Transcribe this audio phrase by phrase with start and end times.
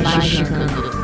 [0.00, 0.22] Magicando.
[0.32, 1.01] Praise the Sun,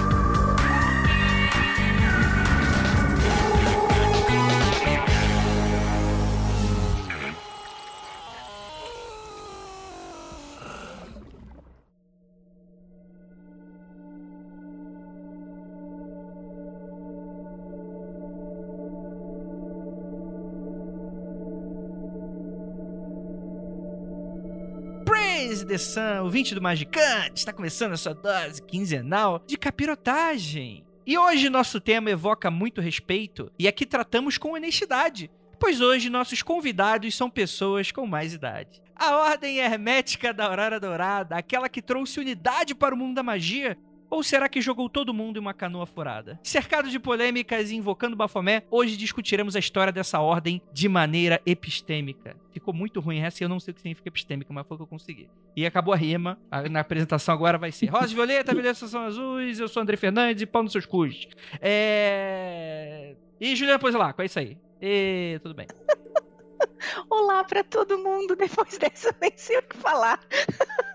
[26.25, 30.85] o 20 do Magicante, está começando a sua dose quinzenal de capirotagem.
[31.07, 36.43] E hoje nosso tema evoca muito respeito e aqui tratamos com honestidade, pois hoje nossos
[36.43, 38.83] convidados são pessoas com mais idade.
[38.97, 43.79] A Ordem Hermética da Aurora Dourada, aquela que trouxe unidade para o mundo da magia,
[44.11, 46.39] ou será que jogou todo mundo em uma canoa furada?
[46.43, 52.37] Cercado de polêmicas e invocando Bafomé, hoje discutiremos a história dessa ordem de maneira epistêmica.
[52.53, 54.79] Ficou muito ruim essa e eu não sei o que significa epistêmica, mas foi o
[54.79, 55.29] que eu consegui.
[55.55, 56.39] E acabou a rima.
[56.71, 60.47] Na apresentação agora vai ser Rosa Violeta, Violeta são azuis, eu sou André Fernandes e
[60.47, 61.29] pau nos seus cus.
[61.61, 63.15] É...
[63.41, 64.59] E Juliana Pozelaco, é isso aí.
[64.81, 65.67] E tudo bem.
[67.11, 68.35] Olá pra todo mundo.
[68.35, 70.21] Depois dessa, nem sei o que falar.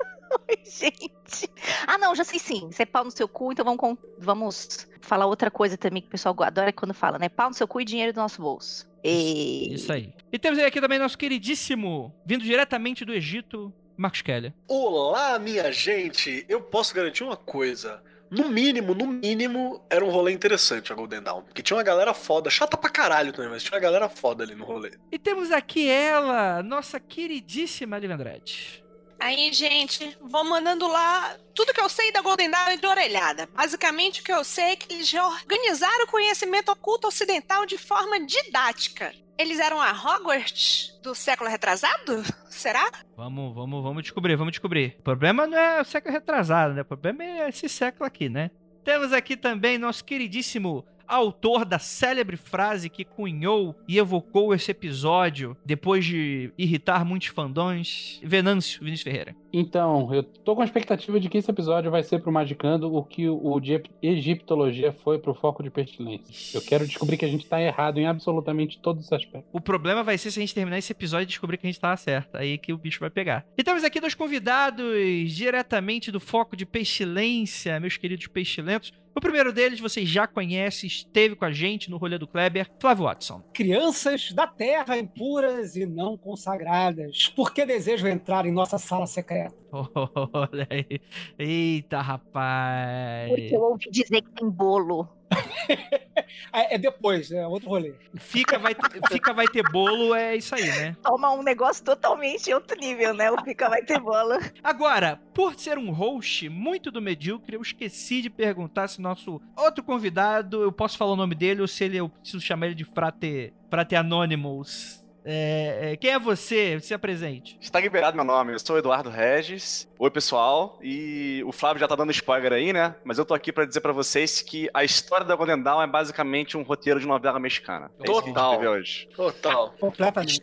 [0.49, 1.49] Oi, gente.
[1.87, 2.69] Ah, não, já sei sim.
[2.71, 6.07] Você é pau no seu cu, então vamos, com- vamos falar outra coisa também que
[6.07, 7.29] o pessoal adora quando fala, né?
[7.29, 8.87] Pau no seu cu e dinheiro do nosso bolso.
[9.03, 9.73] E...
[9.73, 10.13] Isso aí.
[10.31, 14.53] E temos aqui também nosso queridíssimo, vindo diretamente do Egito, Marcos Keller.
[14.67, 16.45] Olá, minha gente!
[16.47, 18.01] Eu posso garantir uma coisa.
[18.31, 21.43] No mínimo, no mínimo, era um rolê interessante a Golden Dawn.
[21.43, 24.55] Porque tinha uma galera foda, chata pra caralho também, mas tinha uma galera foda ali
[24.55, 24.91] no rolê.
[25.11, 28.82] E temos aqui ela, nossa queridíssima Liv Andrade.
[29.23, 33.47] Aí, gente, vou mandando lá tudo que eu sei da Golden Dawn de orelhada.
[33.55, 38.19] Basicamente, o que eu sei é que eles organizaram o conhecimento oculto ocidental de forma
[38.19, 39.13] didática.
[39.37, 42.21] Eles eram a Hogwarts do século retrasado?
[42.49, 42.91] Será?
[43.15, 44.97] Vamos, vamos, vamos descobrir, vamos descobrir.
[44.99, 46.81] O problema não é o século retrasado, né?
[46.81, 48.51] O problema é esse século aqui, né?
[48.83, 55.55] Temos aqui também nosso queridíssimo autor da célebre frase que cunhou e evocou esse episódio
[55.65, 59.35] depois de irritar muitos fandões, Venâncio Vinícius Ferreira.
[59.55, 63.03] Então, eu tô com a expectativa de que esse episódio vai ser pro Magicando o
[63.03, 66.57] que o de egiptologia foi pro foco de pestilência.
[66.57, 69.49] Eu quero descobrir que a gente tá errado em absolutamente todos os aspectos.
[69.53, 71.79] O problema vai ser se a gente terminar esse episódio e descobrir que a gente
[71.79, 72.35] tava certo.
[72.35, 73.45] Aí que o bicho vai pegar.
[73.55, 74.83] E temos aqui dois convidados
[75.31, 78.91] diretamente do foco de pestilência, meus queridos pestilentos.
[79.15, 83.05] O primeiro deles vocês já conhecem, esteve com a gente no rolê do Kleber, Flávio
[83.05, 83.43] Watson.
[83.53, 89.55] Crianças da terra impuras e não consagradas, por que desejam entrar em nossa sala secreta?
[89.71, 90.99] Olha aí.
[91.37, 93.29] Eita, rapaz.
[93.29, 95.07] Porque eu ouvi dizer que tem bolo.
[96.51, 97.95] É, é depois, é outro rolê.
[98.15, 100.95] Fica vai, ter, fica, vai ter bolo, é isso aí, né?
[101.01, 103.31] Toma um negócio totalmente outro nível, né?
[103.31, 104.39] O Pica vai ter bola.
[104.63, 109.83] Agora, por ser um host muito do medíocre, eu esqueci de perguntar se nosso outro
[109.83, 112.85] convidado, eu posso falar o nome dele ou se ele, eu preciso chamar ele de
[112.85, 115.02] Frate, Frate Anonymous.
[115.25, 116.79] É, é, quem é você?
[116.81, 117.57] Se apresente.
[117.61, 119.87] Está liberado meu nome, eu sou Eduardo Regis.
[119.97, 120.77] Oi, pessoal.
[120.81, 122.95] E o Flávio já tá dando spoiler aí, né?
[123.05, 125.87] Mas eu tô aqui pra dizer pra vocês que a história da Golden Dawn é
[125.87, 127.89] basicamente um roteiro de novela mexicana.
[127.99, 128.61] É isso que a gente Total.
[128.71, 129.09] hoje.
[129.15, 129.75] Total.
[129.79, 130.41] Completamente.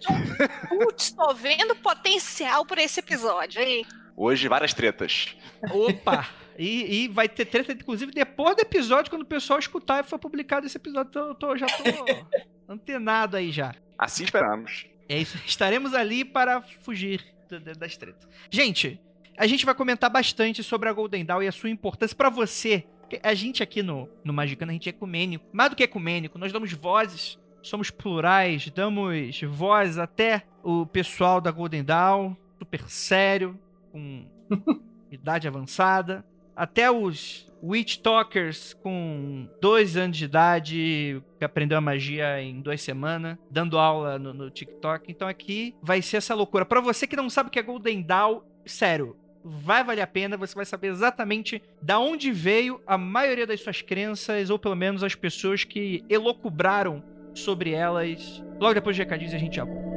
[0.69, 3.85] Putz, tô vendo potencial por esse episódio, hein?
[4.17, 5.37] Hoje, várias tretas.
[5.71, 6.27] Opa!
[6.59, 10.19] E, e vai ter treta, inclusive, depois do episódio, quando o pessoal escutar e for
[10.19, 11.11] publicado esse episódio.
[11.19, 11.83] Eu tô- já tô
[12.71, 13.75] antenado aí já.
[13.99, 14.87] Assim esperamos.
[15.09, 15.37] É isso.
[15.47, 18.29] Estaremos ali para fugir da- da- das tretas.
[18.51, 19.01] Gente,
[19.37, 22.85] a gente vai comentar bastante sobre a Golden Dawn e a sua importância para você.
[23.01, 25.45] Porque A gente aqui no, no Magicano, a gente é ecumênico.
[25.53, 31.51] Mais do que ecumênico, nós damos vozes, somos plurais, damos voz até o pessoal da
[31.51, 33.59] Golden Dawn, super sério,
[33.91, 34.25] com
[35.11, 36.25] idade avançada,
[36.55, 42.81] até os Witch Talkers com dois anos de idade, que aprendeu a magia em duas
[42.81, 45.11] semanas, dando aula no, no TikTok.
[45.11, 46.65] Então aqui vai ser essa loucura.
[46.65, 50.37] Pra você que não sabe o que é Golden Dawn, sério, vai valer a pena,
[50.37, 55.03] você vai saber exatamente da onde veio a maioria das suas crenças, ou pelo menos
[55.03, 57.03] as pessoas que elocubraram
[57.35, 58.43] sobre elas.
[58.59, 59.90] Logo depois de recadinhos a gente já volta.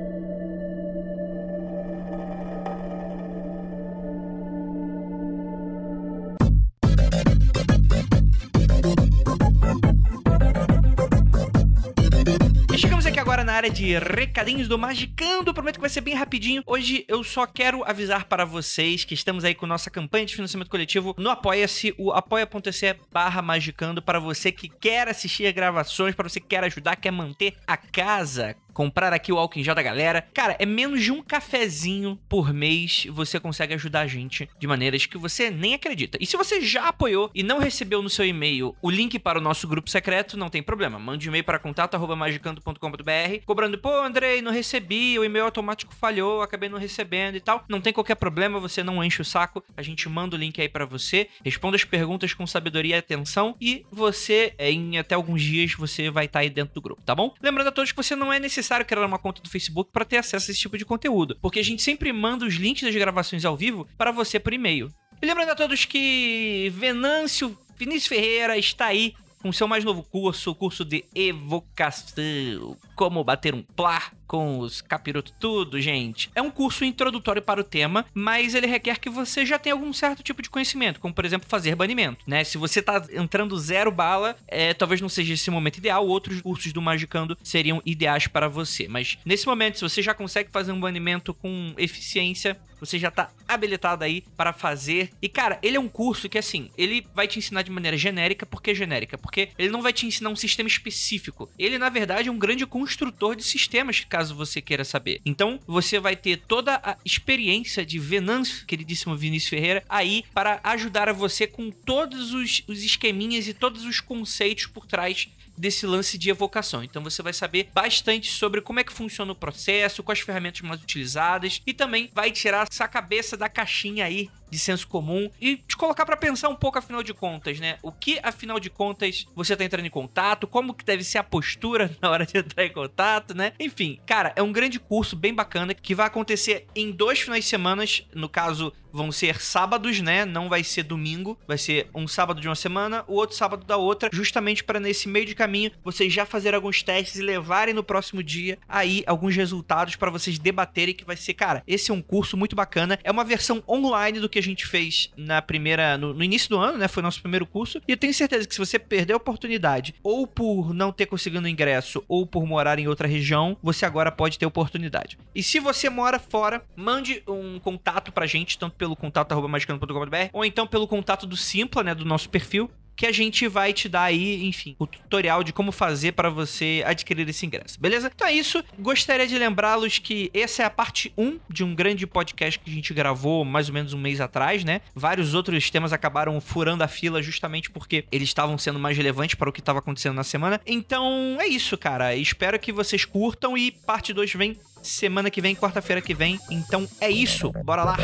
[13.53, 15.53] Área de recadinhos do Magicando.
[15.53, 16.63] Prometo que vai ser bem rapidinho.
[16.65, 20.69] Hoje eu só quero avisar para vocês que estamos aí com nossa campanha de financiamento
[20.69, 26.27] coletivo no Apoia-se, o apoia.se barra Magicando, para você que quer assistir a gravações, para
[26.27, 29.81] você que quer ajudar, quer manter a casa comprar aqui o álcool em gel da
[29.81, 30.27] galera.
[30.33, 35.05] Cara, é menos de um cafezinho por mês você consegue ajudar a gente de maneiras
[35.05, 36.17] que você nem acredita.
[36.19, 39.41] E se você já apoiou e não recebeu no seu e-mail o link para o
[39.41, 40.97] nosso grupo secreto, não tem problema.
[40.99, 46.69] Mande um e-mail para contato@magicando.com.br, cobrando, pô, Andrei, não recebi, o e-mail automático falhou, acabei
[46.69, 47.63] não recebendo e tal.
[47.69, 49.63] Não tem qualquer problema, você não enche o saco.
[49.77, 53.55] A gente manda o link aí para você, responda as perguntas com sabedoria e atenção
[53.61, 57.33] e você, em até alguns dias, você vai estar aí dentro do grupo, tá bom?
[57.41, 60.05] Lembrando a todos que você não é necessário necessário criar uma conta do Facebook para
[60.05, 62.95] ter acesso a esse tipo de conteúdo, porque a gente sempre manda os links das
[62.95, 64.89] gravações ao vivo para você por e-mail.
[65.21, 69.13] E lembrando a todos que Venâncio Vinícius Ferreira está aí
[69.43, 74.81] com seu mais novo curso, o curso de evocação, como bater um plá com os
[74.81, 76.31] capirotos tudo, gente.
[76.33, 79.91] É um curso introdutório para o tema, mas ele requer que você já tenha algum
[79.91, 82.43] certo tipo de conhecimento, como por exemplo fazer banimento, né?
[82.45, 86.71] Se você tá entrando zero bala, é, talvez não seja esse momento ideal, outros cursos
[86.71, 88.87] do Magicando seriam ideais para você.
[88.87, 93.31] Mas nesse momento, se você já consegue fazer um banimento com eficiência, você já tá
[93.47, 95.11] habilitado aí para fazer.
[95.21, 98.45] E cara, ele é um curso que assim, ele vai te ensinar de maneira genérica,
[98.45, 99.17] por que genérica?
[99.17, 101.49] Porque ele não vai te ensinar um sistema específico.
[101.57, 105.21] Ele na verdade é um grande construtor de sistemas, caso você queira saber.
[105.25, 111.09] Então, você vai ter toda a experiência de Venâncio, queridíssimo Vinícius Ferreira, aí para ajudar
[111.09, 116.17] a você com todos os, os esqueminhas e todos os conceitos por trás desse lance
[116.17, 116.83] de evocação.
[116.83, 120.81] Então você vai saber bastante sobre como é que funciona o processo, quais ferramentas mais
[120.81, 125.75] utilizadas e também vai tirar essa cabeça da caixinha aí de senso comum e te
[125.75, 127.77] colocar para pensar um pouco afinal de contas, né?
[127.81, 131.23] O que afinal de contas você tá entrando em contato, como que deve ser a
[131.23, 133.53] postura na hora de entrar em contato, né?
[133.59, 137.49] Enfim, cara, é um grande curso bem bacana que vai acontecer em dois finais de
[137.49, 137.83] semana,
[138.13, 140.23] no caso vão ser sábados, né?
[140.23, 143.75] Não vai ser domingo, vai ser um sábado de uma semana, o outro sábado da
[143.75, 147.83] outra, justamente para nesse meio de caminho vocês já fazerem alguns testes e levarem no
[147.83, 152.01] próximo dia aí alguns resultados para vocês debaterem que vai ser, cara, esse é um
[152.01, 156.23] curso muito bacana, é uma versão online do que gente fez na primeira no, no
[156.23, 156.87] início do ano, né?
[156.87, 160.27] Foi nosso primeiro curso, e eu tenho certeza que se você perder a oportunidade ou
[160.27, 164.45] por não ter conseguido ingresso ou por morar em outra região, você agora pode ter
[164.45, 165.17] oportunidade.
[165.33, 170.45] E se você mora fora, mande um contato pra gente, tanto pelo contato magicano.com.br ou
[170.45, 174.03] então pelo contato do Simpla, né, do nosso perfil, que a gente vai te dar
[174.03, 178.11] aí, enfim, o tutorial de como fazer para você adquirir esse ingresso, beleza?
[178.13, 178.63] Então é isso.
[178.77, 182.73] Gostaria de lembrá-los que essa é a parte 1 de um grande podcast que a
[182.73, 184.81] gente gravou mais ou menos um mês atrás, né?
[184.95, 189.49] Vários outros temas acabaram furando a fila justamente porque eles estavam sendo mais relevantes para
[189.49, 190.61] o que estava acontecendo na semana.
[190.65, 192.15] Então é isso, cara.
[192.15, 196.39] Espero que vocês curtam e parte 2 vem semana que vem, quarta-feira que vem.
[196.51, 197.51] Então é isso.
[197.63, 197.97] Bora lá.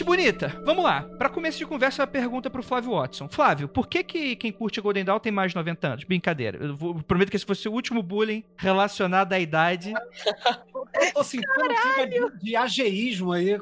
[0.00, 1.02] Gente bonita, vamos lá.
[1.18, 3.28] Para começo de conversa, uma pergunta pro Flávio Watson.
[3.28, 6.04] Flávio, por que, que quem curte Golden Dawn tem mais de 90 anos?
[6.04, 6.56] Brincadeira.
[6.56, 9.92] Eu vou- prometo que esse fosse o último bullying relacionado à idade.
[10.94, 13.56] Eu tô sentindo um clima de, de ageísmo aí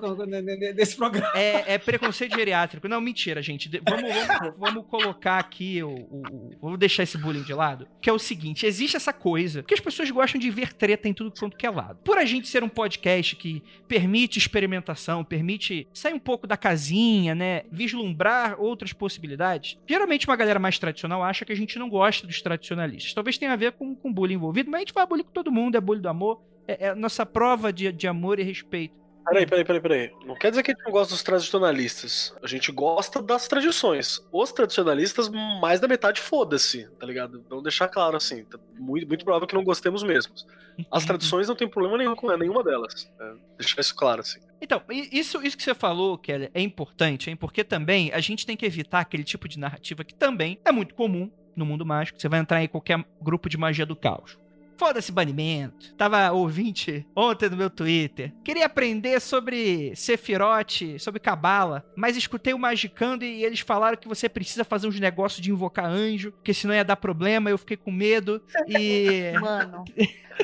[0.75, 1.33] nesse programa.
[1.39, 2.89] É, é preconceito geriátrico.
[2.89, 3.71] Não, mentira, gente.
[3.89, 7.87] Vamos, vamos, vamos colocar aqui o, o- o- Vamos deixar esse bullying de lado.
[8.01, 11.15] Que é o seguinte: existe essa coisa que as pessoas gostam de ver treta em
[11.15, 11.99] tudo quanto que é lado.
[12.05, 17.35] Por a gente ser um podcast que permite experimentação, permite sair um pouco da casinha,
[17.35, 17.63] né?
[17.71, 19.79] Vislumbrar outras possibilidades.
[19.89, 23.15] Geralmente uma galera mais tradicional acha que a gente não gosta dos tradicionalistas.
[23.15, 25.51] Talvez tenha a ver com, com bullying envolvido, mas a gente faz bullying com todo
[25.53, 26.41] mundo, é bullying do amor.
[26.69, 28.99] É, é a nossa prova de, de amor e respeito.
[29.29, 30.13] Peraí, peraí, peraí, peraí.
[30.25, 32.35] Não quer dizer que a gente não gosta dos tradicionalistas.
[32.43, 34.27] A gente gosta das tradições.
[34.33, 35.29] Os tradicionalistas,
[35.61, 37.45] mais da metade, foda-se, tá ligado?
[37.49, 38.45] Vamos deixar claro assim.
[38.45, 40.33] Tá muito, muito provável que não gostemos mesmo.
[40.91, 43.11] As tradições não tem problema nenhum com nenhuma delas.
[43.21, 44.41] É, deixar isso claro, assim.
[44.63, 47.37] Então, isso, isso que você falou, Kelly, é importante, hein?
[47.37, 50.95] Porque também a gente tem que evitar aquele tipo de narrativa que também é muito
[50.95, 52.19] comum no mundo mágico.
[52.19, 54.39] Você vai entrar em qualquer grupo de magia do caos.
[54.79, 55.93] Foda-se banimento.
[55.97, 58.33] Tava ouvinte ontem no meu Twitter.
[58.45, 64.29] Queria aprender sobre Sephiroth, sobre Cabala, mas escutei o Magicando e eles falaram que você
[64.29, 67.51] precisa fazer uns negócios de invocar anjo, porque senão ia dar problema.
[67.51, 68.41] Eu fiquei com medo.
[68.69, 69.33] E.
[69.41, 69.85] Mano,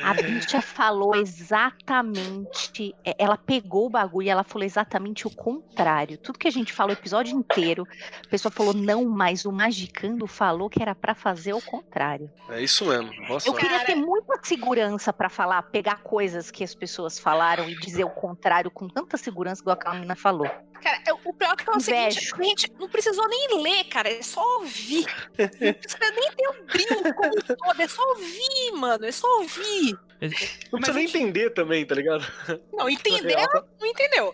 [0.01, 2.93] a bicha falou exatamente.
[3.05, 6.17] é, Ela pegou o bagulho e ela falou exatamente o contrário.
[6.17, 7.87] Tudo que a gente falou o episódio inteiro,
[8.25, 12.29] a pessoa falou, não, mas o Magicando falou que era pra fazer o contrário.
[12.49, 13.09] É isso mesmo.
[13.27, 17.69] Boa Eu queria ter muito uma segurança pra falar, pegar coisas que as pessoas falaram
[17.69, 20.47] e dizer o contrário com tanta segurança, igual a menina falou.
[20.81, 22.35] Cara, é- o pior que é o seguinte, Invejo.
[22.39, 25.05] a gente não precisou nem ler, cara, é só ouvir.
[25.37, 29.97] Não precisa nem ter um brinco como todo, é só ouvir, mano, é só ouvir.
[30.29, 32.25] Não Mas precisa nem a gente- entender também, tá ligado?
[32.73, 33.67] Não, entender, Real.
[33.79, 34.33] não entendeu.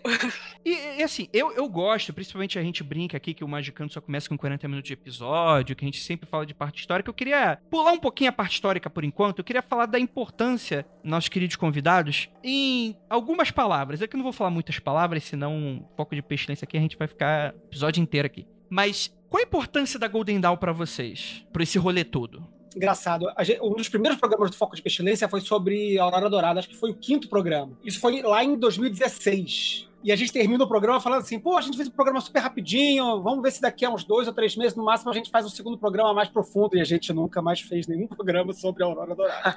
[0.64, 4.00] E, e, assim, eu, eu gosto, principalmente a gente brinca aqui que o Magicando só
[4.00, 7.08] começa com 40 minutos de episódio, que a gente sempre fala de parte histórica.
[7.10, 9.38] Eu queria pular um pouquinho a parte histórica por enquanto.
[9.38, 14.00] Eu queria falar da importância, nossos queridos convidados, em algumas palavras.
[14.02, 16.80] É que eu não vou falar muitas palavras, senão um foco de pestilência aqui a
[16.80, 18.46] gente vai ficar o episódio inteiro aqui.
[18.70, 21.44] Mas qual a importância da Golden Dawn pra vocês?
[21.52, 22.46] Pra esse rolê todo?
[22.76, 23.26] Engraçado.
[23.40, 26.68] Gente- um dos primeiros programas do Foco de Pestilência foi sobre a Aurora Dourada, acho
[26.68, 27.72] que foi o quinto programa.
[27.84, 29.88] Isso foi lá em 2016.
[30.04, 32.40] E a gente termina o programa falando assim: pô, a gente fez um programa super
[32.40, 35.30] rapidinho, vamos ver se daqui a uns dois ou três meses, no máximo, a gente
[35.30, 36.76] faz um segundo programa mais profundo.
[36.76, 39.54] E a gente nunca mais fez nenhum programa sobre a Aurora Dourada.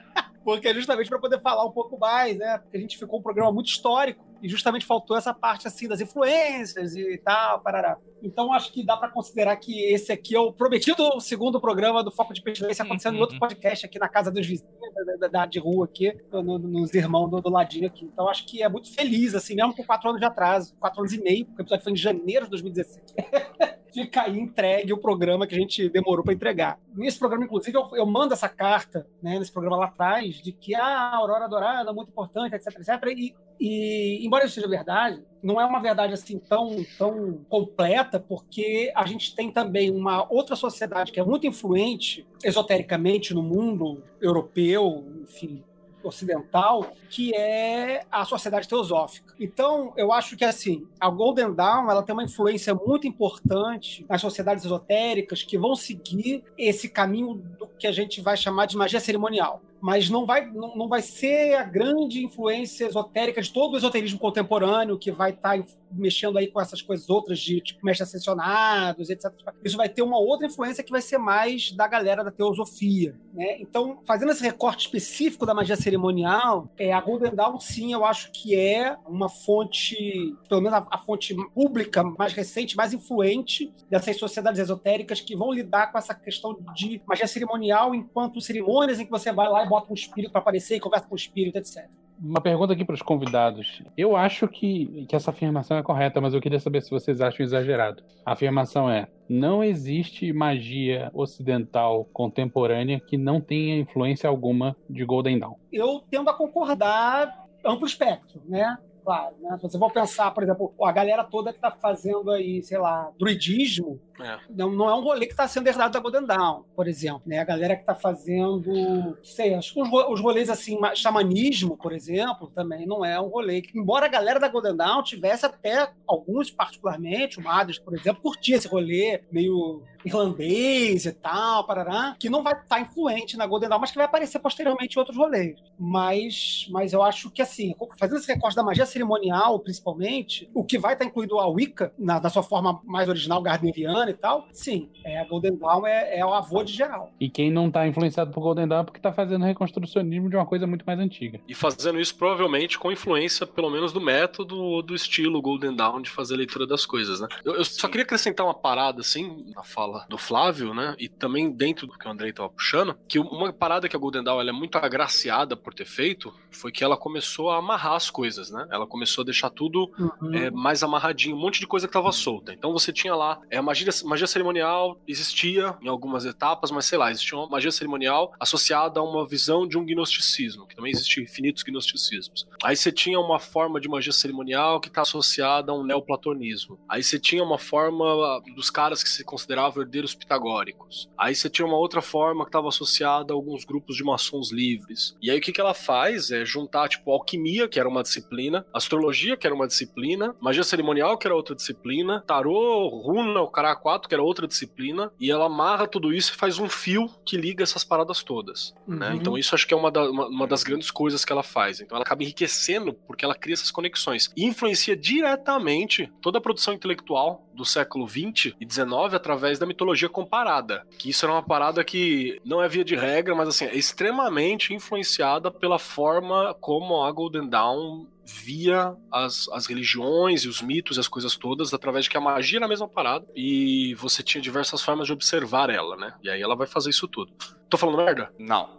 [0.44, 2.58] Porque é justamente para poder falar um pouco mais, né?
[2.58, 6.00] Porque a gente ficou um programa muito histórico e justamente faltou essa parte assim das
[6.02, 7.96] influências e tal, parará.
[8.22, 12.10] Então acho que dá para considerar que esse aqui é o prometido segundo programa do
[12.10, 14.70] Foco de Pestilência acontecendo em outro podcast aqui na casa dos vizinhos,
[15.06, 18.04] da, da- da- de rua aqui, no- nos irmãos do, do ladinho aqui.
[18.04, 21.12] Então acho que é muito feliz, assim, mesmo com quatro anos de atraso, quatro anos
[21.14, 23.02] e meio, porque o episódio foi em janeiro de 2016.
[23.94, 26.80] Fica aí entregue o programa que a gente demorou para entregar.
[26.96, 30.74] Nesse programa, inclusive, eu, eu mando essa carta, né, nesse programa lá atrás, de que
[30.74, 32.88] ah, a Aurora Dourada é muito importante, etc, etc.
[33.16, 38.92] E, e, embora isso seja verdade, não é uma verdade assim tão, tão completa, porque
[38.96, 45.04] a gente tem também uma outra sociedade que é muito influente esotericamente no mundo europeu,
[45.22, 45.62] enfim,
[46.04, 49.34] ocidental, que é a sociedade teosófica.
[49.38, 54.20] Então, eu acho que assim, a Golden Dawn, ela tem uma influência muito importante nas
[54.20, 59.00] sociedades esotéricas que vão seguir esse caminho do que a gente vai chamar de magia
[59.00, 59.62] cerimonial.
[59.84, 64.18] Mas não vai, não, não vai ser a grande influência esotérica de todo o esoterismo
[64.18, 65.62] contemporâneo que vai estar
[65.92, 69.30] mexendo aí com essas coisas outras de tipo mestres ascensionados, etc.
[69.62, 73.58] Isso vai ter uma outra influência que vai ser mais da galera da teosofia, né?
[73.60, 78.32] Então, fazendo esse recorte específico da magia cerimonial, é, a Golden Dawn, sim, eu acho
[78.32, 84.16] que é uma fonte, pelo menos a, a fonte pública mais recente, mais influente dessas
[84.16, 89.10] sociedades esotéricas que vão lidar com essa questão de magia cerimonial enquanto cerimônias em que
[89.10, 91.88] você vai lá e bota um espírito para aparecer e conversa com o espírito, etc.
[92.22, 93.82] Uma pergunta aqui para os convidados.
[93.96, 97.44] Eu acho que, que essa afirmação é correta, mas eu queria saber se vocês acham
[97.44, 98.04] exagerado.
[98.24, 105.40] A afirmação é: não existe magia ocidental contemporânea que não tenha influência alguma de Golden
[105.40, 105.56] Dawn.
[105.72, 108.78] eu tendo a concordar amplo espectro, né?
[109.04, 109.56] Claro, né?
[109.58, 113.10] Se você for pensar, por exemplo, a galera toda que tá fazendo aí, sei lá,
[113.18, 114.38] druidismo, É.
[114.48, 117.20] não, não é um rolê que está sendo herdado da Golden Dawn, por exemplo.
[117.26, 117.38] Né?
[117.38, 121.92] A galera que está fazendo, sei, acho que os, os rolês assim, ma- xamanismo, por
[121.92, 125.90] exemplo, também não é um rolê que, embora a galera da Golden Dawn tivesse até
[126.06, 132.28] alguns particularmente, o Madras, por exemplo, curtia esse rolê meio irlandês e tal, parará, que
[132.28, 135.58] não vai estar influente na Golden Dawn, mas que vai aparecer posteriormente em outros rolês.
[135.78, 140.78] Mas, mas eu acho que, assim, fazendo esse recorte da magia cerimonial, principalmente, o que
[140.78, 144.90] vai estar incluído a Wicca, na, na sua forma mais original, gardneriana e tal, sim,
[145.04, 147.12] é, a Golden Dawn é, é o avô de geral.
[147.18, 150.46] E quem não tá influenciado por Golden Dawn é porque tá fazendo reconstrucionismo de uma
[150.46, 151.40] coisa muito mais antiga.
[151.48, 156.02] E fazendo isso provavelmente com influência, pelo menos, do método ou do estilo Golden Dawn
[156.02, 157.28] de fazer a leitura das coisas, né?
[157.44, 160.94] Eu, eu só queria acrescentar uma parada, assim, na fala do Flávio, né?
[160.98, 164.22] E também dentro do que o Andrei tava puxando, que uma parada que a Golden
[164.24, 168.10] Dawn ela é muito agraciada por ter feito foi que ela começou a amarrar as
[168.10, 168.66] coisas, né?
[168.70, 170.34] Ela começou a deixar tudo Uhum.
[170.34, 172.52] é, mais amarradinho, um monte de coisa que tava solta.
[172.52, 176.98] Então você tinha lá, é, a magia, magia cerimonial existia em algumas etapas, mas sei
[176.98, 181.22] lá, existia uma magia cerimonial associada a uma visão de um gnosticismo, que também existia
[181.22, 182.46] infinitos gnosticismos.
[182.62, 186.78] Aí você tinha uma forma de magia cerimonial que está associada a um neoplatonismo.
[186.88, 191.08] Aí você tinha uma forma ah, dos caras que se consideravam herdeiros pitagóricos.
[191.18, 195.16] Aí você tinha uma outra forma que estava associada a alguns grupos de maçons livres.
[195.22, 198.66] E aí o que, que ela faz é juntar, tipo, alquimia, que era uma disciplina,
[198.72, 203.74] astrologia, que era uma disciplina, magia cerimonial, que era outra disciplina, tarô, runa, o cara
[203.76, 207.36] 4, que era outra disciplina, e ela amarra tudo isso e faz um fio que
[207.36, 208.74] liga essas paradas todas.
[208.86, 209.10] Né?
[209.10, 209.14] Uhum.
[209.16, 211.80] Então isso acho que é uma, da- uma- uma das grandes coisas que ela faz.
[211.80, 214.30] Então ela acaba enriquecendo porque ela cria essas conexões.
[214.36, 220.08] E influencia diretamente toda a produção intelectual do século XX e XIX através da mitologia
[220.08, 220.86] comparada.
[220.98, 224.74] Que isso era uma parada que não é via de regra, mas assim, é extremamente
[224.74, 231.00] influenciada pela forma como a Golden Dawn via as, as religiões e os mitos e
[231.00, 234.40] as coisas todas através de que a magia era a mesma parada e você tinha
[234.40, 236.14] diversas formas de observar ela, né?
[236.22, 237.32] E aí ela vai fazer isso tudo.
[237.68, 238.32] Tô falando merda?
[238.38, 238.78] Não.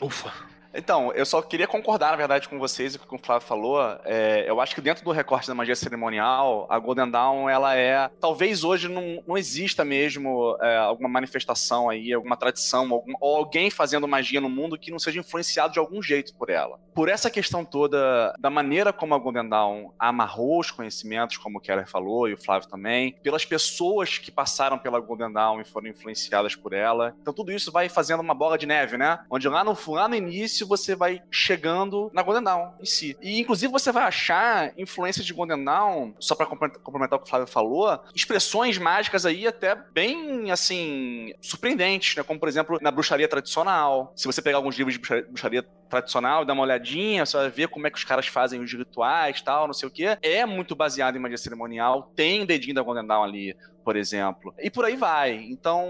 [0.00, 0.53] Ufa.
[0.74, 3.46] Então, eu só queria concordar, na verdade, com vocês e com o que o Flávio
[3.46, 3.80] falou.
[4.04, 8.10] É, eu acho que dentro do recorte da magia cerimonial, a Golden Dawn, ela é.
[8.20, 13.70] Talvez hoje não, não exista mesmo é, alguma manifestação aí, alguma tradição, algum, ou alguém
[13.70, 16.78] fazendo magia no mundo que não seja influenciado de algum jeito por ela.
[16.94, 21.60] Por essa questão toda, da maneira como a Golden Dawn amarrou os conhecimentos, como o
[21.60, 25.88] Keller falou, e o Flávio também, pelas pessoas que passaram pela Golden Dawn e foram
[25.88, 27.14] influenciadas por ela.
[27.20, 29.20] Então, tudo isso vai fazendo uma bola de neve, né?
[29.30, 33.16] Onde lá no, lá no início você vai chegando na Golden Dawn em si.
[33.20, 37.30] E inclusive você vai achar influência de Golden Dawn, só para complementar o que o
[37.30, 42.22] Flávio falou, expressões mágicas aí até bem assim surpreendentes, né?
[42.22, 44.12] Como por exemplo na bruxaria tradicional.
[44.16, 47.68] Se você pegar alguns livros de bruxaria, bruxaria tradicional dar uma olhadinha, você vai ver
[47.68, 50.04] como é que os caras fazem os rituais, tal, não sei o que.
[50.22, 54.54] É muito baseado em magia cerimonial, tem dedinho da Golden Dawn ali por exemplo.
[54.58, 55.34] E por aí vai.
[55.50, 55.86] Então,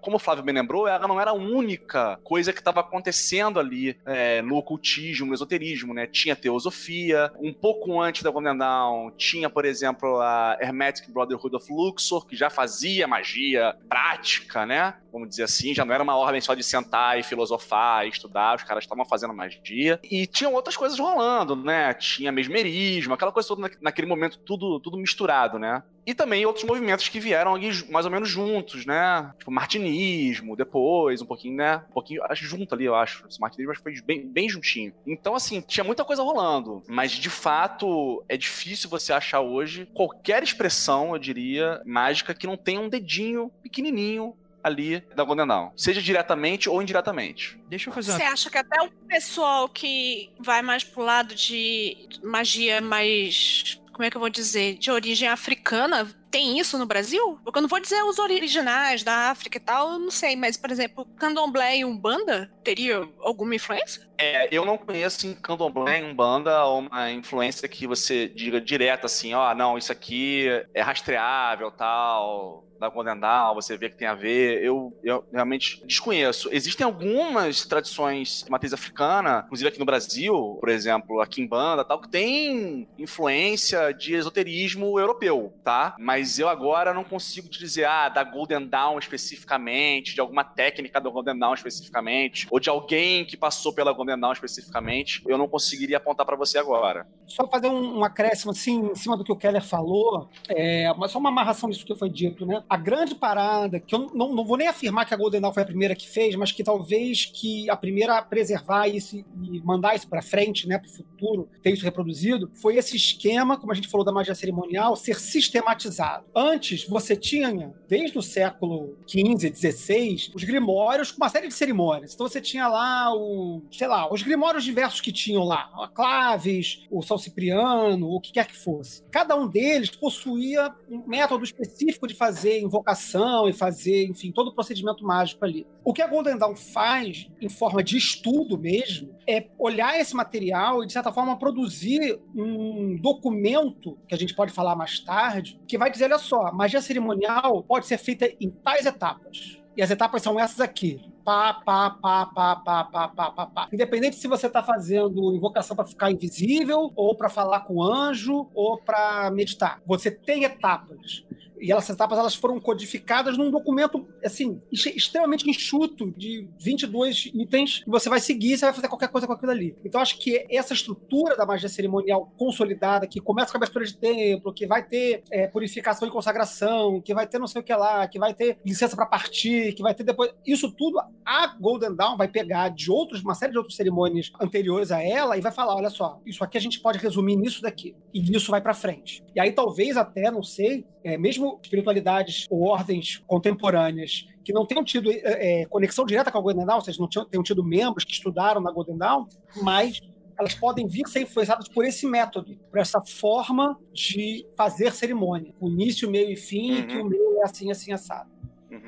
[0.00, 3.96] como o Flávio bem lembrou, ela não era a única coisa que estava acontecendo ali
[4.06, 6.06] é, no ocultismo, no esoterismo, né?
[6.06, 11.70] Tinha teosofia, um pouco antes da Golden Dawn, tinha, por exemplo, a Hermetic Brotherhood of
[11.70, 14.94] Luxor, que já fazia magia prática, né?
[15.14, 18.56] Vamos dizer assim, já não era uma ordem só de sentar e filosofar e estudar,
[18.56, 20.00] os caras estavam fazendo magia.
[20.02, 21.94] E tinham outras coisas rolando, né?
[21.94, 25.84] Tinha mesmerismo, aquela coisa toda naquele momento, tudo, tudo misturado, né?
[26.04, 29.32] E também outros movimentos que vieram ali mais ou menos juntos, né?
[29.38, 31.82] Tipo, martinismo, depois, um pouquinho, né?
[31.88, 33.24] Um pouquinho, acho junto ali, eu acho.
[33.28, 34.92] Esse martinismo acho que foi bem, bem juntinho.
[35.06, 36.82] Então, assim, tinha muita coisa rolando.
[36.88, 42.56] Mas, de fato, é difícil você achar hoje qualquer expressão, eu diria, mágica que não
[42.56, 45.70] tenha um dedinho pequenininho ali da Golden Dawn.
[45.76, 47.60] Seja diretamente ou indiretamente.
[47.68, 48.18] Deixa eu fazer uma...
[48.18, 54.04] Você acha que até o pessoal que vai mais pro lado de magia mais como
[54.04, 57.38] é que eu vou dizer, de origem africana, tem isso no Brasil?
[57.44, 60.56] Porque eu não vou dizer os originais da África e tal, eu não sei, mas,
[60.56, 64.06] por exemplo, candomblé e umbanda teria alguma influência?
[64.18, 69.32] É, eu não conheço em candomblé e umbanda uma influência que você diga direto assim,
[69.32, 74.06] ó, oh, não, isso aqui é rastreável, tal, da Golden Dawn, você vê que tem
[74.06, 74.62] a ver.
[74.62, 76.48] Eu, eu realmente desconheço.
[76.52, 82.00] Existem algumas tradições de matriz africana, inclusive aqui no Brasil, por exemplo, a Kimbanda tal,
[82.00, 85.96] que tem influência de esoterismo europeu, tá?
[85.98, 91.00] Mas eu agora não consigo te dizer, ah, da Golden Dawn especificamente, de alguma técnica
[91.00, 95.48] da Golden Dawn especificamente, ou de alguém que passou pela Golden Dawn especificamente, eu não
[95.48, 97.06] conseguiria apontar para você agora.
[97.26, 101.10] Só fazer um, um acréscimo assim, em cima do que o Keller falou, é, mas
[101.10, 102.62] só uma amarração disso que foi dito, né?
[102.74, 105.62] A grande parada, que eu não, não vou nem afirmar que a Golden Dawn foi
[105.62, 109.94] a primeira que fez, mas que talvez que a primeira a preservar isso e mandar
[109.94, 113.76] isso para frente, né, para o futuro, ter isso reproduzido, foi esse esquema, como a
[113.76, 116.24] gente falou da magia cerimonial, ser sistematizado.
[116.34, 122.12] Antes, você tinha, desde o século XV, XVI, os grimórios com uma série de cerimônias.
[122.12, 126.84] Então você tinha lá o, sei lá, os grimórios diversos que tinham lá, a Claves,
[126.90, 129.04] o São Cipriano, o que quer que fosse.
[129.12, 134.54] Cada um deles possuía um método específico de fazer invocação e fazer, enfim, todo o
[134.54, 135.66] procedimento mágico ali.
[135.84, 140.82] O que a Golden Dawn faz, em forma de estudo mesmo, é olhar esse material
[140.82, 145.78] e, de certa forma, produzir um documento, que a gente pode falar mais tarde, que
[145.78, 149.58] vai dizer, olha só, magia cerimonial pode ser feita em tais etapas.
[149.76, 151.00] E as etapas são essas aqui.
[151.24, 153.68] Pá, pá, pá, pá, pá, pá, pá, pá, pá.
[153.72, 158.78] Independente se você está fazendo invocação para ficar invisível, ou para falar com anjo, ou
[158.78, 159.82] para meditar.
[159.84, 161.24] Você tem etapas
[161.64, 167.90] e essas etapas elas foram codificadas num documento assim extremamente enxuto de 22 itens que
[167.90, 169.74] você vai seguir, você vai fazer qualquer coisa com aquilo ali.
[169.82, 173.96] Então acho que essa estrutura da magia cerimonial consolidada que começa com a abertura de
[173.96, 177.74] templo, que vai ter é, purificação e consagração, que vai ter não sei o que
[177.74, 181.94] lá, que vai ter licença para partir, que vai ter depois isso tudo a Golden
[181.94, 185.50] Dawn vai pegar de outros uma série de outras cerimônias anteriores a ela e vai
[185.50, 188.74] falar, olha só, isso aqui a gente pode resumir nisso daqui e isso vai para
[188.74, 189.24] frente.
[189.34, 194.82] E aí talvez até, não sei, é, mesmo espiritualidades ou ordens contemporâneas que não tenham
[194.82, 198.04] tido é, é, conexão direta com a Golden Dawn, ou seja, não tenham tido membros
[198.04, 199.26] que estudaram na Golden Dawn,
[199.62, 200.00] mas
[200.38, 205.54] elas podem vir ser influenciadas por esse método, por essa forma de fazer cerimônia.
[205.60, 206.86] O início, meio e fim, uhum.
[206.86, 208.30] que o meio é assim, assim, assado.
[208.70, 208.80] Uhum.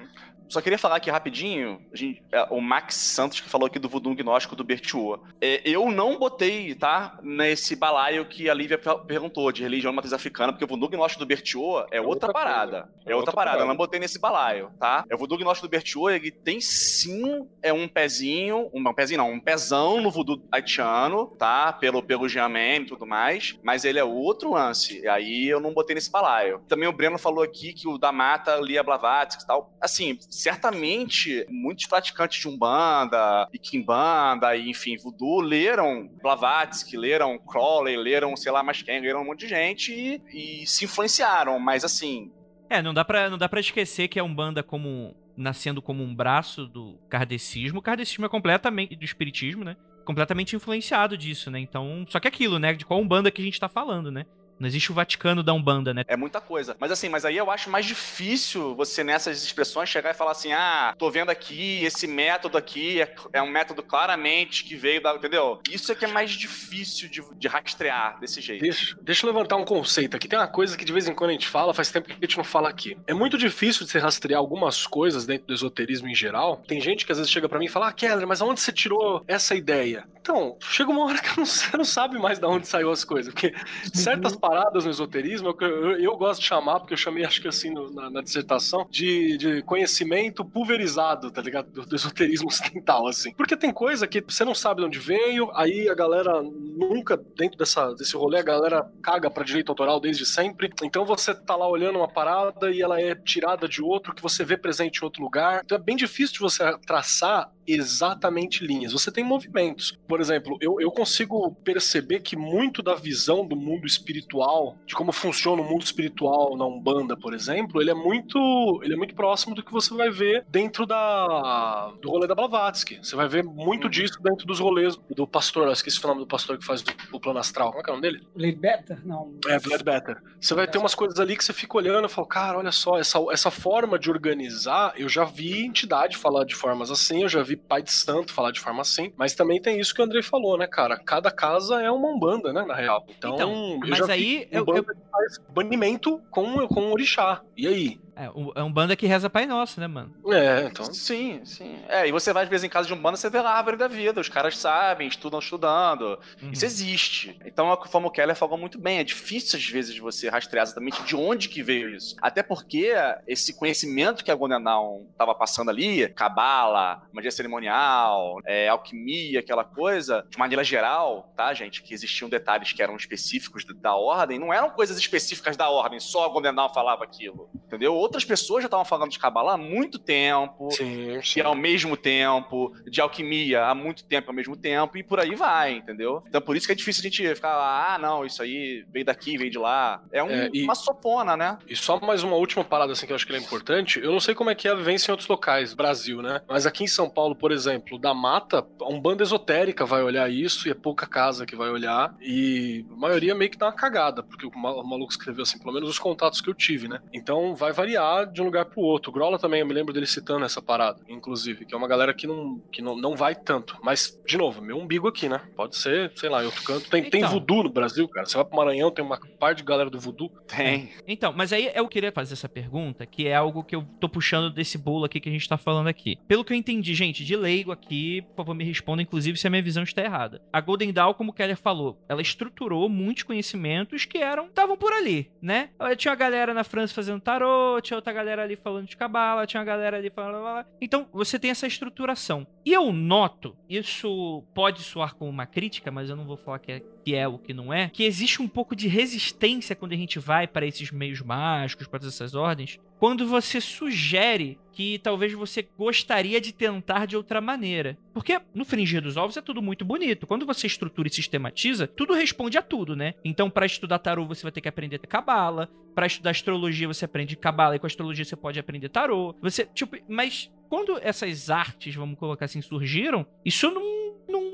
[0.49, 4.15] Só queria falar aqui rapidinho, gente, é, o Max Santos que falou aqui do voodoo
[4.15, 5.19] gnóstico do Bertiô.
[5.41, 10.13] É, eu não botei, tá, nesse balaio que a Lívia per- perguntou, de religião matriz
[10.13, 12.83] africana, porque o voodoo gnóstico do Bertiô é, outra, outra parada.
[12.83, 12.97] coisa.
[13.07, 15.05] É, outra, parada, eu não botei nesse balaio, tá?
[15.11, 19.19] É o voodoo gnóstico do Bertiô, ele tem sim é um pezinho, um, um pezinho
[19.19, 21.73] não, um pezão no voodoo haitiano, tá?
[21.73, 25.01] Pelo, pelo Jeamen e tudo mais, mas ele é outro lance.
[25.01, 26.61] E aí eu não botei nesse balaio.
[26.69, 29.73] Também o Breno falou aqui que o da Mata lia Blavatsky e tal.
[29.81, 37.97] Assim, certamente muitos praticantes de Umbanda e Kimbanda e enfim, Voodoo leram Blavatsky, leram Crowley,
[37.97, 41.85] leram sei lá mais quem, leram um monte de gente e, e se influenciaram, mas
[41.85, 42.31] assim,
[42.69, 46.15] É, não dá pra, não dá pra esquecer que a Umbanda como nascendo como um
[46.15, 47.79] braço do kardecismo.
[47.79, 49.77] O kardecismo é completamente do espiritismo, né?
[50.05, 51.61] Completamente influenciado disso, né?
[51.61, 54.25] Então, só que aquilo, né, de qual Umbanda que a gente tá falando, né?
[54.59, 56.03] Não existe o Vaticano da Umbanda, né?
[56.09, 56.77] É muita coisa.
[56.79, 60.53] Mas assim, mas aí eu acho mais difícil você, nessas expressões, chegar e falar assim:
[60.53, 65.15] ah, tô vendo aqui, esse método aqui é, é um método claramente que veio da.
[65.15, 65.61] Entendeu?
[65.71, 68.63] Isso é que é mais difícil de, de rastrear desse jeito.
[68.63, 70.29] Deixa, deixa eu levantar um conceito aqui.
[70.29, 72.27] Tem uma coisa que de vez em quando a gente fala, faz tempo que a
[72.27, 72.97] gente não fala aqui.
[73.07, 76.63] É muito difícil de você rastrear algumas coisas dentro do esoterismo em geral.
[76.67, 78.73] Tem gente que às vezes chega pra mim e fala: Ah, Keller, mas aonde você
[78.73, 80.07] tirou essa ideia?
[80.21, 83.33] Então, chega uma hora que não- você não sabe mais de onde saiu as coisas.
[83.33, 83.55] Porque
[83.93, 87.49] certas paradas no esoterismo, eu, eu- eu gosto de chamar, porque eu chamei, acho que
[87.49, 91.71] assim, no- na, na dissertação, de, de conhecimento pulverizado, tá ligado?
[91.71, 93.33] Do, do esoterismo ocidental, assim.
[93.35, 97.59] Porque tem coisa que você não sabe de onde veio, aí a galera nunca, dentro
[97.59, 100.71] dessa, desse rolê, a galera caga pra direito autoral desde sempre.
[100.83, 104.45] Então você tá lá olhando uma parada e ela é tirada de outro, que você
[104.45, 105.63] vê presente em outro lugar.
[105.65, 108.93] Então é bem difícil de você traçar exatamente linhas.
[108.93, 109.99] Você tem movimentos.
[110.07, 115.13] Por exemplo, eu, eu consigo perceber que muito da visão do mundo espiritual, de como
[115.13, 119.55] funciona o mundo espiritual na Umbanda, por exemplo, ele é muito, ele é muito próximo
[119.55, 122.99] do que você vai ver dentro da do rolê da Blavatsky.
[123.03, 126.27] Você vai ver muito disso dentro dos rolês do pastor, eu esqueci o nome do
[126.27, 127.69] pastor que faz o, o plano astral.
[127.69, 128.27] Como é que é o nome dele?
[128.35, 129.01] Lady Better?
[129.05, 129.35] Não.
[129.47, 130.23] É, Vlad Better.
[130.41, 132.99] Você vai ter umas coisas ali que você fica olhando e fala, cara, olha só,
[132.99, 137.43] essa, essa forma de organizar, eu já vi entidade falar de formas assim, eu já
[137.43, 140.23] vi pai de santo falar de forma assim, mas também tem isso que o Andrei
[140.23, 140.97] falou, né, cara?
[140.99, 143.05] Cada casa é uma umbanda, né, na real.
[143.09, 147.43] Então, Então, eu mas aí eu- que faz banimento com, com o orixá.
[147.57, 148.01] E aí?
[148.17, 150.15] É, um- é um banda que reza Pai Nosso, né, mano?
[150.33, 150.87] É, então...
[150.93, 151.79] Sim, sim.
[151.87, 153.57] É, e você vai às vezes em casa de um bando, você vê lá a
[153.59, 154.21] árvore da vida.
[154.21, 156.19] Os caras sabem, estudam estudando.
[156.43, 156.51] Uhum.
[156.51, 157.39] Isso existe.
[157.45, 158.99] Então, é o que o Famo Keller falou muito bem.
[158.99, 162.17] É difícil, às vezes, você rastrear exatamente de onde que veio isso.
[162.23, 162.93] Até porque
[163.27, 169.65] esse conhecimento que a Golden Dawn estava passando ali, cabala, magia cerimonial, é, alquimia, aquela
[169.65, 171.83] coisa, de maneira geral, tá, gente?
[171.83, 176.25] Que existiam detalhes que eram específicos da- ordem, não eram coisas específicas da ordem, só
[176.27, 177.49] a Golden Dawn falava aquilo.
[177.67, 177.95] Entendeu?
[178.07, 182.73] Outras pessoas já estavam falando de cabala há muito tempo Sim, que ao mesmo tempo,
[182.89, 186.23] de alquimia há muito tempo ao mesmo tempo, e por aí vai, entendeu?
[186.29, 189.05] Então por isso que é difícil a gente ficar lá, ah, não, isso aí veio
[189.05, 190.03] daqui, veio de lá.
[190.13, 191.59] É, um- É, e- uma sopona, né?
[191.69, 193.99] E só mais uma última parada assim que eu acho que é importante.
[194.01, 196.41] Eu não sei como é que é a vivência em outros locais, Brasil, né?
[196.49, 200.69] Mas aqui em São Paulo, por exemplo, da mata, um banda esotérica vai olhar isso
[200.69, 202.15] e é pouca casa que vai olhar.
[202.21, 205.89] E a maioria meio que dá uma cagada, porque o maluco escreveu assim, pelo menos
[205.89, 207.01] os contatos que eu tive, né?
[207.13, 207.96] Então vai variar
[208.33, 209.11] de um lugar pro outro.
[209.11, 212.13] O Grola também, eu me lembro dele citando essa parada, inclusive, que é uma galera
[212.15, 213.77] que não, que não, não vai tanto.
[213.83, 215.41] Mas, de novo, meu umbigo aqui, né?
[215.57, 216.89] Pode ser, sei lá, em outro canto.
[216.91, 217.31] Tem, tem Então.
[217.31, 218.27] voodoo no Brasil, cara.
[218.27, 220.31] Você vai pro Maranhão, tem uma parte de galera do voodoo.
[220.47, 220.91] Tem.
[221.07, 224.51] Então, mas aí eu queria fazer essa pergunta, que é algo que eu tô puxando
[224.51, 226.17] desse bolo aqui que a gente tá falando aqui.
[226.29, 229.51] Pelo que eu entendi, gente, de leigo aqui, por favor, me responda, inclusive, se a
[229.51, 230.41] minha visão está errada.
[230.53, 234.93] A Golden Dawn, como o Keller falou, ela estruturou muitos conhecimentos que eram, estavam por
[234.93, 235.71] ali, né?
[235.97, 239.61] Tinha uma galera na França fazendo tarô, tinha outra galera ali falando de cabala, tinha
[239.61, 240.43] uma galera ali falando...
[240.43, 240.67] blá, blá.
[240.81, 242.47] Então, você tem essa estruturação.
[242.65, 246.73] E eu noto, isso pode soar como uma crítica, mas eu não vou falar que
[246.73, 249.97] é que é o que não é, que existe um pouco de resistência quando a
[249.97, 255.67] gente vai para esses meios mágicos, para essas ordens, quando você sugere que talvez você
[255.79, 257.97] gostaria de tentar de outra maneira.
[258.13, 260.27] Porque no fringir dos ovos é tudo muito bonito.
[260.27, 263.15] Quando você estrutura e sistematiza, tudo responde a tudo, né?
[263.25, 265.71] Então, para estudar tarô, você vai ter que aprender cabala.
[265.95, 269.35] Para estudar astrologia, você aprende cabala e com astrologia você pode aprender tarô.
[269.41, 274.06] Você, tipo, mas quando essas artes, vamos colocar assim, surgiram, isso não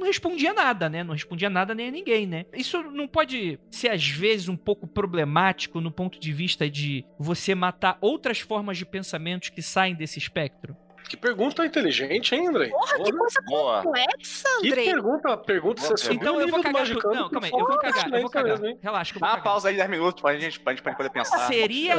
[0.03, 1.03] não respondia nada, né?
[1.05, 2.45] Não respondia nada nem a ninguém, né?
[2.53, 7.55] Isso não pode ser, às vezes, um pouco problemático no ponto de vista de você
[7.55, 10.77] matar outras formas de pensamentos que saem desse espectro?
[11.09, 12.71] Que pergunta inteligente, hein, Andrei?
[12.71, 13.83] Porra, que coisa Boa.
[13.83, 14.85] complexa, Que Andrei.
[14.87, 18.13] pergunta, pergunta Boa você subiu Então eu vou cagar Não, calma aí, eu vou cagar,
[18.15, 18.61] eu vou cagar.
[18.61, 18.79] mesmo?
[18.81, 19.53] Relaxa que eu Dá vou uma cagar.
[19.53, 21.39] pausa aí de 10 minutos pra gente, pra gente poder pensar.
[21.49, 21.95] Seria,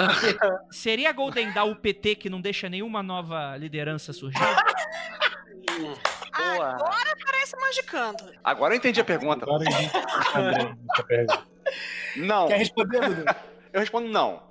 [0.71, 4.39] seria a Golden Dawn o PT que não deixa nenhuma nova liderança surgir?
[6.35, 6.69] Boa.
[6.73, 8.31] Agora parece magicando.
[8.43, 9.45] Agora eu entendi a pergunta.
[9.45, 9.91] Agora a gente
[10.35, 11.43] André, essa pergunta.
[12.17, 13.25] Não, Quer responder, Dudu?
[13.73, 14.43] eu respondo não.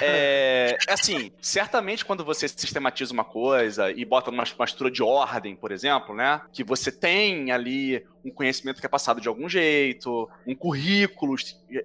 [0.00, 5.54] É, assim, certamente quando você sistematiza uma coisa e bota numa, uma estrutura de ordem,
[5.54, 6.40] por exemplo, né?
[6.52, 11.34] Que você tem ali um conhecimento que é passado de algum jeito, um currículo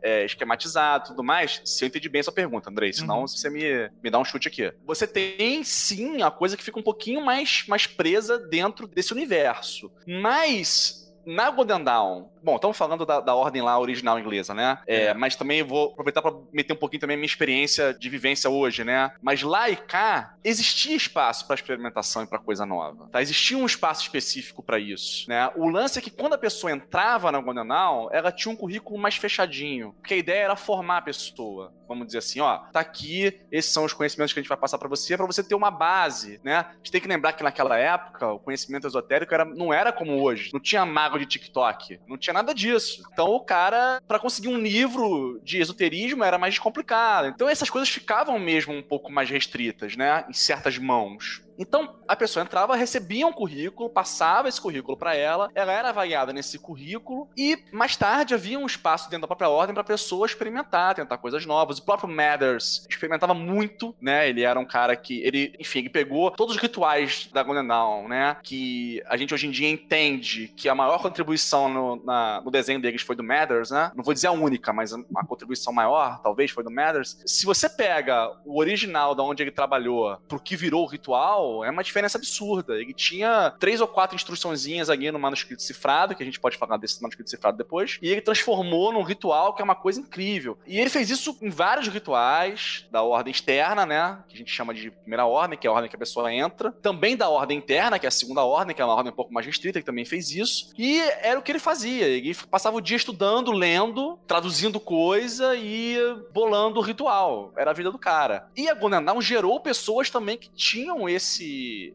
[0.01, 1.61] é, esquematizado tudo mais.
[1.63, 3.27] Se eu entendi bem a sua pergunta, Andrei, senão Uhum.
[3.27, 4.73] você me, me dá um chute aqui.
[4.85, 9.91] Você tem sim a coisa que fica um pouquinho mais, mais presa dentro desse universo.
[10.07, 11.04] Mas.
[11.25, 14.77] Na Golden Dawn, bom, estamos falando da, da ordem lá original inglesa, né?
[14.85, 18.49] É, Mas também vou aproveitar para meter um pouquinho também a minha experiência de vivência
[18.49, 19.11] hoje, né?
[19.21, 23.21] Mas lá e cá existia espaço para experimentação e para coisa nova, tá?
[23.21, 25.49] Existia um espaço específico para isso, né?
[25.55, 28.99] O lance é que quando a pessoa entrava na Golden Dawn, ela tinha um currículo
[28.99, 31.73] mais fechadinho, porque a ideia era formar a pessoa.
[31.87, 34.77] Vamos dizer assim, ó, tá aqui, esses são os conhecimentos que a gente vai passar
[34.77, 36.57] para você, para você ter uma base, né?
[36.57, 40.21] A gente tem que lembrar que naquela época o conhecimento esotérico era, não era como
[40.21, 43.03] hoje, não tinha mago de TikTok, não tinha nada disso.
[43.11, 47.27] Então o cara, para conseguir um livro de esoterismo era mais complicado.
[47.27, 50.25] Então essas coisas ficavam mesmo um pouco mais restritas, né?
[50.29, 51.44] Em certas mãos.
[51.57, 56.33] Então, a pessoa entrava, recebia um currículo, passava esse currículo para ela, ela era avaliada
[56.33, 60.25] nesse currículo e mais tarde havia um espaço dentro da própria ordem para a pessoa
[60.25, 61.77] experimentar, tentar coisas novas.
[61.77, 64.27] O próprio Mathers experimentava muito, né?
[64.29, 68.07] Ele era um cara que ele, enfim, ele pegou todos os rituais da Golden Dawn,
[68.07, 68.37] né?
[68.43, 72.81] Que a gente hoje em dia entende que a maior contribuição no, na- no desenho
[72.81, 73.91] deles foi do Mathers, né?
[73.95, 77.17] Não vou dizer a única, mas uma contribuição maior, talvez, foi do Mathers.
[77.25, 81.69] Se você pega o original da onde ele trabalhou pro que virou o ritual, é
[81.69, 82.75] uma diferença absurda.
[82.79, 86.77] Ele tinha três ou quatro instruçõezinhas ali no manuscrito cifrado, que a gente pode falar
[86.77, 90.57] desse manuscrito cifrado depois, e ele transformou num ritual que é uma coisa incrível.
[90.65, 94.19] E ele fez isso em vários rituais da ordem externa, né?
[94.27, 96.71] Que a gente chama de primeira ordem, que é a ordem que a pessoa entra.
[96.71, 99.33] Também da ordem interna, que é a segunda ordem, que é uma ordem um pouco
[99.33, 100.73] mais restrita, que também fez isso.
[100.77, 102.05] E era o que ele fazia.
[102.07, 105.97] Ele passava o dia estudando, lendo, traduzindo coisa e
[106.33, 107.53] bolando o ritual.
[107.57, 108.47] Era a vida do cara.
[108.55, 111.34] E a Golden Dawn gerou pessoas também que tinham esse,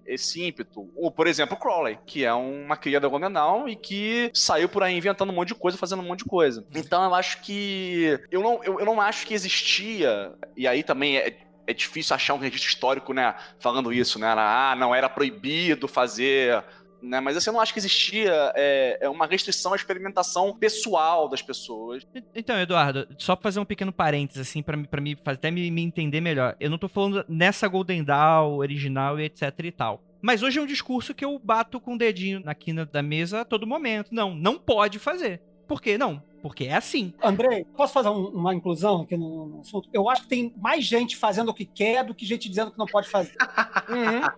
[0.07, 0.91] esse ímpeto.
[0.97, 4.83] Ou, por exemplo, Crowley, que é uma cria da Golden Dawn e que saiu por
[4.83, 6.67] aí inventando um monte de coisa, fazendo um monte de coisa.
[6.75, 8.19] Então eu acho que.
[8.31, 10.33] Eu não, eu, eu não acho que existia.
[10.57, 11.37] E aí também é.
[11.67, 13.33] É difícil achar um registro histórico, né?
[13.61, 14.27] Falando isso, né?
[14.37, 16.65] Ah, não era proibido fazer
[17.03, 17.21] né?
[17.21, 21.43] Mas assim, eu não acho que existia é, é uma restrição à experimentação pessoal das
[21.43, 22.07] pessoas.
[22.35, 26.21] Então, Eduardo, só pra fazer um pequeno parênteses, assim, pra, mim- até me, me entender
[26.21, 26.57] melhor.
[26.61, 30.03] Eu não tô falando nessa Golden Dawn original e etc e tal.
[30.23, 33.41] Mas hoje é um discurso que eu bato com o dedinho na quina da mesa
[33.41, 34.15] a todo momento.
[34.15, 35.41] Não, não pode fazer.
[35.71, 35.97] Por quê?
[35.97, 36.21] Não.
[36.43, 37.15] Porque é assim.
[37.23, 39.89] Andrei, posso fazer um- uma inclusão aqui no, no assunto?
[39.93, 42.79] Eu acho que tem mais gente fazendo o que quer do que gente dizendo que
[42.79, 43.37] não pode fazer.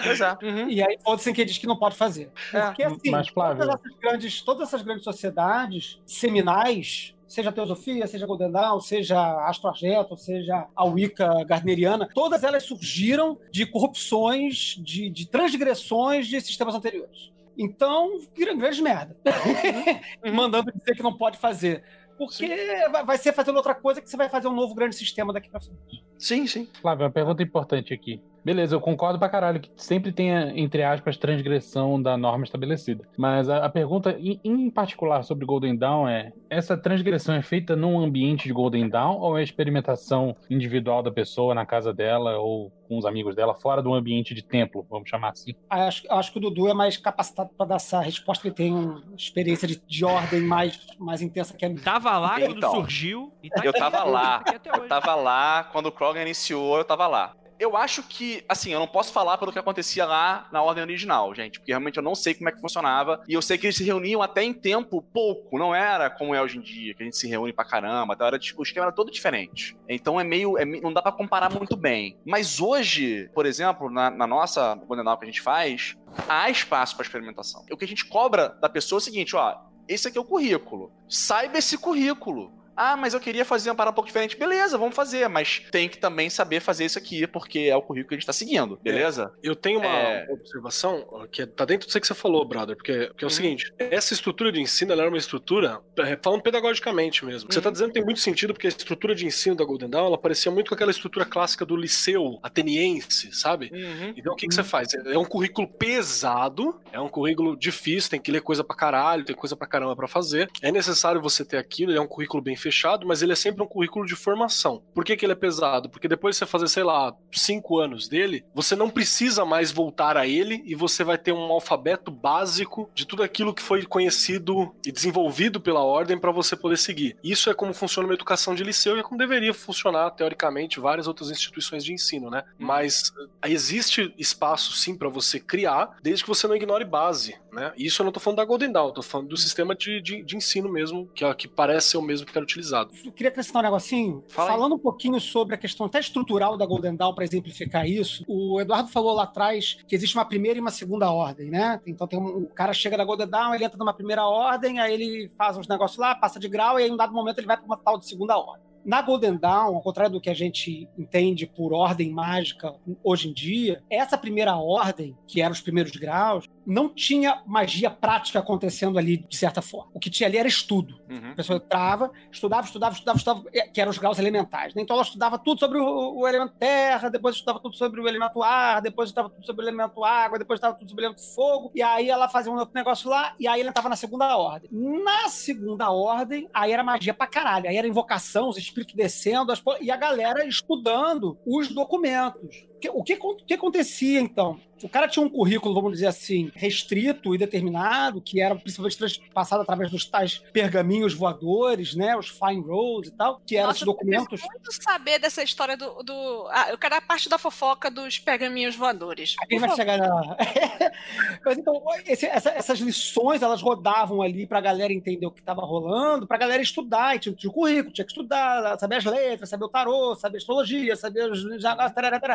[0.00, 0.32] Pois é.
[0.42, 0.68] Uhum.
[0.68, 2.30] E aí foda-se quem diz que não pode fazer.
[2.52, 8.06] Porque assim, Mas, Flávio- todas, essas grandes, todas essas grandes sociedades seminais, seja a Teosofia,
[8.06, 13.36] seja a Golden Dawn, seja a Astro Argento, seja a Wicca Gardneriana, todas elas surgiram
[13.50, 17.32] de corrupções, de, de transgressões de sistemas anteriores.
[17.58, 19.16] Então, viram grandes merda.
[20.32, 21.82] Mandando dizer que não pode fazer.
[22.16, 22.46] Porque
[22.90, 25.48] vai- vai ser fazendo outra coisa que você vai fazer um novo grande sistema daqui
[25.50, 26.04] pra frente.
[26.18, 26.68] Sim, sim.
[26.80, 28.20] Flávio, uma pergunta importante aqui.
[28.48, 33.06] Beleza, eu concordo pra caralho que sempre tenha, entre aspas, transgressão da norma estabelecida.
[33.14, 37.76] Mas a, a pergunta, em, em particular, sobre Golden Dawn é: essa transgressão é feita
[37.76, 42.72] num ambiente de Golden Dawn ou é experimentação individual da pessoa na casa dela ou
[42.88, 45.54] com os amigos dela, fora do ambiente de templo, vamos chamar assim?
[45.68, 49.02] Acho, acho que o Dudu é mais capacitado para dar essa resposta, ele tem uma
[49.14, 51.82] experiência de, de ordem mais, mais intensa que a minha.
[51.82, 53.30] Tava lá quando Então, surgiu.
[53.42, 54.36] E tá Eu aqui, tava tá lá.
[54.36, 57.34] até Eu tava lá, quando o Krogan iniciou, eu tava lá.
[57.58, 61.34] Eu acho que, assim, eu não posso falar pelo que acontecia lá na ordem original,
[61.34, 63.22] gente, porque realmente eu não sei como é que funcionava.
[63.26, 66.40] E eu sei que eles se reuniam até em tempo pouco, não era como é
[66.40, 68.86] hoje em dia, que a gente se reúne pra caramba, então era, tipo, o esquema
[68.86, 69.76] era todo diferente.
[69.88, 70.56] Então é meio.
[70.56, 72.16] é não dá pra comparar muito bem.
[72.24, 75.96] Mas hoje, por exemplo, na, na nossa Golden Dawn que a gente faz,
[76.28, 77.64] há espaço pra experimentação.
[77.70, 79.56] O que a gente cobra da pessoa é o seguinte, ó.
[79.88, 80.92] Esse aqui é o currículo.
[81.08, 82.52] Saiba esse currículo.
[82.80, 84.36] Ah, mas eu queria fazer uma parada um pouco diferente.
[84.36, 88.08] Beleza, vamos fazer, mas tem que também saber fazer isso aqui, porque é o currículo
[88.10, 89.32] que a gente tá seguindo, beleza?
[89.42, 90.26] Eu tenho uma É.
[90.30, 93.34] observação que tá dentro disso que você falou, brother, porque, porque é o Uhum.
[93.34, 97.54] seguinte, essa estrutura de ensino ela era uma estrutura, é, falando pedagogicamente mesmo, o que
[97.54, 97.72] você tá Uhum.
[97.72, 100.68] dizendo tem muito sentido, porque a estrutura de ensino da Golden Dawn, ela parecia muito
[100.68, 103.70] com aquela estrutura clássica do liceu ateniense, sabe?
[103.72, 104.14] Uhum.
[104.16, 104.94] Então o que, que você faz?
[104.94, 109.34] É um currículo pesado, é um currículo difícil, tem que ler coisa pra caralho, tem
[109.34, 110.48] coisa pra caramba pra fazer.
[110.62, 113.62] É necessário você ter aquilo, ele é um currículo bem fechado, mas ele é sempre
[113.62, 114.82] um currículo de formação.
[114.94, 115.88] Por que, que ele é pesado?
[115.88, 120.16] Porque depois de você fazer, sei lá, cinco anos dele, você não precisa mais voltar
[120.16, 124.74] a ele e você vai ter um alfabeto básico de tudo aquilo que foi conhecido
[124.84, 127.16] e desenvolvido pela ordem pra você poder seguir.
[127.24, 131.08] Isso é como funciona uma educação de liceu e é como deveria funcionar, teoricamente, várias
[131.08, 132.44] outras instituições de ensino, né?
[132.58, 137.72] Mas eh, existe espaço sim pra você criar, desde que você não ignore base, né?
[137.76, 140.00] E Isso eu não tô falando da Golden Dawn, eu tô falando do sistema de,
[140.00, 142.90] de, de ensino mesmo, que, é, que parece ser o mesmo que era utilizado.
[143.04, 144.24] Eu queria acrescentar um negocinho.
[144.28, 144.50] Fala.
[144.50, 148.60] Falando um pouquinho sobre a questão até estrutural da Golden Dawn para exemplificar isso, o
[148.60, 151.80] Eduardo falou lá atrás que existe uma primeira e uma segunda ordem, né?
[151.86, 154.92] Então tem um, o cara chega da Golden Dawn, ele entra numa primeira ordem, aí
[154.92, 157.46] ele faz uns negócios lá, passa de grau, e aí em um dado momento ele
[157.46, 158.68] vai para uma tal de segunda ordem.
[158.84, 163.34] Na Golden Dawn, ao contrário do que a gente entende por ordem mágica hoje em
[163.34, 169.16] dia, essa primeira ordem, que eram os primeiros graus, não tinha magia prática acontecendo ali
[169.16, 169.90] de certa forma.
[169.94, 171.00] O que tinha ali era estudo.
[171.08, 171.30] Uhum.
[171.32, 174.74] A pessoa entrava, estudava, estudava, estudava, estudava, eh, que eram os graus elementais.
[174.74, 174.82] né?
[174.82, 178.42] Então ela estudava tudo sobre o, o elemento terra, depois estudava tudo sobre o elemento
[178.42, 181.72] ar, depois estudava tudo sobre o elemento água, depois estudava tudo sobre o elemento fogo,
[181.74, 184.68] e aí ela fazia um outro negócio lá, e aí ela entrava na segunda ordem.
[184.70, 189.62] Na segunda ordem, aí era magia pra caralho, aí era invocação, os espíritos descendo, as
[189.80, 192.67] e a galera estudando os documentos.
[192.92, 194.60] O que, o que acontecia, então?
[194.80, 199.62] O cara tinha um currículo, vamos dizer assim, restrito e determinado, que era principalmente transpassado
[199.62, 202.16] através dos tais pergaminhos voadores, né?
[202.16, 204.40] Os fine rolls e tal, que eram Nossa, esses documentos.
[204.40, 206.00] Eu muito saber dessa história do.
[206.04, 209.34] do ah, eu quero a parte da fofoca dos pergaminhos voadores.
[209.40, 209.76] A gente Por vai favor.
[209.82, 210.36] chegar na.
[211.44, 215.62] Mas então, esse- essa- essas lições, elas rodavam ali pra galera entender o que estava
[215.62, 219.48] rolando, pra galera estudar, e tinha, tinha o currículo, tinha que estudar, saber as letras,
[219.50, 221.42] saber o tarô, saber a astrologia, saber os.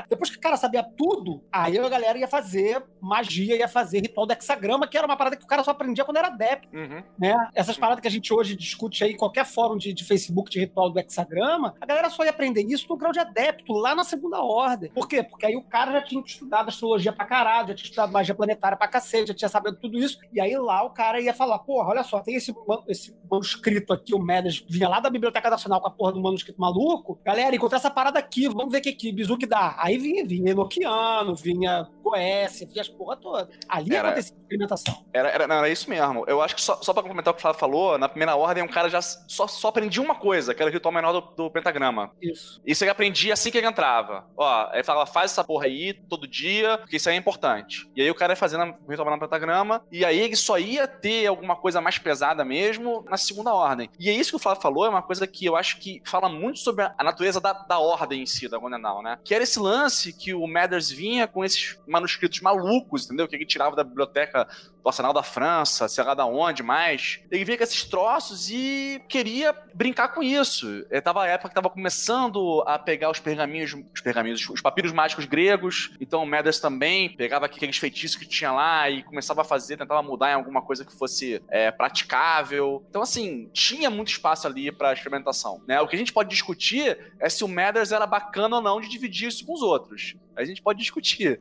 [0.10, 4.26] Depois que o cara sabia tudo, aí a galera ia fazer magia, ia fazer ritual
[4.26, 7.04] do hexagrama, que era uma parada que o cara só aprendia quando era adepto Uhum.
[7.19, 7.36] né?
[7.54, 10.60] Essas paradas que a gente hoje discute aí em qualquer fórum de, de Facebook de
[10.60, 14.04] ritual do hexagrama, a galera só ia aprender isso no grau de adepto, lá na
[14.04, 14.89] segunda ordem.
[14.91, 15.24] Por quê?
[15.24, 18.78] Porque aí o cara já tinha estudado astrologia pra caralho, já tinha estudado magia planetária
[18.78, 20.17] pra cacete, já tinha sabido tudo isso.
[20.32, 22.54] E aí lá o cara ia falar, porra, olha só, tem esse,
[22.88, 26.60] esse manuscrito aqui, o Medas vinha lá da Biblioteca Nacional com a porra do manuscrito
[26.60, 27.19] maluco.
[27.24, 29.76] Galera, encontrei essa parada aqui, vamos ver o que que bizu que dá.
[29.78, 33.50] Aí vinha, vinha Enoquiano, vinha Goécia, vinha as porra toda.
[33.68, 35.06] Ali Era- acontecia a experimentação.
[35.14, 36.26] Era, era, não, era isso mesmo.
[36.28, 38.64] Eu acho que só, só pra complementar o que o Flávio falou, na primeira ordem,
[38.64, 41.52] um cara já só, só aprendia uma coisa, que era o ritual menor do, do
[41.52, 42.12] pentagrama.
[42.22, 42.62] Isso.
[42.66, 44.26] Isso ele aprendia assim que ele entrava.
[44.36, 47.90] Ó, ele falava, faz essa porra aí todo dia, porque isso aí é importante.
[47.96, 50.58] E aí o cara ia fazendo o ritual menor do pentagrama, e aí ele só
[50.58, 53.90] ia ter alguma coisa mais pesada mesmo na segunda ordem.
[54.00, 56.30] E é isso que o Flávio falou, é uma coisa que eu acho que fala
[56.30, 59.18] muito sobre a natureza da, da ordem em si, da Golden Dawn, né?
[59.24, 63.28] Que era esse lance que o Mathers vinha com esses manuscritos malucos, entendeu?
[63.28, 64.47] Que ele tirava da biblioteca
[64.84, 67.22] do Arsenal da França, sei lá da onde mais.
[67.32, 70.86] Ele vinha com esses troços e queria brincar com isso.
[70.91, 74.91] Ele tava a época que tava começando a pegar os pergaminhos, os pergaminhos, os papiros
[74.91, 75.96] mágicos gregos.
[76.02, 80.04] Então o Mathers também pegava aqueles feitiços que tinha lá e começava a fazer, tentava
[80.04, 82.86] mudar em alguma coisa que fosse é, praticável.
[82.89, 85.80] Então assim, tinha muito espaço ali pra experimentação, né?
[85.80, 88.89] O que a gente pode discutir é se o Mathers era bacana ou não de
[88.89, 90.15] dividir isso com os outros.
[90.36, 91.39] A gente pode discutir.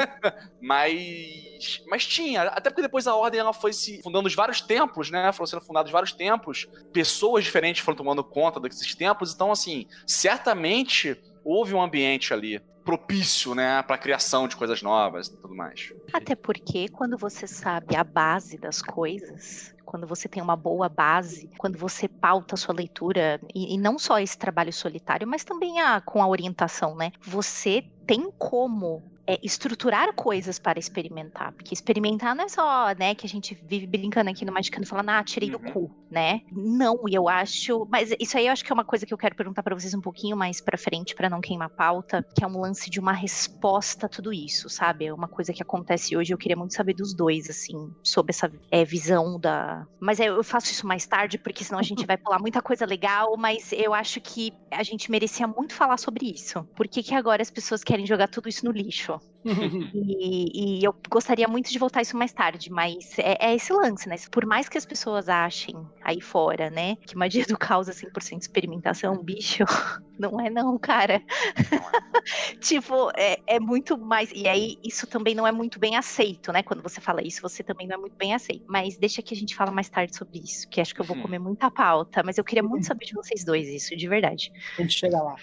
[0.60, 5.10] mas, mas tinha, até porque depois a ordem ela foi se fundando os vários templos,
[5.10, 5.32] né?
[5.32, 11.16] Foram sendo fundados vários templos, pessoas diferentes foram tomando conta desses templos, então assim, certamente
[11.44, 15.92] houve um ambiente ali propício, né, para criação de coisas novas e tudo mais.
[16.12, 21.50] Até porque quando você sabe a base das coisas, quando você tem uma boa base,
[21.58, 25.80] quando você pauta a sua leitura, e, e não só esse trabalho solitário, mas também
[25.80, 27.10] a, com a orientação, né?
[27.22, 31.52] Você tem como é, estruturar coisas para experimentar.
[31.52, 35.10] Porque experimentar não é só, né, que a gente vive brincando aqui no Magicano falando,
[35.10, 35.72] ah, tirei do Uhum.
[35.72, 36.40] cu, né?
[36.50, 37.86] Não, e eu acho.
[37.90, 39.94] Mas isso aí eu acho que é uma coisa que eu quero perguntar para vocês
[39.94, 43.00] um pouquinho mais pra frente, para não queimar a pauta, que é um lance de
[43.00, 45.06] uma resposta a tudo isso, sabe?
[45.06, 46.32] É uma coisa que acontece hoje.
[46.32, 49.86] Eu queria muito saber dos dois, assim, sobre essa é, visão da.
[50.00, 52.86] Mas é, eu faço isso mais tarde, porque senão a gente vai pular muita coisa
[52.86, 56.64] legal, mas eu acho que a gente merecia muito falar sobre isso.
[56.76, 59.15] Por que, que agora as pessoas querem jogar tudo isso no lixo?
[59.94, 64.08] E, e eu gostaria muito de voltar isso mais tarde, mas é, é esse lance,
[64.08, 64.16] né?
[64.30, 68.40] Por mais que as pessoas achem aí fora, né, que magia do caos é 100%
[68.40, 69.64] experimentação, bicho,
[70.18, 71.22] não é não, cara.
[72.60, 74.30] tipo, é, é muito mais.
[74.32, 76.62] E aí, isso também não é muito bem aceito, né?
[76.62, 78.64] Quando você fala isso, você também não é muito bem aceito.
[78.68, 81.16] Mas deixa que a gente fala mais tarde sobre isso, que acho que eu vou
[81.16, 82.22] comer muita pauta.
[82.24, 84.52] Mas eu queria muito saber de vocês dois isso, de verdade.
[84.78, 85.36] A gente chega lá.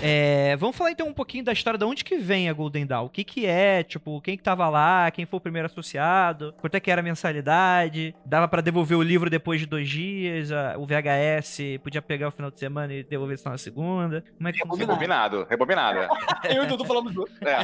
[0.00, 3.06] É, vamos falar então um pouquinho da história de onde que vem a Golden Dawn.
[3.06, 6.76] O que que é, tipo, quem que tava lá, quem foi o primeiro associado, quanto
[6.76, 10.76] é que era a mensalidade, dava pra devolver o livro depois de dois dias, a-
[10.78, 14.22] o VHS podia pegar o final de semana e devolver só na segunda.
[14.36, 14.58] Como é que?
[14.76, 15.98] Rebobinado, rebobinado.
[16.48, 17.32] Eu e o Dudu falamos junto.
[17.44, 17.58] É.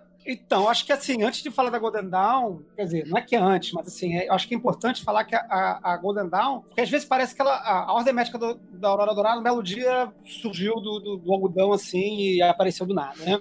[0.26, 3.36] Então, acho que assim, antes de falar da Golden Dawn, quer dizer, não é que
[3.36, 6.28] é antes, mas assim, é- acho que é importante falar que a, a- a Golden
[6.28, 9.38] Dawn, porque às vezes parece que ela, a, a ordem médica do- da Aurora Dourada,
[9.38, 13.38] um belo dia surgiu do, do, do algodão assim e apareceu do nada, né?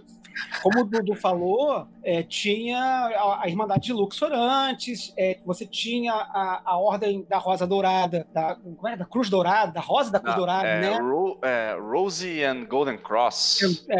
[0.61, 6.13] Como o Dudu falou, é, tinha a, a Irmandade de Luxor antes, é, você tinha
[6.13, 8.95] a, a Ordem da Rosa Dourada, da, como é?
[8.97, 10.97] da Cruz Dourada, da Rosa da Cruz Dourada, é, né?
[10.99, 13.85] Ro- é, Rosie and Golden Cross.
[13.89, 13.99] É,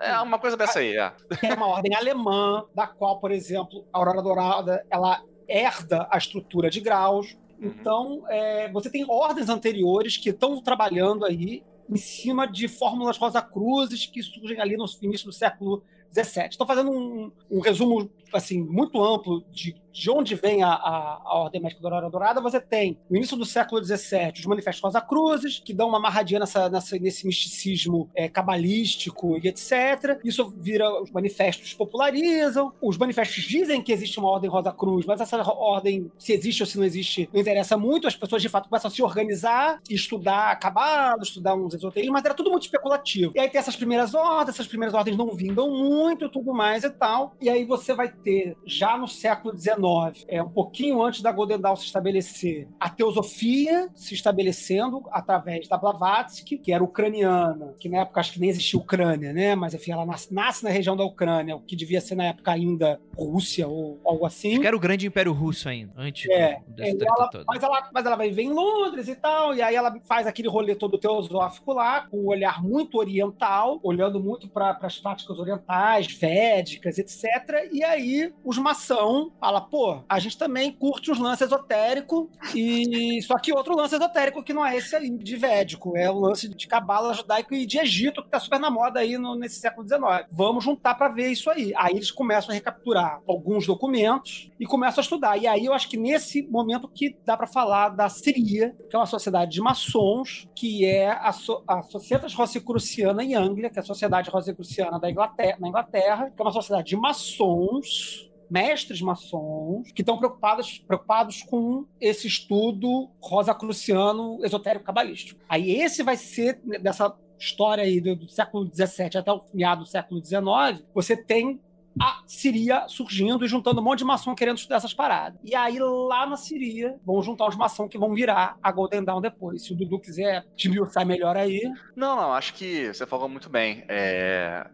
[0.00, 1.12] é, É uma coisa dessa aí, é.
[1.42, 6.70] é uma ordem alemã, da qual, por exemplo, a Aurora Dourada ela herda a estrutura
[6.70, 7.36] de graus.
[7.60, 14.06] Então, é, você tem ordens anteriores que estão trabalhando aí em cima de fórmulas Rosa-Cruzes
[14.06, 15.82] que surgem ali no início do século
[16.14, 16.48] XVII.
[16.50, 21.38] Estou fazendo um, um resumo assim muito amplo de, de onde vem a, a, a
[21.38, 22.40] Ordem Médica da Aurora Dourada.
[22.40, 26.68] Você tem, no início do século XVII, os Manifestos Rosa-Cruzes, que dão uma amarradinha nessa,
[26.68, 30.20] nessa, nesse misticismo é, cabalístico e etc.
[30.24, 32.72] Isso vira, os manifestos popularizam.
[32.82, 36.76] Os manifestos dizem que existe uma Ordem Rosa-Cruz, mas essa ordem, se existe ou se
[36.76, 38.08] não existe, não interessa muito.
[38.08, 42.34] As pessoas, de fato, começam a se organizar estudar cabalo, estudar uns esoterismos, mas era
[42.34, 43.32] tudo muito especulativo.
[43.34, 46.90] E aí tem essas primeiras ordens, essas primeiras ordens não vingam muito, tudo mais e
[46.90, 47.34] tal.
[47.40, 51.58] E aí você vai ter, já no século XIX, é, um pouquinho antes da Golden
[51.58, 57.98] Dawn se estabelecer, a teosofia se estabelecendo através da Blavatsky, que era ucraniana, que na
[58.00, 59.54] época acho que nem existia Ucrânia, né?
[59.54, 62.52] Mas enfim, ela nasce, nasce na região da Ucrânia, o que devia ser na época
[62.52, 64.52] ainda Rússia ou algo assim.
[64.52, 67.44] Acho que era o grande Império Russo ainda, antes É, do- dessa é, ela- toda.
[67.46, 70.48] mas, ela, mas ela vai viver em Londres e tal, e aí ela faz aquele
[70.48, 75.93] rolê todo teosófico lá, com um olhar muito oriental, olhando muito para as práticas orientais,
[76.02, 77.24] védicas, etc.
[77.72, 83.34] E aí os maçom fala, pô, a gente também curte uns lances esotérico e só
[83.38, 86.66] que outro lance esotérico que não é esse aí de védico, é o lance de
[86.66, 90.26] cabala judaico e de Egito que tá super na moda aí no- nesse século XIX.
[90.30, 91.72] Vamos juntar para ver isso aí.
[91.76, 95.36] Aí eles começam a recapturar alguns documentos e começam a estudar.
[95.36, 98.98] E aí eu acho que nesse momento que dá para falar da Siria, que é
[98.98, 103.82] uma sociedade de maçons, que é a, so a Societas Rosicruciana em Anglia, que é
[103.82, 109.90] a Sociedade Rosicruciana da Inglaterra, na Inglaterra, que é uma sociedade de maçons mestres maçons
[109.92, 115.40] que estão preocupados, preocupados com esse estudo rosacruciano esotérico cabalístico.
[115.48, 119.80] Aí esse vai ser né, dessa história aí do, do século XVII até o meado
[119.80, 121.60] do século XIX, você tem
[122.00, 125.38] a Siria surgindo e juntando um monte de maçom querendo estudar essas paradas.
[125.44, 129.20] E aí, lá na Siria, vão juntar os maçom que vão virar a Golden Dawn
[129.20, 129.62] depois.
[129.64, 131.62] Se o Dudu quiser desmiuçar melhor aí.
[131.94, 133.84] Não, não, acho que você falou muito bem.
[133.88, 134.66] É,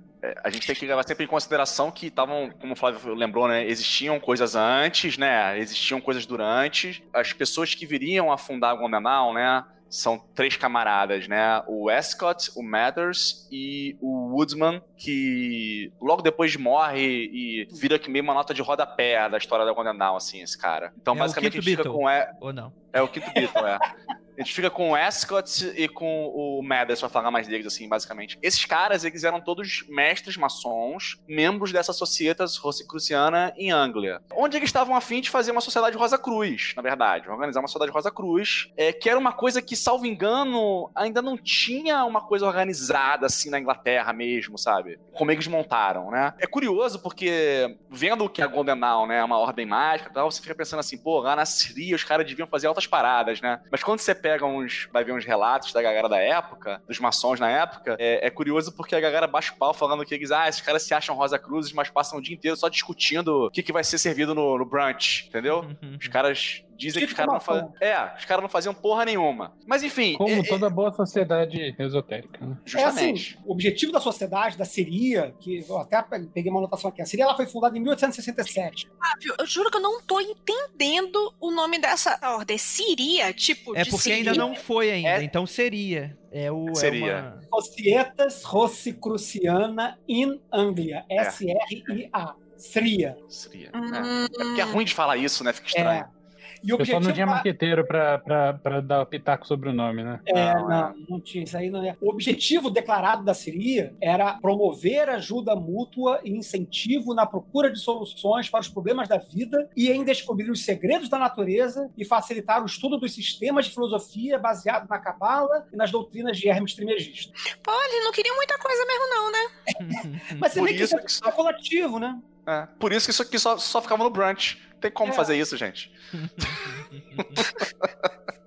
[0.42, 3.66] a gente tem que levar sempre em consideração que estavam, como o Flávio lembrou, né?
[3.66, 5.58] Existiam coisas antes, né?
[5.58, 7.02] Existiam coisas durante.
[7.12, 9.64] As pessoas que viriam a fundar a Golden Dawn, né?
[9.88, 11.62] São três camaradas, né?
[11.66, 18.22] O Escott, o Mathers e o Woodsman, que logo depois morre e vira que meio
[18.22, 20.92] uma nota de rodapé da história da Golden Dawn, assim, esse cara.
[21.00, 22.08] Então, É basicamente, a gente fica com...
[22.08, 22.72] É, Ou não?
[22.92, 23.78] é o quinto Beatle, é.
[24.40, 27.86] A gente fica com o Ascot e com o Mathers pra falar mais deles, assim,
[27.86, 28.38] basicamente.
[28.40, 34.22] Esses caras, eles eram todos mestres maçons, membros dessa Societas Rosicruciana em Anglia.
[34.34, 37.28] Onde eles estavam afim de fazer uma sociedade Rosa Cruz, na verdade.
[37.28, 41.36] Organizar uma sociedade Rosa Cruz, é, que era uma coisa que, salvo engano, ainda não
[41.36, 44.98] tinha uma coisa organizada, assim, na Inglaterra mesmo, sabe?
[45.12, 46.32] Como eles montaram, né?
[46.38, 50.40] É curioso porque, vendo que a Golden Dawn, né, é uma ordem mágica tal, você
[50.40, 53.60] fica pensando assim, pô, lá na Síria os caras deviam fazer altas paradas, né?
[53.70, 57.40] Mas quando você pega uns, vai ver uns relatos da galera da época, dos maçons
[57.40, 60.48] na época, é, é curioso porque a galera baixa o pau falando que eles, ah,
[60.48, 63.62] esses caras se acham Rosa Cruzes, mas passam o dia inteiro só discutindo o que,
[63.62, 65.60] que vai ser servido no, no brunch, entendeu?
[65.82, 65.96] Uhum.
[65.98, 67.74] Os caras Dizem que os Tipo caras não faziam.
[67.80, 69.52] É, os caras não faziam porra nenhuma.
[69.66, 72.44] Mas enfim, Como é- é- toda boa sociedade esotérica.
[72.44, 72.56] Né?
[72.74, 73.38] É assim, justamente.
[73.44, 77.24] o objetivo da sociedade, da Siria, que eu até peguei uma anotação aqui, a Siria
[77.26, 78.88] ela foi fundada em 1867.
[78.98, 82.56] Flávio, eu juro que eu não tô entendendo o nome dessa ordem.
[82.56, 83.76] Siria, tipo.
[83.76, 86.16] É de porque ainda não foi ainda, É- então seria.
[86.32, 86.70] É o.
[86.70, 87.36] é Seria.
[87.50, 91.16] uma- Societas Rosicruciana in Anglia, É.
[91.22, 93.16] S-R-I-A, Sria.
[93.28, 93.70] Seria.
[93.74, 93.94] Hum.
[93.94, 94.24] É.
[94.24, 95.52] É porque é ruim de falar isso, né?
[95.52, 96.04] Fica estranho.
[96.04, 96.19] É.
[96.62, 100.20] E o objetivo não tinha da- marqueteiro pra dar pitaco sobre o nome, né?
[100.26, 101.70] É, Não, não, não tinha isso aí.
[101.70, 101.96] Não é.
[102.00, 108.48] O objetivo declarado da Siria era promover ajuda mútua e incentivo na procura de soluções
[108.50, 112.66] para os problemas da vida e em descobrir os segredos da natureza e facilitar o
[112.66, 117.32] estudo dos sistemas de filosofia baseado na cabala e nas doutrinas de Hermes Trismegisto.
[117.62, 120.20] Pô, eles não queriam muita coisa mesmo, não, né?
[120.38, 122.18] Mas você Por vê que isso é que só- especulativo, né?
[122.46, 122.66] É.
[122.78, 124.58] Por isso que isso aqui só, só ficava no brunch.
[124.80, 125.14] Não tem como É.
[125.14, 125.92] fazer isso, gente.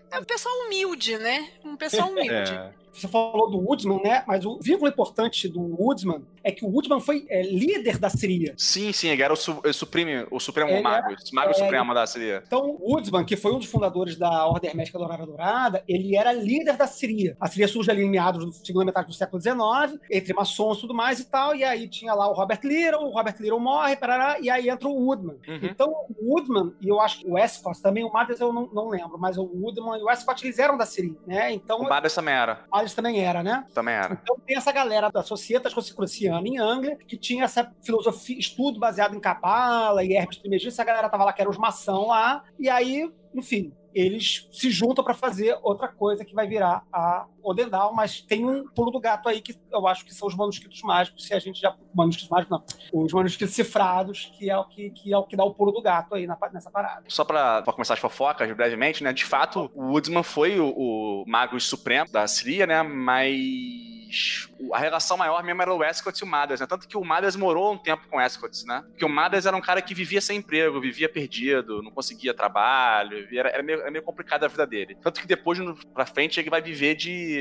[0.10, 1.48] É um pessoal humilde, né?
[1.64, 2.52] Um pessoal humilde.
[2.94, 4.24] Você falou do Woodsman, né?
[4.28, 8.54] Mas o vínculo importante do Woodsman é que o Woodsman foi é, líder da Siria.
[8.58, 11.10] Sim, sim, ele era o, su o, o supremo Ele mago.
[11.10, 12.44] o mago é, supremo da Síria.
[12.46, 16.78] Então, Woodsman, que foi um dos fundadores da Ordem Hermética Dourada Dourada, ele era líder
[16.78, 17.36] da Síria.
[17.40, 20.82] A Síria surge ali em meados da segunda metade do século XIX, entre maçons e
[20.82, 23.96] tudo mais e tal, e aí tinha lá o Robert Little, o Robert Little morre,
[23.96, 25.38] parará, e aí entra o Woodman.
[25.48, 25.60] Uhum.
[25.64, 28.90] Então, o Woodman, e eu acho que o Westcott também, o Mathers eu não, não
[28.90, 31.52] lembro, mas o Woodman e o Westcott, eles eram da Síria, né?
[31.52, 32.66] Então, O Bades também era.
[32.72, 33.66] o Também era, né?
[33.74, 34.20] Também era.
[34.22, 39.16] Então tem essa galera da Societas Rosicruciana em Anglia, que tinha essa filosofia, estudo baseado
[39.16, 42.70] em Cabala e Hermes Trismegisto, essa galera tava lá que era os maçons lá, e
[42.70, 48.22] aí, enfim, eles se juntam para fazer outra coisa que vai virar a Odendal, mas
[48.22, 51.34] tem um pulo do gato aí que eu acho que são os manuscritos mágicos, se
[51.34, 55.18] a gente já manuscritos mágicos não, os manuscritos cifrados, que é o que, que é
[55.18, 57.04] o que dá o pulo do gato aí na, nessa parada.
[57.08, 59.14] Só pra, pra começar as fofocas brevemente, né?
[59.14, 62.84] De fato, o Woodsman foi o, o mago supremo da Síria, né?
[62.84, 66.68] Mas a relação maior mesmo era o Escott e o Madas, né?
[66.68, 68.84] Tanto que o Madas morou um tempo com o Escott, né?
[68.88, 73.28] Porque o Madas era um cara que vivia sem emprego, vivia perdido, não conseguia trabalho,
[73.32, 74.96] era, meio, era meio complicado a vida dele.
[75.02, 75.60] Tanto que depois,
[75.94, 77.33] pra frente, ele vai viver de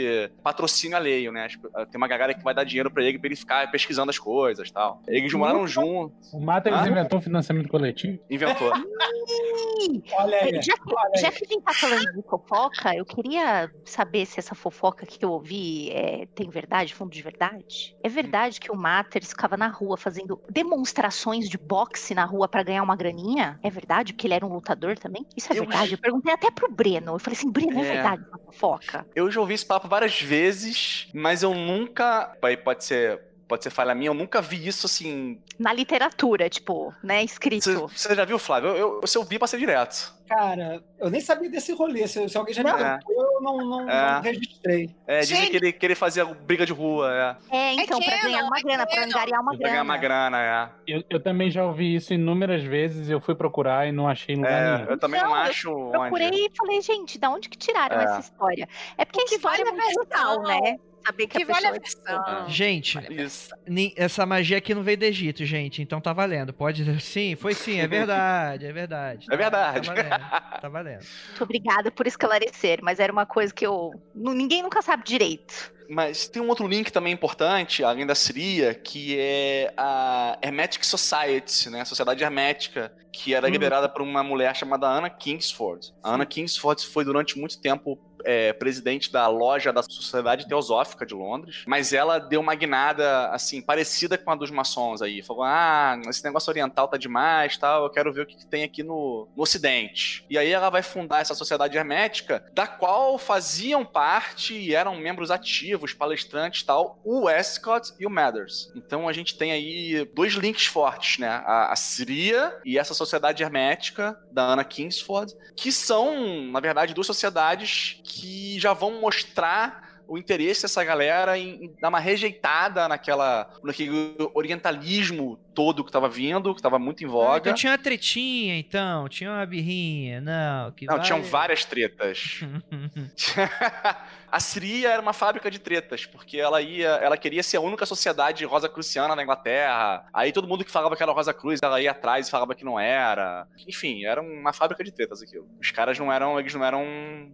[0.43, 1.49] patrocínio alheio, né?
[1.49, 4.19] Tipo, Tem uma galera que vai dar dinheiro pra ele pra ele ficar pesquisando as
[4.19, 5.03] coisas e tal.
[5.09, 6.89] Eles moraram juntos, O Matheus Ah?
[6.89, 8.19] inventou o financiamento coletivo.
[8.31, 8.69] inventou.
[8.73, 10.03] Olha aí.
[10.05, 11.21] Já, olha aí.
[11.21, 15.25] já que a gente tá falando de fofoca, eu queria saber se essa fofoca que
[15.25, 17.97] eu ouvi é, tem verdade, fundo de verdade.
[18.03, 22.63] É verdade que o Matters ficava na rua fazendo demonstrações de boxe na rua pra
[22.63, 23.59] ganhar uma graninha?
[23.63, 24.13] É verdade?
[24.13, 25.27] Porque ele era um lutador também?
[25.37, 25.93] Isso é Eu- verdade?
[25.93, 27.13] Eu perguntei até pro Breno.
[27.15, 27.93] Eu falei assim, Breno, é, É.
[27.95, 29.07] verdade essa fofoca?
[29.15, 32.37] Eu já ouvi esse papo várias vezes, mas eu nunca.
[32.43, 33.32] Aí pode ser.
[33.53, 35.39] Pode ser falha minha, eu nunca vi isso assim.
[35.59, 37.87] Na literatura, tipo, né, escrito.
[37.95, 38.71] Você já viu, Flávio?
[38.71, 40.11] Eu, eu, se eu vi, passei direto.
[40.27, 42.09] Cara, eu nem sabia desse rolê.
[42.09, 44.13] Se, se alguém já me contou, eu não, não, É.
[44.15, 44.89] não registrei.
[45.07, 45.51] É, dizem Gente.
[45.51, 47.13] que ele, que ele fazia briga de rua,
[47.51, 47.55] é.
[47.55, 50.31] É, então, pra canon, ganhar uma é grana, pra angariar uma Pra ganhar uma grana.
[50.39, 50.95] grana, é.
[50.95, 53.11] Eu, eu também já ouvi isso inúmeras vezes.
[53.11, 54.91] Eu fui procurar e não achei em lugar É, nenhum.
[54.93, 55.91] eu também não, Não, eu acho.
[55.91, 56.37] Procurei onde.
[56.39, 58.05] e falei, gente, da onde que tiraram É.
[58.05, 58.67] essa história?
[58.97, 60.61] É porque a história é muito legal, versão.
[60.63, 60.77] né?
[61.07, 62.49] Saber que, Que a vale a versão.
[62.49, 63.51] Gente, Isso.
[63.67, 66.53] ni- essa magia aqui não veio do Egito, gente, então tá valendo.
[66.53, 69.27] Pode dizer sim, foi sim, é verdade, é verdade.
[69.33, 69.89] É verdade.
[69.89, 71.01] Tá valendo, tá valendo.
[71.29, 73.91] Muito obrigada por esclarecer, mas era uma coisa que eu.
[74.15, 75.73] Ninguém nunca sabe direito.
[75.91, 81.69] Mas tem um outro link também importante, além da Síria, que é a Hermetic Society,
[81.69, 81.83] né?
[81.83, 83.51] A Sociedade Hermética, que era Hum.
[83.51, 85.93] liderada por uma mulher chamada Anna Kingsford.
[86.03, 91.15] A Anna Kingsford foi durante muito tempo é, presidente da loja da Sociedade Teosófica de
[91.15, 95.23] Londres, mas ela deu uma guinada, assim, parecida com a dos maçons aí.
[95.23, 98.65] Falou, ah, esse negócio oriental tá demais, tal, eu quero ver o que, que tem
[98.65, 100.25] aqui no, no ocidente.
[100.29, 105.31] E aí ela vai fundar essa Sociedade Hermética, da qual faziam parte e eram membros
[105.31, 108.71] ativos, palestrantes tal, o Westcott e o Mathers.
[108.75, 111.29] Então a gente tem aí dois links fortes, né?
[111.29, 117.07] A, a Síria e essa Sociedade Hermética da Anna Kingsford, que são, na verdade, duas
[117.07, 123.49] sociedades que já vão mostrar o interesse dessa galera em, em dar uma rejeitada naquela,
[123.63, 127.39] naquele orientalismo todo que tava vindo, que tava muito em Ah, voga.
[127.39, 130.73] então tinha uma tretinha, então, tinha uma birrinha, não.
[130.73, 132.41] Que Não, vai- tinham várias tretas.
[134.31, 137.85] a Síria era uma fábrica de tretas, porque ela ia, ela queria ser a única
[137.87, 140.07] sociedade rosa cruciana na Inglaterra.
[140.13, 142.65] Aí todo mundo que falava que era Rosa Cruz, ela ia atrás e falava que
[142.65, 143.47] não era.
[143.69, 145.47] Enfim, era uma fábrica de tretas aquilo.
[145.61, 146.85] Os caras não eram, eles não eram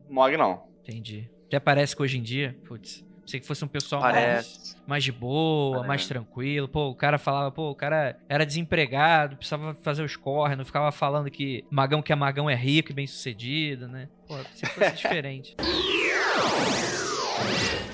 [0.09, 0.67] mog não.
[0.83, 1.31] Entendi.
[1.49, 3.05] Até parece que hoje em dia, putz.
[3.23, 5.89] Pensei que fosse um pessoal mais, mais de boa, Parece.
[5.89, 6.67] mais tranquilo.
[6.67, 10.91] Pô, o cara falava, pô, o cara era desempregado, precisava fazer os corre, não ficava
[10.91, 14.09] falando que magão que é magão é rico e bem sucedido, né?
[14.27, 15.57] Pô, pensei que fosse diferente.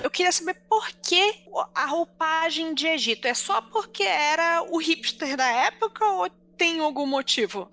[0.01, 1.33] Eu queria saber por que
[1.73, 3.27] a roupagem de Egito.
[3.27, 7.69] É só porque era o hipster da época ou tem algum motivo?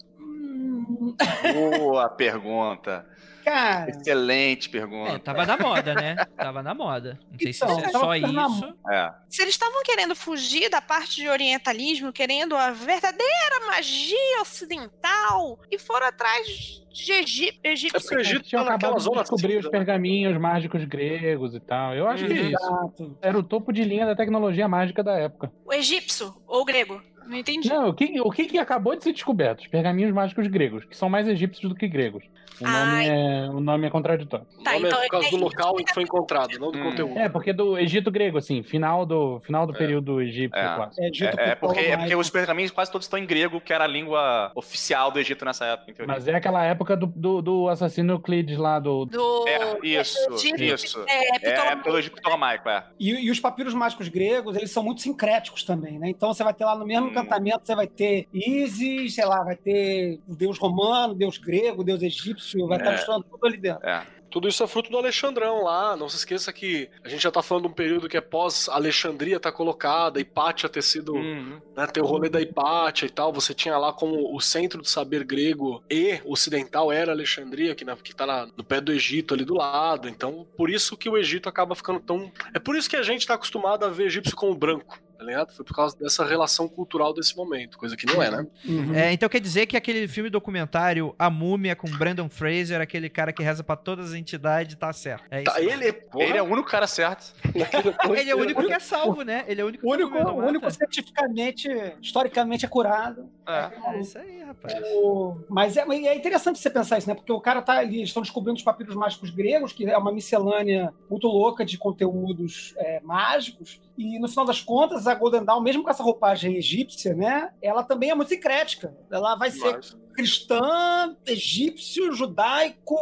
[1.53, 3.07] Boa pergunta.
[3.45, 5.19] Cara, Excelente É, pergunta.
[5.19, 6.17] tava na moda, né?
[6.37, 7.19] Tava na moda.
[7.31, 8.75] Não sei se Então, isso é só na isso.
[8.91, 9.13] É.
[9.29, 15.79] Se eles estavam querendo fugir da parte de orientalismo, querendo a verdadeira magia ocidental, e
[15.79, 16.47] foram atrás
[16.93, 17.59] de Egito.
[17.65, 18.01] É egípcio.
[18.01, 19.71] porque o Egito Tinha tá acabado de descobrir os né?
[19.71, 21.95] pergaminhos mágicos gregos e tal.
[21.95, 23.17] Eu acho que isso.
[23.23, 25.51] Era o topo de linha da tecnologia mágica da época.
[25.65, 27.03] O egípcio ou o grego?
[27.27, 27.69] Não entendi.
[27.69, 29.61] Não, o que, o que, que acabou de ser descoberto?
[29.61, 32.25] Os pergaminhos mágicos gregos, que são mais egípcios do que gregos.
[32.61, 34.47] O nome, é, o nome é contraditório.
[34.59, 36.71] O Tá, nome então é por causa do é- local em que foi encontrado, não
[36.71, 36.83] do Hum.
[36.91, 37.19] conteúdo.
[37.19, 39.79] É, porque do Egito grego, assim, final do, final do É.
[39.79, 40.75] período egípcio É.
[40.77, 41.03] clássico.
[41.03, 43.61] É, dito É, é por porque, é porque os pergaminhos quase todos estão em grego,
[43.61, 46.15] que era a língua oficial do Egito nessa época, em teoria.
[46.15, 49.07] Mas é aquela época do, do, do assassino Euclides lá do.
[49.07, 49.49] Do...
[49.49, 51.05] É, isso, Egito, isso.
[51.09, 52.85] É, É, pelo Egito Ptolomaico, é.
[53.01, 56.09] E, e os papiros mágicos gregos, eles são muito sincréticos também, né?
[56.11, 57.12] Então você vai ter lá no mesmo.
[57.13, 62.03] Encantamento, você vai ter Ísis, sei lá, vai ter o deus romano, deus grego, deus
[62.03, 62.95] egípcio, vai estar É.
[62.95, 63.87] misturando tudo ali dentro.
[63.89, 64.07] É.
[64.31, 65.95] Tudo isso é fruto do Alexandrão lá.
[65.95, 69.39] Não se esqueça que a gente já tá falando de um período que é pós-Alexandria
[69.39, 71.13] tá colocada, Hipátia ter sido.
[71.15, 71.61] Uhum.
[71.77, 73.31] Né, ter o rolê da Hipátia e tal.
[73.33, 77.95] Você tinha lá como o centro do saber grego e ocidental era Alexandria, que, na,
[77.95, 80.09] que tá na- no pé do Egito ali do lado.
[80.09, 82.33] Então, por isso que o Egito acaba ficando tão.
[82.55, 84.99] É por isso que a gente tá acostumado a ver egípcio como branco.
[85.23, 85.53] Tá ligado?
[85.53, 88.47] Foi por causa dessa relação cultural desse momento, coisa que não é, né?
[88.65, 88.93] Uhum.
[88.93, 93.33] É, então quer dizer que aquele filme documentário A Múmia com Brandon Fraser, aquele cara
[93.33, 95.23] que reza pra todas as entidades, tá certo.
[95.31, 95.53] É isso.
[95.53, 97.33] Tá, ele, porra, Ele é o único cara certo.
[98.19, 99.45] Ele é o único que é salvo, né?
[99.47, 101.69] Ele é o único O que único, o único cientificamente,
[102.03, 103.29] historicamente é curado.
[103.47, 103.71] É.
[103.95, 104.75] É isso aí, rapaz.
[104.95, 107.15] O- Mas é, é interessante você pensar isso, né?
[107.15, 110.13] Porque o cara tá ali, eles estão descobrindo os papiros mágicos gregos, que é uma
[110.13, 113.81] miscelânea muito louca de conteúdos é, mágicos.
[113.97, 117.51] E no final das contas, a Golden Dawn, mesmo com essa roupagem egípcia, né?
[117.61, 118.95] Ela também é muito sincrética.
[119.11, 119.81] Ela vai ser
[120.15, 122.97] cristã, egípcio, judaico,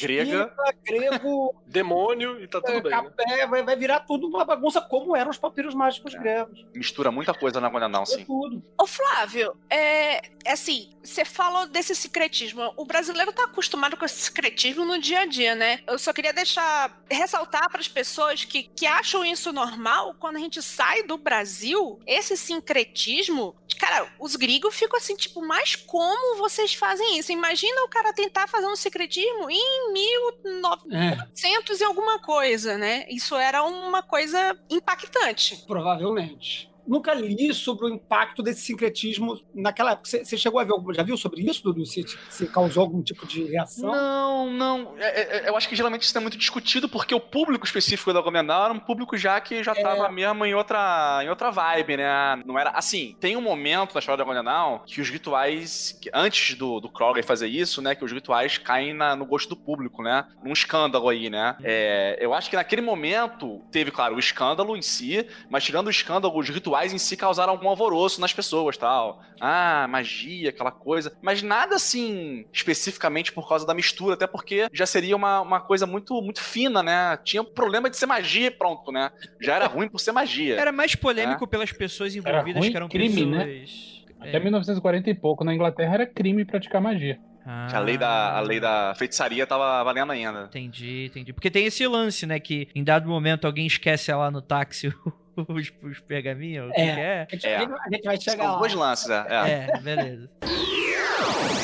[0.00, 0.52] Grega.
[0.84, 1.54] grego.
[1.66, 3.10] demônio e tá tudo é, bem.
[3.28, 3.46] Né?
[3.46, 6.18] vai, vai virar tudo uma bagunça, como eram os papiros mágicos É.
[6.18, 6.64] gregos.
[6.74, 8.24] Mistura muita coisa na Golden Dawn, É sim.
[8.24, 8.62] tudo.
[8.78, 12.72] Ô, Flávio, é, é assim, você falou desse secretismo.
[12.76, 15.80] O brasileiro tá acostumado com esse secretismo no dia a dia, né?
[15.86, 20.40] Eu só queria deixar, ressaltar para as pessoas que, que acham isso normal, quando a
[20.40, 26.74] gente sai do Brasil, esse sincretismo, cara, os gringos ficam assim, tipo, mas como vocês
[26.74, 27.32] fazem isso?
[27.32, 33.06] Imagina o cara tentar fazer um secretismo em 1900 É, e alguma coisa, né?
[33.08, 35.64] Isso era uma coisa impactante.
[35.66, 36.67] provavelmente.
[36.88, 40.08] Nunca li sobre o impacto desse sincretismo naquela época.
[40.08, 40.92] Você chegou a ver algum.
[40.92, 41.84] Já viu sobre isso, Dudu?
[41.84, 43.90] Se, se causou algum tipo de reação?
[43.92, 44.94] Não, não.
[44.98, 48.20] É, é, eu acho que geralmente isso é muito discutido porque o público específico da
[48.20, 51.96] Golden Dawn era um público já que já tava mesmo em outra, em outra vibe,
[51.98, 52.42] né?
[52.46, 52.70] Não era.
[52.70, 55.98] Assim, tem um momento na história da Golden Dawn que os rituais.
[56.00, 57.94] que antes do, do Kroger fazer isso, né?
[57.94, 60.24] Que os rituais caem na- no gosto do público, né?
[60.42, 61.56] Num escândalo aí, né?
[61.62, 65.90] É, eu acho que naquele momento teve, claro, o escândalo em si, mas tirando o
[65.90, 69.20] escândalo, os rituais em si causaram algum alvoroço nas pessoas, tal.
[69.40, 71.16] Ah, magia, aquela coisa.
[71.22, 75.86] Mas nada assim, especificamente por causa da mistura, até porque já seria uma, uma coisa
[75.86, 77.18] muito, muito fina, né?
[77.24, 79.10] Tinha o problema de ser magia e pronto, né?
[79.40, 80.56] Já era ruim por ser magia.
[80.60, 83.44] Era mais polêmico pelas pessoas envolvidas, ruim que eram crime, né?
[83.44, 83.98] pessoas.
[84.20, 84.40] Até É.
[84.40, 87.18] 1940 e pouco, na Inglaterra era crime praticar magia.
[87.50, 90.44] Ah, A lei, da, a lei da feitiçaria tava valendo ainda.
[90.50, 91.32] Entendi, entendi.
[91.32, 92.38] Porque tem esse lance, né?
[92.38, 94.92] Que em dado momento alguém esquece lá no táxi
[95.48, 96.94] os, os pergaminhos, o que É.
[96.94, 97.20] que é?
[97.20, 97.56] A gente, É.
[97.56, 98.58] a gente vai chegar São lá.
[98.58, 99.24] dois lances, é.
[99.28, 100.30] É, beleza.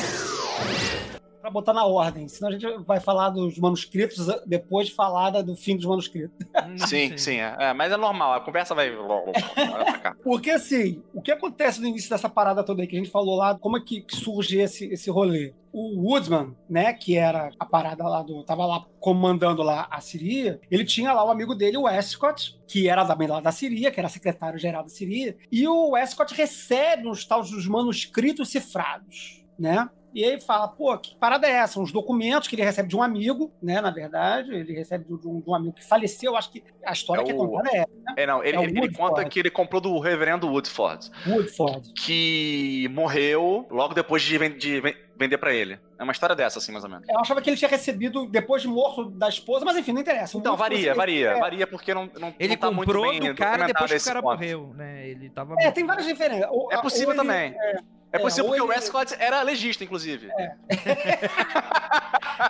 [1.45, 2.27] Pra botar na ordem.
[2.27, 6.35] Senão a gente vai falar dos manuscritos depois de falar da- do fim dos manuscritos.
[6.89, 7.55] Sim, sim, é.
[7.59, 8.89] É, Mas é normal, a conversa vai.
[8.89, 10.15] Pra cá.
[10.23, 13.35] Porque, assim, o que acontece no início dessa parada toda aí que a gente falou
[13.35, 15.53] lá, como é que surge esse, esse rolê?
[15.71, 18.43] O Woodsman, né, que era a parada lá do.
[18.43, 22.89] tava lá comandando lá a Siria, ele tinha lá o amigo dele, o Westcott, que
[22.89, 27.23] era também lá da Siria, que era secretário-geral da Siria, e o Westcott recebe uns
[27.23, 29.87] tais dos manuscritos cifrados, né?
[30.15, 31.77] E aí fala, pô, que parada é essa?
[31.77, 33.81] Uns documentos que ele recebe de um amigo, né?
[33.81, 36.37] Na verdade, ele recebe de um, de um amigo que faleceu.
[36.37, 37.85] Acho que a história É que é o- contada é
[38.15, 41.91] É, não, ele, É o ele- ele conta que ele comprou do reverendo Woodford, Woodford.
[41.93, 45.77] que morreu logo depois de, de ven- vender pra ele.
[45.99, 47.05] É uma história dessa, assim, mais ou menos.
[47.09, 50.37] Eu achava que ele tinha recebido depois de morto da esposa, mas enfim, não interessa.
[50.37, 53.19] O Então, varia, varia, é, varia porque não, não, Ele não tá muito comprou bem
[53.19, 54.31] do cara depois que o cara ponto.
[54.33, 55.09] morreu, né?
[55.09, 55.55] Ele tava.
[55.59, 56.47] É, tem várias diferenças.
[56.51, 57.53] Ou- É possível ele- também.
[57.57, 57.79] É
[58.19, 60.29] possível ou porque o Westcott era legista, inclusive.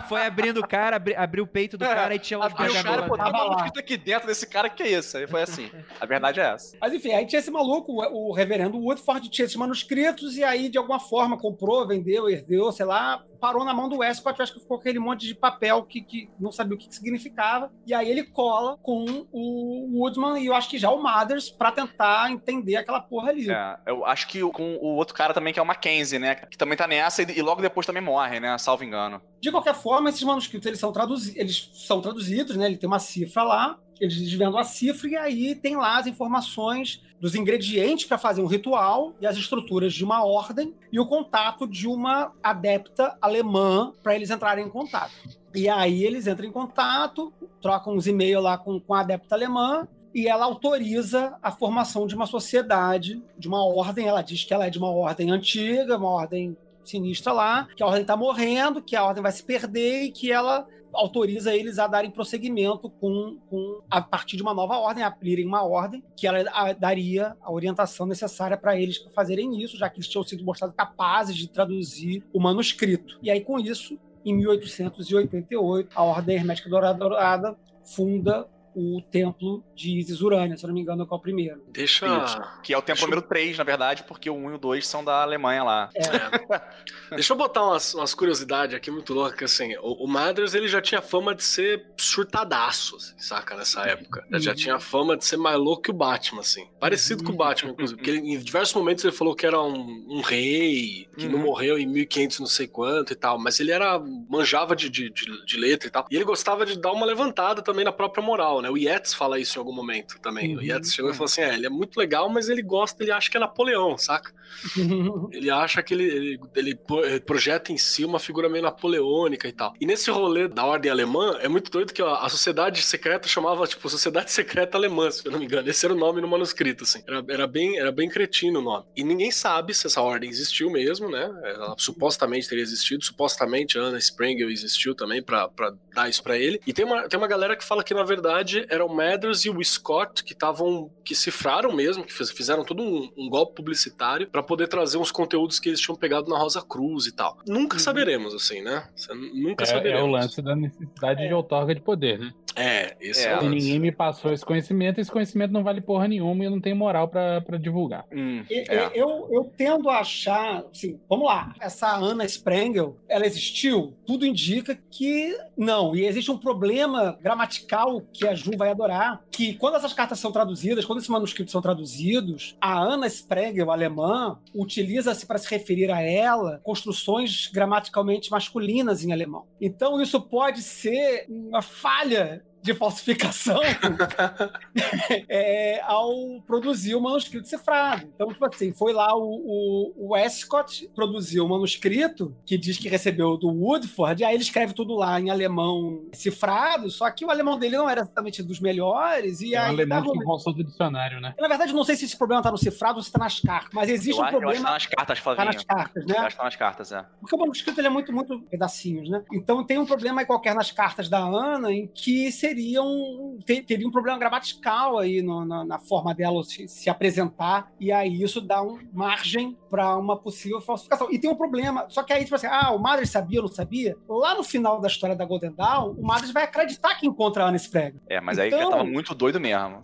[0.08, 2.82] Foi abrindo o cara, abri, abriu o peito do cara e tinha os Abriu o
[2.82, 3.46] cara, pô, lá tem dentro.
[3.46, 5.16] um manuscrito aqui dentro desse cara, que é isso?
[5.16, 5.70] Aí foi assim.
[6.00, 6.76] A verdade é essa.
[6.80, 10.68] Mas enfim, aí tinha esse maluco, o, o reverendo Woodford, tinha esses manuscritos, e aí
[10.68, 14.60] de alguma forma comprou, vendeu, herdeu, sei lá, parou na mão do Westcott, acho que
[14.60, 17.70] ficou aquele monte de papel que, que não sabia o que, que significava.
[17.86, 21.72] E aí ele cola com o Woodman e eu acho que já o Mothers pra
[21.72, 23.50] tentar entender aquela porra ali.
[23.50, 26.34] É, eu acho que com o outro cara também, que é o Mackenzie, né?
[26.34, 28.56] Que também tá nessa e, e logo depois também morre, né?
[28.58, 29.20] Salvo engano.
[29.40, 32.66] De qualquer forma, esses manuscritos eles são, traduzi eles são traduzidos, né?
[32.66, 37.02] Ele tem uma cifra lá, eles desvendam a cifra e aí tem lá as informações
[37.20, 41.66] dos ingredientes para fazer um ritual e as estruturas de uma ordem e o contato
[41.66, 45.12] de uma adepta alemã para eles entrarem em contato.
[45.54, 49.88] E aí eles entram em contato, trocam uns e-mails lá com, com a adepta alemã
[50.14, 54.06] e ela autoriza a formação de uma sociedade, de uma ordem.
[54.06, 57.86] Ela diz que ela é de uma ordem antiga, uma ordem sinistra lá, que a
[57.86, 60.66] ordem está morrendo, que a ordem vai se perder e que ela
[60.96, 65.46] autoriza eles a darem prosseguimento com, com a partir de uma nova ordem, a abrirem
[65.46, 69.88] uma ordem, que ela a- daria a orientação necessária para eles para fazerem isso, já
[69.88, 73.18] que eles tinham sido mostrados capazes de traduzir o manuscrito.
[73.22, 80.22] E aí, com isso, em 1888, a Ordem Hermética Dourada funda o templo de Isis
[80.22, 81.62] Urânia, se eu não me engano, que é o primeiro.
[81.68, 82.06] Deixa.
[82.24, 82.38] Isso.
[82.62, 85.04] Que é o tempo número 3, na verdade, porque o 1 e o 2 são
[85.04, 85.90] da Alemanha lá.
[87.10, 89.76] Deixa eu botar umas, umas curiosidades aqui muito loucas, assim.
[89.76, 93.54] O, o Mathers, ele já tinha fama de ser surtadaço, assim, saca?
[93.56, 94.24] Nessa época.
[94.30, 94.56] Ele já Uhum.
[94.56, 96.66] tinha fama de ser mais louco que o Batman, assim.
[96.80, 97.96] Parecido com o Batman, inclusive.
[97.98, 101.44] Porque ele, em diversos momentos ele falou que era um, um rei, que não Uhum.
[101.44, 103.38] morreu em 1500 não sei quanto e tal.
[103.38, 103.98] Mas ele era...
[104.28, 106.06] manjava de, de, de, de letra e tal.
[106.10, 108.70] E ele gostava de dar uma levantada também na própria moral, né?
[108.70, 110.54] O Yates fala isso em algum momento também.
[110.54, 110.64] O Uhum.
[110.64, 113.30] Yates chegou e falou assim, é, ele é muito legal, mas ele gosta, ele acha
[113.30, 114.32] que é Napoleão, saca?
[115.32, 119.52] Ele acha que ele, ele, ele eh, projeta em si uma figura meio napoleônica e
[119.52, 119.74] tal.
[119.80, 123.66] E nesse rolê da ordem alemã, é muito doido que ó, a sociedade secreta chamava,
[123.66, 125.68] tipo, Sociedade Secreta Alemã, se eu não me engano.
[125.68, 127.02] Esse era o nome no manuscrito, assim.
[127.06, 128.84] Era, era, bem, era bem cretino o nome.
[128.96, 131.24] E ninguém sabe se essa ordem existiu mesmo, né?
[131.44, 133.04] Ela supostamente teria existido.
[133.04, 136.60] Supostamente a Anna Sprengel existiu também pra, pra dar isso pra ele.
[136.66, 139.50] E tem uma, tem uma galera que fala que, na verdade, eram o Mathers e
[139.50, 140.90] o Scott que estavam...
[141.04, 145.10] que cifraram mesmo, que fiz- fizeram todo um, um golpe publicitário pra poder trazer uns
[145.12, 147.38] conteúdos que eles tinham pegado na Rosa Cruz e tal.
[147.46, 148.88] Nunca saberemos, assim, né?
[149.34, 150.00] Nunca É, saberemos.
[150.00, 152.32] é o lance da necessidade de outorga de poder, né?
[152.58, 156.08] É, esse é, É, o ninguém me passou esse conhecimento, esse conhecimento não vale porra
[156.08, 158.06] nenhuma e eu não tenho moral pra, pra divulgar.
[158.10, 158.90] Hum, E- é.
[158.94, 163.94] Eu, eu tendo a achar, assim, vamos lá, essa Anna Sprengel, ela existiu?
[164.06, 165.94] Tudo indica que não.
[165.94, 170.32] E existe um problema gramatical que a Ju vai adorar, que quando essas cartas são
[170.32, 176.00] traduzidas, quando esses manuscritos são traduzidos, a Anna Sprengel, alemã, utiliza-se para se referir a
[176.00, 179.46] ela construções gramaticalmente masculinas em alemão.
[179.60, 183.60] Então isso pode ser uma falha de falsificação
[185.28, 188.06] é, ao produzir o manuscrito cifrado.
[188.14, 192.88] Então, tipo assim, foi lá o, o, o Westcott produziu o manuscrito que diz que
[192.88, 197.30] recebeu do Woodford, e aí ele escreve tudo lá em alemão cifrado, só que o
[197.30, 199.68] alemão dele não era exatamente dos melhores, e É um aí.
[199.70, 201.34] alemão tava- que consulta o dicionário, né?
[201.38, 203.70] Na verdade, não sei se esse problema tá no cifrado ou se tá nas cartas,
[203.72, 204.66] mas existe Eu, um acho- eu acho que problema.
[204.66, 205.46] tá nas cartas, Tá Flavinho.
[205.46, 206.14] nas cartas, né?
[206.16, 207.04] Eu acho que tá nas cartas, é.
[207.20, 209.22] Porque o manuscrito ele é muito, muito pedacinhos, né?
[209.32, 212.30] Então tem um problema aí qualquer nas cartas da Ana em que
[212.60, 213.38] seriam.
[213.44, 217.92] te- teria um problema gramatical aí no- na, na forma dela se, se apresentar, e
[217.92, 221.08] aí isso dá um margem para uma possível falsificação.
[221.10, 223.54] E tem um problema, só que aí, tipo assim, ah, o Madres sabia ou não
[223.54, 223.96] sabia?
[224.08, 227.48] Lá no final da história da Golden Dawn, o Madres vai acreditar que encontra a
[227.48, 227.96] Ana Sprega.
[228.08, 229.82] É, mas aí Então- eu tava muito doido mesmo.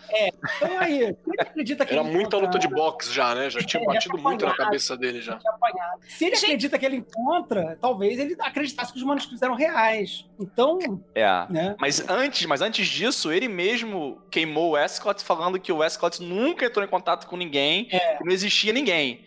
[0.56, 3.50] Então aí, quem acredita que Era ele muita encontra luta de boxe já, né?
[3.50, 5.34] Já tinha É, batido já muito na cabeça dele já.
[5.34, 6.00] apanhado.
[6.08, 10.24] Se ele Gente- acredita que ele encontra, talvez ele acreditasse que os manuscritos eram reais.
[10.40, 10.78] Então,
[11.14, 11.46] É.
[11.50, 11.76] né?
[11.80, 16.66] Mas antes, mas antes disso, ele mesmo queimou o Westcott falando que o Westcott nunca
[16.66, 18.16] entrou em contato com ninguém, É.
[18.16, 19.24] que não existia ninguém.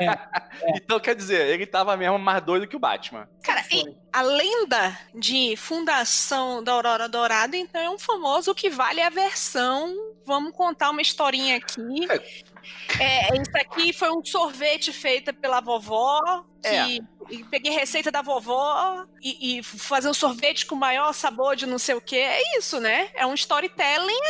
[0.00, 3.28] É, Então, quer dizer, ele tava mesmo mais doido que o Batman.
[3.42, 9.00] Cara, e a lenda de fundação da Aurora Dourada, então, é um famoso que vale
[9.00, 9.94] a versão.
[10.24, 12.10] Vamos contar uma historinha aqui.
[12.10, 12.44] É,
[13.40, 16.20] isso aqui foi um sorvete feito pela vovó.
[16.62, 16.86] Que, É.
[17.30, 21.66] e peguei receita da vovó e, e fazer um sorvete com o maior sabor de
[21.66, 22.16] não sei o que.
[22.16, 23.10] É isso, né?
[23.14, 24.20] É um storytelling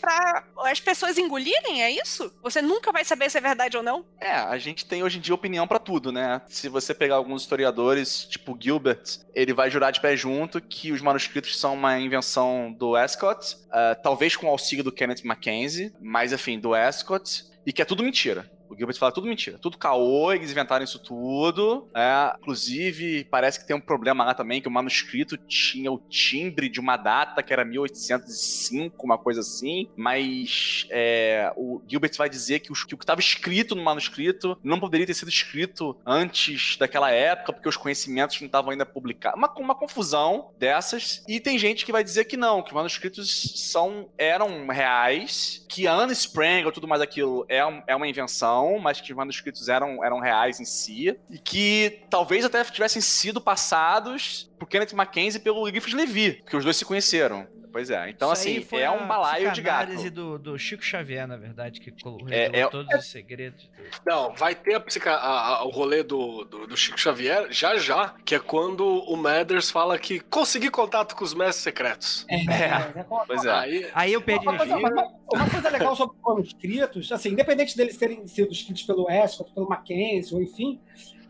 [0.00, 2.32] pra as pessoas engolirem, é isso?
[2.42, 4.06] Você nunca vai saber se é verdade ou não?
[4.20, 6.40] É, a gente tem hoje em dia opinião pra tudo, né?
[6.48, 9.02] Se você pegar alguns historiadores, tipo Gilbert,
[9.34, 13.96] ele vai jurar de pé junto que os manuscritos são uma invenção do Escott, ah,
[14.00, 18.02] talvez com o auxílio do Kenneth Mackenzie, mas enfim, do Escott, e que é tudo
[18.02, 18.50] mentira.
[18.70, 19.58] O Gilbert fala tudo mentira.
[19.58, 21.88] Tudo caô, eles inventaram isso tudo.
[21.94, 26.68] É, inclusive, parece que tem um problema lá também, que o manuscrito tinha o timbre
[26.68, 29.88] de uma data que era 1805, uma coisa assim.
[29.96, 34.56] Mas é, o Gilbert vai dizer que, os- que o que estava escrito no manuscrito
[34.62, 39.36] não poderia ter sido escrito antes daquela época, porque os conhecimentos não estavam ainda publicados.
[39.38, 41.22] Uma, uma confusão dessas.
[41.28, 45.86] E tem gente que vai dizer que não, que os manuscritos são, eram reais, que
[45.86, 50.04] a Anne Sprengel, tudo mais aquilo, é, é uma invenção, mas que os manuscritos eram,
[50.04, 55.64] eram reais em si, e que talvez até tivessem sido passados por Kenneth Mackenzie pelo
[55.64, 57.46] Griffith Levi, porque os dois se conheceram.
[57.72, 59.78] Pois é, então Isso aí assim, foi é um balaio de gato.
[59.86, 63.70] psicanálise do, do Chico Xavier, na verdade, que colo- É- revelou é- todos os segredos.
[64.06, 67.76] Não, vai ter a psica- a- a- o rolê do, do, do Chico Xavier já
[67.76, 72.26] já, que é quando o Mathers fala que consegui contato com os mestres secretos.
[72.28, 73.04] É, É.
[73.26, 73.50] Pois é.
[73.50, 77.96] Aí, Aí eu perdi Uma coisa, uma coisa legal sobre os manuscritos, assim, independente deles
[77.96, 80.80] terem sido escritos pelo Escott, pelo Mackenzie, ou enfim,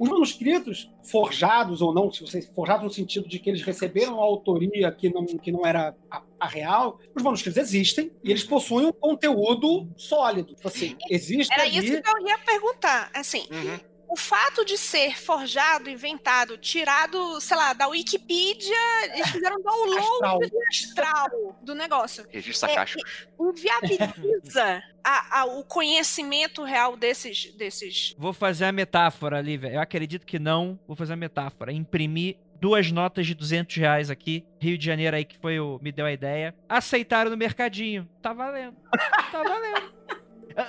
[0.00, 4.24] os manuscritos, forjados ou não, se vocês forjados no sentido de que eles receberam uma
[4.24, 8.86] autoria que não, que não era a, a real, os manuscritos existem e eles possuem
[8.86, 10.54] um conteúdo sólido.
[10.54, 11.76] Tipo Assim, existe Era ali...
[11.76, 13.10] isso que eu ia perguntar.
[13.14, 13.89] Assim, Uhum.
[14.10, 18.76] O fato de ser forjado, inventado, tirado, sei lá, da Wikipedia,
[19.14, 20.40] eles fizeram um download Astral.
[20.68, 22.26] astral do negócio.
[22.30, 23.00] Registro É, Sacasco.
[23.40, 28.14] Inviabiliza a- a- o conhecimento real desses, desses.
[28.18, 29.74] Vou fazer a metáfora ali, velho.
[29.76, 30.78] Eu acredito que não.
[30.86, 31.72] Vou fazer a metáfora.
[31.72, 34.44] Imprimir duas notas de 200 reais aqui.
[34.60, 36.54] Rio de Janeiro aí que foi o me deu a ideia.
[36.68, 38.08] Aceitaram no mercadinho.
[38.20, 38.76] Tá valendo.
[39.32, 39.92] Tá valendo.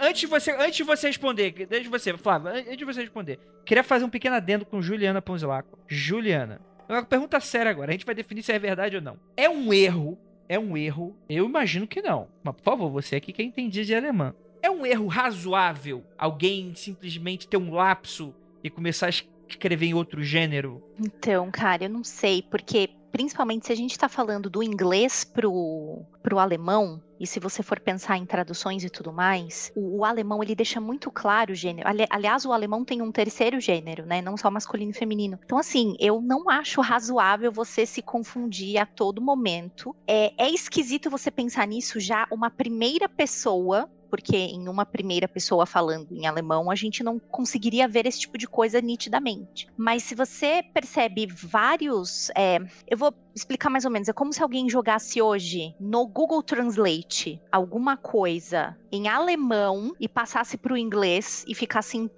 [0.01, 3.01] Antes de você, antes de você responder, que- deixa você, Flávio, an- antes de você
[3.01, 5.77] responder, queria fazer um pequeno adendo com Juliana Ponzilaco.
[5.87, 9.17] Juliana, uma pergunta séria agora, a gente vai definir se é verdade ou não.
[9.35, 10.17] É um erro,
[10.47, 13.85] é um erro, eu imagino que não, mas por favor, você aqui que é entendido
[13.85, 14.33] de alemã.
[14.61, 19.09] É um erro razoável alguém simplesmente ter um lapso e começar a
[19.49, 20.83] escrever em outro gênero?
[20.99, 26.03] Então, cara, eu não sei, porque principalmente se a gente tá falando do inglês pro,
[26.23, 30.41] pro alemão, e se você for pensar em traduções e tudo mais, o, o alemão
[30.41, 31.87] ele deixa muito claro o gênero.
[31.87, 34.21] Ali- aliás, o alemão tem um terceiro gênero, né?
[34.21, 35.39] Não só masculino e feminino.
[35.45, 39.95] Então, assim, eu não acho razoável você se confundir a todo momento.
[40.07, 45.65] É, é esquisito você pensar nisso já uma primeira pessoa porque em uma primeira pessoa
[45.65, 49.67] falando em alemão, a gente não conseguiria ver esse tipo de coisa nitidamente.
[49.77, 52.29] Mas se você percebe vários.
[52.35, 54.09] é, eu vou explicar mais ou menos.
[54.09, 60.57] É como se alguém jogasse hoje no Google Translate alguma coisa em alemão e passasse
[60.57, 62.09] para o inglês e ficasse em.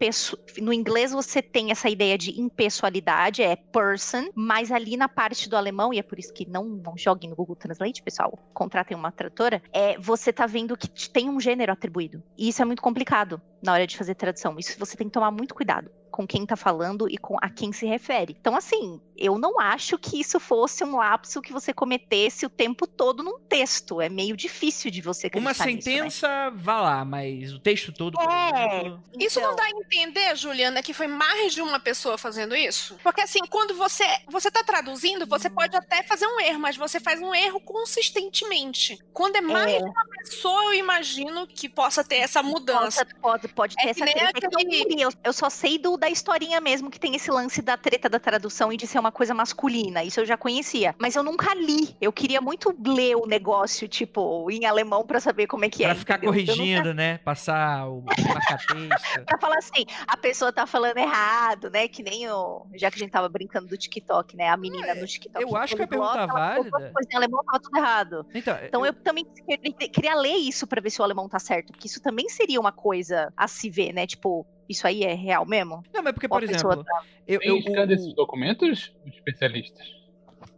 [0.60, 5.56] No inglês você tem essa ideia de impessoalidade, é person, mas ali na parte do
[5.56, 9.12] alemão, e é por isso que não, não joguem no Google Translate, pessoal, contratem uma
[9.12, 12.24] tradutora, é, você tá vendo que tem um gênero atribuído.
[12.38, 14.56] E isso é muito complicado na hora de fazer tradução.
[14.58, 17.74] Isso você tem que tomar muito cuidado com quem tá falando e com a quem
[17.74, 18.38] se refere.
[18.40, 22.86] Então, assim, eu não acho que isso fosse um lapso que você cometesse o tempo
[22.86, 24.00] todo num texto.
[24.00, 25.96] É meio difícil de você Uma acreditar nisso, né?
[25.96, 28.78] sentença, vá lá, mas o texto todo, É.
[28.78, 29.04] exemplo...
[29.20, 32.96] Isso não Então, dá a entender, Juliana, que foi mais de uma pessoa fazendo isso?
[33.02, 37.00] Porque assim, quando você você tá traduzindo, você pode até fazer um erro, mas você
[37.00, 39.00] faz um erro consistentemente.
[39.12, 39.78] Quando é mais É.
[39.80, 43.04] de uma pessoa, eu imagino que possa ter essa mudança.
[43.20, 44.10] Pode, pode, pode ter É que essa.
[44.12, 47.32] É que não li, eu, eu só sei do, da historinha mesmo que tem esse
[47.32, 50.04] lance da treta da tradução e de ser uma coisa masculina.
[50.04, 50.94] Isso eu já conhecia.
[51.00, 51.96] Mas eu nunca li.
[52.02, 55.88] Eu queria muito ler o negócio, tipo, em alemão pra saber como é que é.
[55.88, 56.34] Pra ficar entendeu?
[56.34, 57.20] Eu nunca- corrigindo, né?
[57.20, 59.24] Passar o marca-texto.
[59.26, 61.88] Pra falar assim, a pessoa tá falando errado, né?
[61.88, 62.66] Que nem o.
[62.76, 64.50] Já que a gente tava brincando do TikTok, né?
[64.50, 65.42] A menina É, no TikTok.
[65.42, 68.26] eu acho que a pergunta duas válida- coisas Em alemão tava tudo errado.
[68.34, 71.72] Então, Então eu também queria- queria ler isso pra ver se o alemão tá certo,
[71.72, 74.06] porque isso também seria uma coisa a se ver, né?
[74.06, 75.84] Tipo, isso aí é real mesmo?
[75.94, 79.14] Não, mas porque, por a pessoa exemplo, tá- eu, Tem eu, desses o- documentos, os
[79.14, 79.86] especialistas?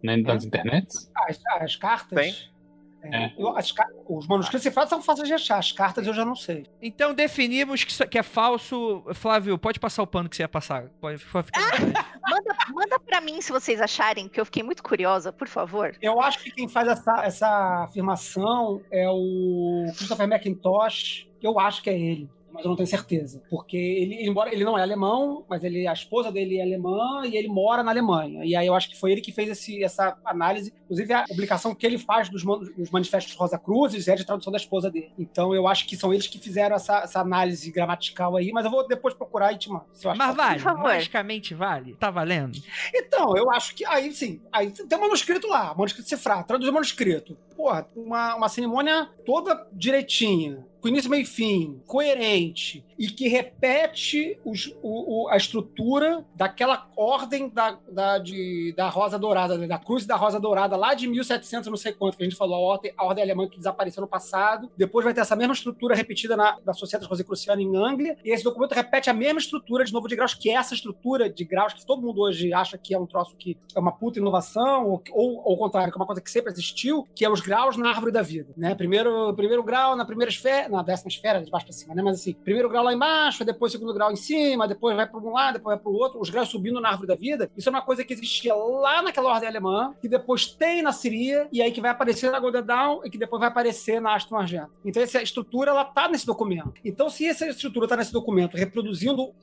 [0.04, 1.12] Né, das internets?
[1.16, 2.20] As, as cartas.
[2.20, 2.56] Tem.
[3.04, 3.34] É, É.
[3.38, 3.72] eu- as
[4.10, 6.66] os manuscritos cifrados são fáceis de achar, as cartas eu já não sei.
[6.82, 9.04] então definimos que, que é falso.
[9.14, 10.90] Flávio, pode passar o pano que você ia passar.
[11.00, 11.84] Pode pode vontade.
[12.28, 15.96] Manda, manda pra mim se vocês acharem, que eu fiquei muito curiosa, por favor.
[16.02, 21.28] Eu acho que quem faz essa, essa afirmação é o Christopher McIntosh.
[21.42, 22.28] Eu acho que é ele.
[22.56, 23.42] Mas eu não tenho certeza.
[23.50, 27.36] Porque ele, embora ele não é alemão, mas ele, a esposa dele é alemã e
[27.38, 28.44] ele mora na Alemanha.
[28.46, 30.74] E aí eu acho que foi ele que fez esse, essa análise.
[30.86, 34.52] Inclusive, a publicação que ele faz dos, man- dos manifestos Rosa Cruzes é de tradução
[34.52, 35.12] da esposa dele.
[35.20, 38.72] Então eu acho que são eles que fizeram essa, essa análise gramatical aí, mas eu
[38.72, 39.86] vou depois procurar e te mando.
[40.18, 40.84] Mas vale, favor.
[40.84, 41.96] magicamente vale.
[41.96, 42.58] Tá valendo?
[42.94, 46.74] Então, eu acho que aí sim, aí tem um manuscrito lá, manuscrito cifrado, traduz o
[46.74, 47.38] manuscrito.
[47.56, 54.38] Porra, uma, uma cerimônia toda direitinha, com início, meio e fim, coerente, e que repete
[54.46, 59.80] os- o- o- a estrutura daquela ordem da, da, de- da Rosa Dourada, né, da
[59.80, 62.60] Cruz da Rosa Dourada, lá de 1700, não sei quanto, que a gente falou, a
[62.60, 64.70] ordem, a ordem alemã que desapareceu no passado.
[64.78, 68.44] Depois vai ter essa mesma estrutura repetida na, da Sociedade Rosicruciana em Anglia, e esse
[68.44, 71.74] documento repete a mesma estrutura de novo de graus, que é essa estrutura de graus
[71.74, 75.02] que todo mundo hoje acha que é um troço que é uma puta inovação, ou,
[75.12, 77.90] ou ao contrário, que é uma coisa que sempre existiu, que é os graus na
[77.90, 78.76] árvore da vida, né?
[78.76, 82.02] Primeiro, primeiro grau na primeira esfera, na décima esfera, de baixo para cima, né?
[82.02, 85.34] Mas assim, primeiro grau lá embaixo, depois segundo grau em cima, depois vai para um
[85.34, 87.50] lado, depois vai para o outro, os graus subindo na árvore da vida.
[87.56, 91.48] Isso é uma coisa que existia lá naquela ordem alemã, que depois tem na Siria,
[91.52, 94.36] e aí que vai aparecer na Golden Dawn, e que depois vai aparecer na Aston
[94.36, 94.72] Argento.
[94.84, 96.74] Então essa estrutura, ela tá nesse documento.
[96.84, 99.34] Então se essa estrutura tá nesse documento, reproduzindo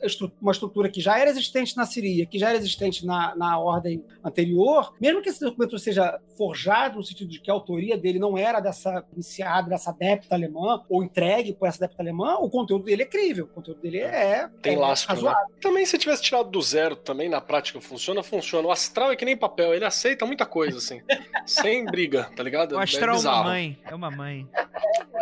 [0.40, 4.04] uma estrutura que já era existente na Siria, que já era existente na, na ordem
[4.24, 8.36] anterior, mesmo que esse documento seja forjado no sentido de que a autoria dele não
[8.36, 11.21] era dessa iniciada, dessa adepta alemã, ou entregue
[11.58, 14.78] por essa adepta alemã, o conteúdo dele é crível, o conteúdo dele é, Tem é
[14.78, 15.34] lastro, né?
[15.60, 18.68] Também se tivesse tirado do zero também, na prática funciona, funciona.
[18.68, 21.00] O astral é que nem papel, ele aceita muita coisa, assim.
[21.46, 22.72] sem briga, tá ligado?
[22.72, 23.44] O astral é uma bizarro.
[23.44, 23.78] mãe.
[23.84, 24.48] É uma mãe.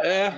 [0.03, 0.33] É,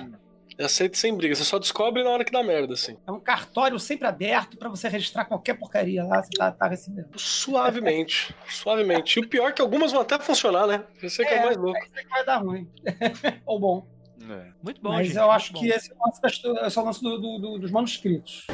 [0.93, 1.35] sem briga.
[1.35, 2.97] Você só descobre na hora que dá merda, assim.
[3.07, 7.07] É um cartório sempre aberto para você registrar qualquer porcaria lá, você tá, tá recebendo.
[7.15, 9.19] Suavemente, suavemente.
[9.19, 10.83] E o pior é que algumas vão até funcionar, né?
[11.01, 11.79] Esse é que é, o mais louco.
[11.79, 12.69] Isso aí que vai dar ruim.
[13.45, 13.92] Ou bom.
[14.63, 15.59] Muito bom, Mas gente, eu acho bom.
[15.59, 16.33] que esse é o lance, das-
[16.67, 18.45] esse é o lance do- do- do- dos manuscritos.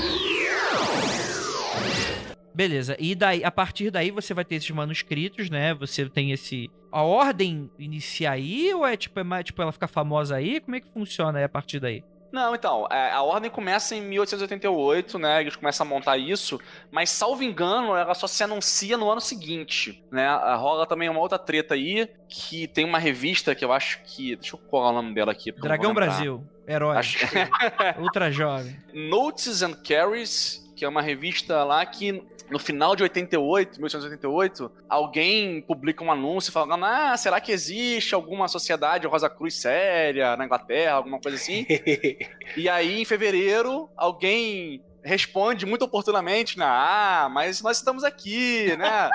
[2.53, 2.97] Beleza.
[2.99, 5.73] E daí, a partir daí você vai ter esses manuscritos, né?
[5.75, 6.69] Você tem esse.
[6.91, 10.59] A ordem inicia aí ou é tipo, é mais, tipo ela fica famosa aí?
[10.59, 12.03] Como é que funciona aí a partir daí?
[12.31, 15.41] Não, então, é, a ordem começa em 1888, né?
[15.41, 16.59] Eles começam a montar isso,
[16.91, 20.27] mas salvo engano, ela só se anuncia no ano seguinte, né?
[20.27, 24.35] A- Rola também uma outra treta aí, que tem uma revista que eu acho que.
[24.35, 25.51] Deixa eu colar o nome dela aqui.
[25.51, 25.93] Dragão.
[25.93, 26.43] Brasil.
[26.67, 26.97] Herói.
[26.97, 27.17] Acho-
[27.99, 28.77] Ultra jovem.
[28.93, 35.61] Notes and Carries, que é uma revista lá que no final de 88, 1888, alguém
[35.61, 40.93] publica um anúncio falando: ah, será que existe alguma sociedade Rosa Cruz séria na Inglaterra,
[40.93, 41.65] alguma coisa assim?
[42.57, 46.65] e aí, em fevereiro, alguém responde muito oportunamente, né?
[46.67, 49.09] Ah, mas nós estamos aqui, né?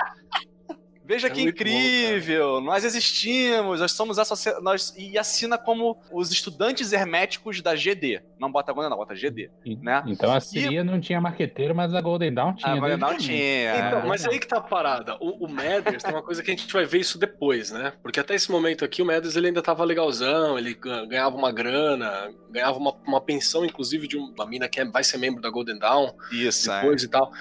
[1.05, 2.61] Veja É que muito bom, incrível!
[2.61, 4.63] nós existimos, nós somos a sociedade.
[4.63, 4.93] Nós...
[4.97, 8.21] E assina como os estudantes herméticos da GD.
[8.39, 9.49] Não bota agora, não, bota GD.
[9.63, 10.03] E- Né?
[10.07, 12.75] Então a Siria não tinha marqueteiro, mas a Golden Dawn tinha.
[12.75, 13.17] Não o início.
[13.29, 13.77] tinha.
[13.87, 14.05] Então, é.
[14.05, 15.15] mas aí que tá a parada.
[15.19, 17.93] O, o Mathers tem uma coisa que a gente vai ver isso depois, né?
[18.01, 21.51] Porque até esse momento aqui o Mathers ele ainda tava legalzão, ele ga- ganhava uma
[21.51, 25.49] grana, ganhava uma, uma pensão, inclusive, de uma mina que é- vai ser membro da
[25.49, 27.31] Golden Dawn Isso, depois e tal.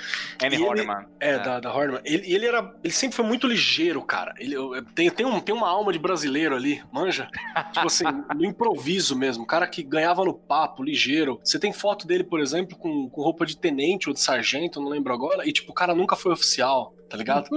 [0.43, 0.47] é.
[0.47, 1.07] Annie e ele- Horniman.
[1.21, 2.01] É, Da, da Horniman.
[2.05, 2.75] Ele, ele era.
[2.83, 4.35] Ele sempre foi muito ligeiro, cara.
[4.39, 4.57] Ele
[4.95, 7.29] tem, tem, um, tem uma alma de brasileiro ali, manja?
[7.73, 9.47] tipo assim, no improviso mesmo.
[9.47, 11.41] Cara que ganhava no papo, ligeiro.
[11.43, 14.89] Você tem foto dele, por exemplo, com, com roupa de tenente ou de sargento, não
[14.89, 15.49] lembro agora.
[15.49, 17.49] E, tipo, o cara nunca foi oficial, tá ligado?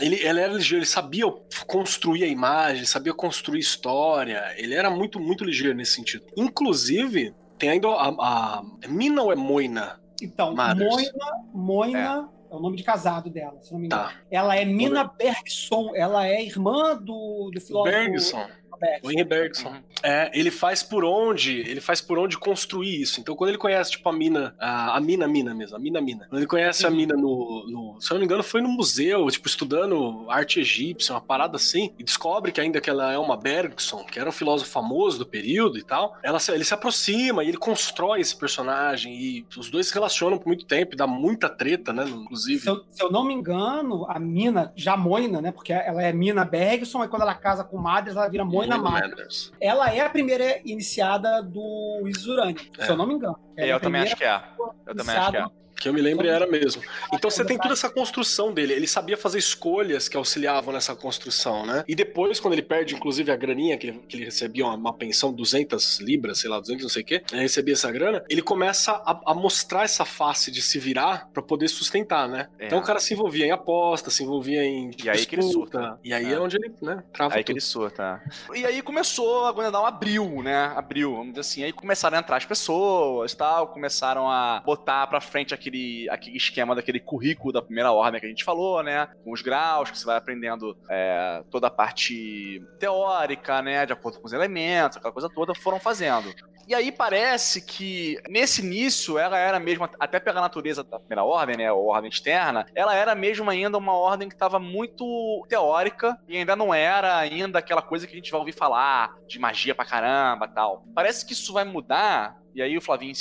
[0.00, 1.24] ele, ele era ligeiro, ele sabia
[1.66, 4.42] construir a imagem, sabia construir história.
[4.56, 6.24] Ele era muito, muito ligeiro nesse sentido.
[6.36, 8.08] Inclusive, tem ainda a.
[8.08, 10.00] a é Mina ou é Moina?
[10.22, 10.90] Então, Mothers.
[10.90, 12.39] Moina, Moina é.
[12.50, 14.04] O nome de casado dela, se não me engano.
[14.04, 14.14] Tá.
[14.30, 18.48] Ela é Mina Bergson, ela é irmã do, do filósofo Bergson.
[18.80, 19.06] Bergson.
[19.08, 19.68] O Henry Bergson.
[19.68, 19.80] Uhum.
[20.02, 23.20] É, ele faz por onde, ele faz por onde construir isso.
[23.20, 26.26] Então, quando ele conhece, tipo, a mina, a, a mina, mina mesmo, a mina, mina.
[26.28, 26.96] Quando ele conhece a Uhum.
[26.96, 31.14] mina no, no, se eu não me engano, foi no museu, tipo, estudando arte egípcia,
[31.14, 34.32] uma parada assim, e descobre que ainda que ela é uma Bergson, que era um
[34.32, 38.34] filósofo famoso do período e tal, ela, se- ele se aproxima e ele constrói esse
[38.36, 42.60] personagem, e os dois se relacionam por muito tempo, e dá muita treta, né, inclusive.
[42.60, 45.50] Se eu, se eu não me engano, a Mina, já Moina, né?
[45.52, 48.90] Porque ela é Mina Bergson, e quando ela casa com Madres, ela vira Moina Moina
[48.90, 49.10] Madres.
[49.10, 49.52] Mathers.
[49.60, 52.84] Ela é a primeira iniciada do Isurani, É.
[52.84, 53.38] se eu não me engano.
[53.56, 54.42] Eu é a também acho que é.
[54.86, 55.44] Eu também acho que é.
[55.80, 56.82] Que eu me lembro era mesmo.
[57.12, 58.74] Então você tem toda essa construção dele.
[58.74, 61.82] Ele sabia fazer escolhas que auxiliavam nessa construção, né?
[61.88, 64.92] E depois, quando ele perde, inclusive, a graninha, que ele, que ele recebia uma, uma
[64.92, 68.42] pensão, 200 libras, sei lá, 200 não sei o quê, ele recebia essa grana, ele
[68.42, 72.48] começa a, a mostrar essa face de se virar pra poder sustentar, né?
[72.58, 72.66] É.
[72.66, 75.78] Então o cara se envolvia em aposta, se envolvia em E aí que ele disputa.
[75.78, 76.00] surta.
[76.04, 76.38] E aí é, É.
[76.40, 77.54] onde ele, né, trava Aí que tudo.
[77.54, 78.22] ele surta.
[78.54, 80.72] E aí começou, a Gwendown abriu, né?
[80.76, 81.64] Abriu, vamos dizer assim.
[81.64, 86.74] Aí começaram a entrar as pessoas tal, começaram a botar pra frente aquele, aquele esquema
[86.74, 89.08] daquele currículo da primeira ordem que a gente falou, né?
[89.24, 93.86] Com os graus, que você vai aprendendo é, toda a parte teórica, né?
[93.86, 96.34] De acordo com os elementos, aquela coisa toda, foram fazendo.
[96.68, 101.56] E aí parece que nesse início ela era mesmo, até pela natureza da primeira ordem,
[101.56, 106.36] né, a ordem externa, ela era mesmo ainda uma ordem que estava muito teórica e
[106.36, 109.84] ainda não era ainda aquela coisa que a gente vai ouvir falar de magia pra
[109.84, 110.84] caramba tal.
[110.94, 112.38] Parece que isso vai mudar.
[112.54, 113.12] E aí o Flavinho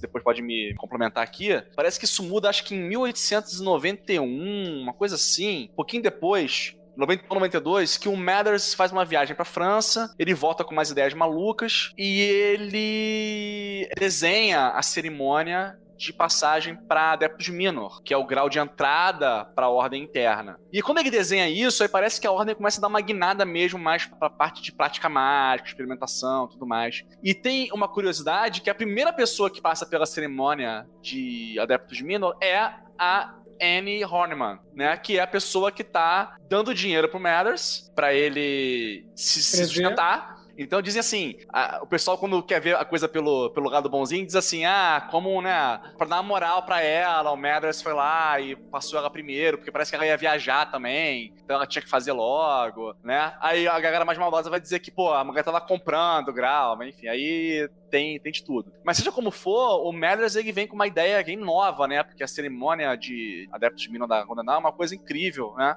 [0.00, 1.62] depois pode me complementar aqui.
[1.74, 5.68] Parece que isso muda, acho que em 1891, uma coisa assim.
[5.72, 10.34] Um pouquinho depois, 90 ou 92, que o Mathers faz uma viagem pra França, ele
[10.34, 18.02] volta com umas ideias malucas e ele desenha a cerimônia de passagem para Adeptos Minor,
[18.02, 20.58] que é o grau de entrada para a ordem interna.
[20.72, 23.44] E quando ele desenha isso, aí parece que a ordem começa a dar uma guinada
[23.44, 27.04] mesmo mais para a parte de prática mágica, experimentação, tudo mais.
[27.22, 32.36] E tem uma curiosidade que a primeira pessoa que passa pela cerimônia de Adeptos Minor
[32.40, 32.56] é
[32.98, 34.96] a Annie Horniman, né?
[34.96, 40.41] Que é a pessoa que tá dando dinheiro pro Mathers pra ele se, se sustentar.
[40.56, 44.24] Então dizem assim, a- o pessoal quando quer ver a coisa pelo, pelo lado bonzinho,
[44.26, 48.38] diz assim, ah, como, né, pra dar uma moral pra ela, o Mathers foi lá
[48.40, 51.88] e passou ela primeiro, porque parece que ela ia viajar também, então ela tinha que
[51.88, 53.34] fazer logo, né?
[53.40, 56.94] Aí a galera mais maldosa vai dizer que, pô, a mulher tava comprando grau, mas
[56.94, 58.72] enfim, aí tem, tem de tudo.
[58.84, 62.02] Mas seja como for, o Mathers ele vem com uma ideia bem nova, né?
[62.02, 65.76] Porque a cerimônia de Adeptos de Minas da Condenar é uma coisa incrível, né?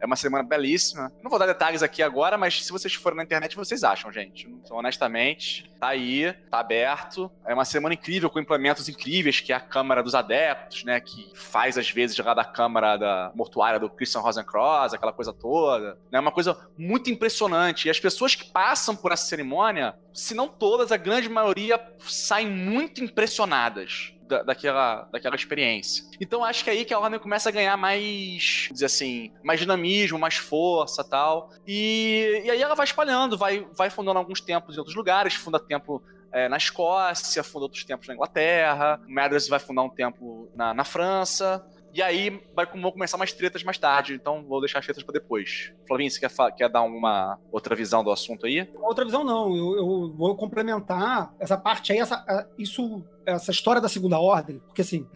[0.00, 1.12] É uma cerimônia belíssima.
[1.22, 4.48] Não vou dar detalhes aqui agora, mas se vocês forem na internet, vocês acham, gente.
[4.48, 7.30] Então, honestamente, tá aí, tá aberto.
[7.44, 11.00] É uma cerimônia incrível, com implementos incríveis, que é a Câmara dos Adeptos, né?
[11.00, 15.98] Que faz, às vezes, lá da Câmara da Mortuária do Christian Rosencross, aquela coisa toda.
[16.12, 17.88] É uma coisa muito impressionante.
[17.88, 22.48] E as pessoas que passam por essa cerimônia, se não todas, a grande maioria saem
[22.48, 26.04] muito impressionadas da- daquela, daquela experiência.
[26.20, 29.60] Então acho que é aí que a Ordem começa a ganhar mais, dizer assim, mais
[29.60, 31.50] dinamismo, mais força tal.
[31.66, 35.58] E, e aí ela vai espalhando, vai, vai fundando alguns templos em outros lugares, funda
[35.58, 36.02] templo
[36.32, 40.84] é, na Escócia, funda outros templos na Inglaterra, Madras vai fundar um templo na, na
[40.84, 41.64] França.
[41.96, 45.14] E aí vai, vão começar mais tretas mais tarde, então vou deixar as tretas pra
[45.14, 45.72] depois.
[45.88, 48.68] Flavinho, você quer, quer dar uma outra visão do assunto aí?
[48.82, 53.80] Outra visão não, eu, eu vou complementar essa parte aí, essa, a- isso, essa história
[53.80, 55.06] da segunda ordem, porque assim,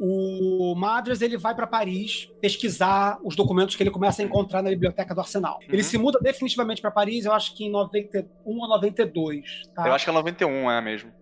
[0.00, 4.70] o Madras ele vai para Paris pesquisar os documentos que ele começa a encontrar na
[4.70, 5.58] biblioteca do Arsenal.
[5.68, 5.82] Ele Uhum.
[5.82, 8.26] se muda definitivamente para Paris, eu acho que em 91
[8.58, 9.62] ou 92.
[9.74, 9.86] Tá?
[9.86, 11.12] Eu acho que é 91, é mesmo.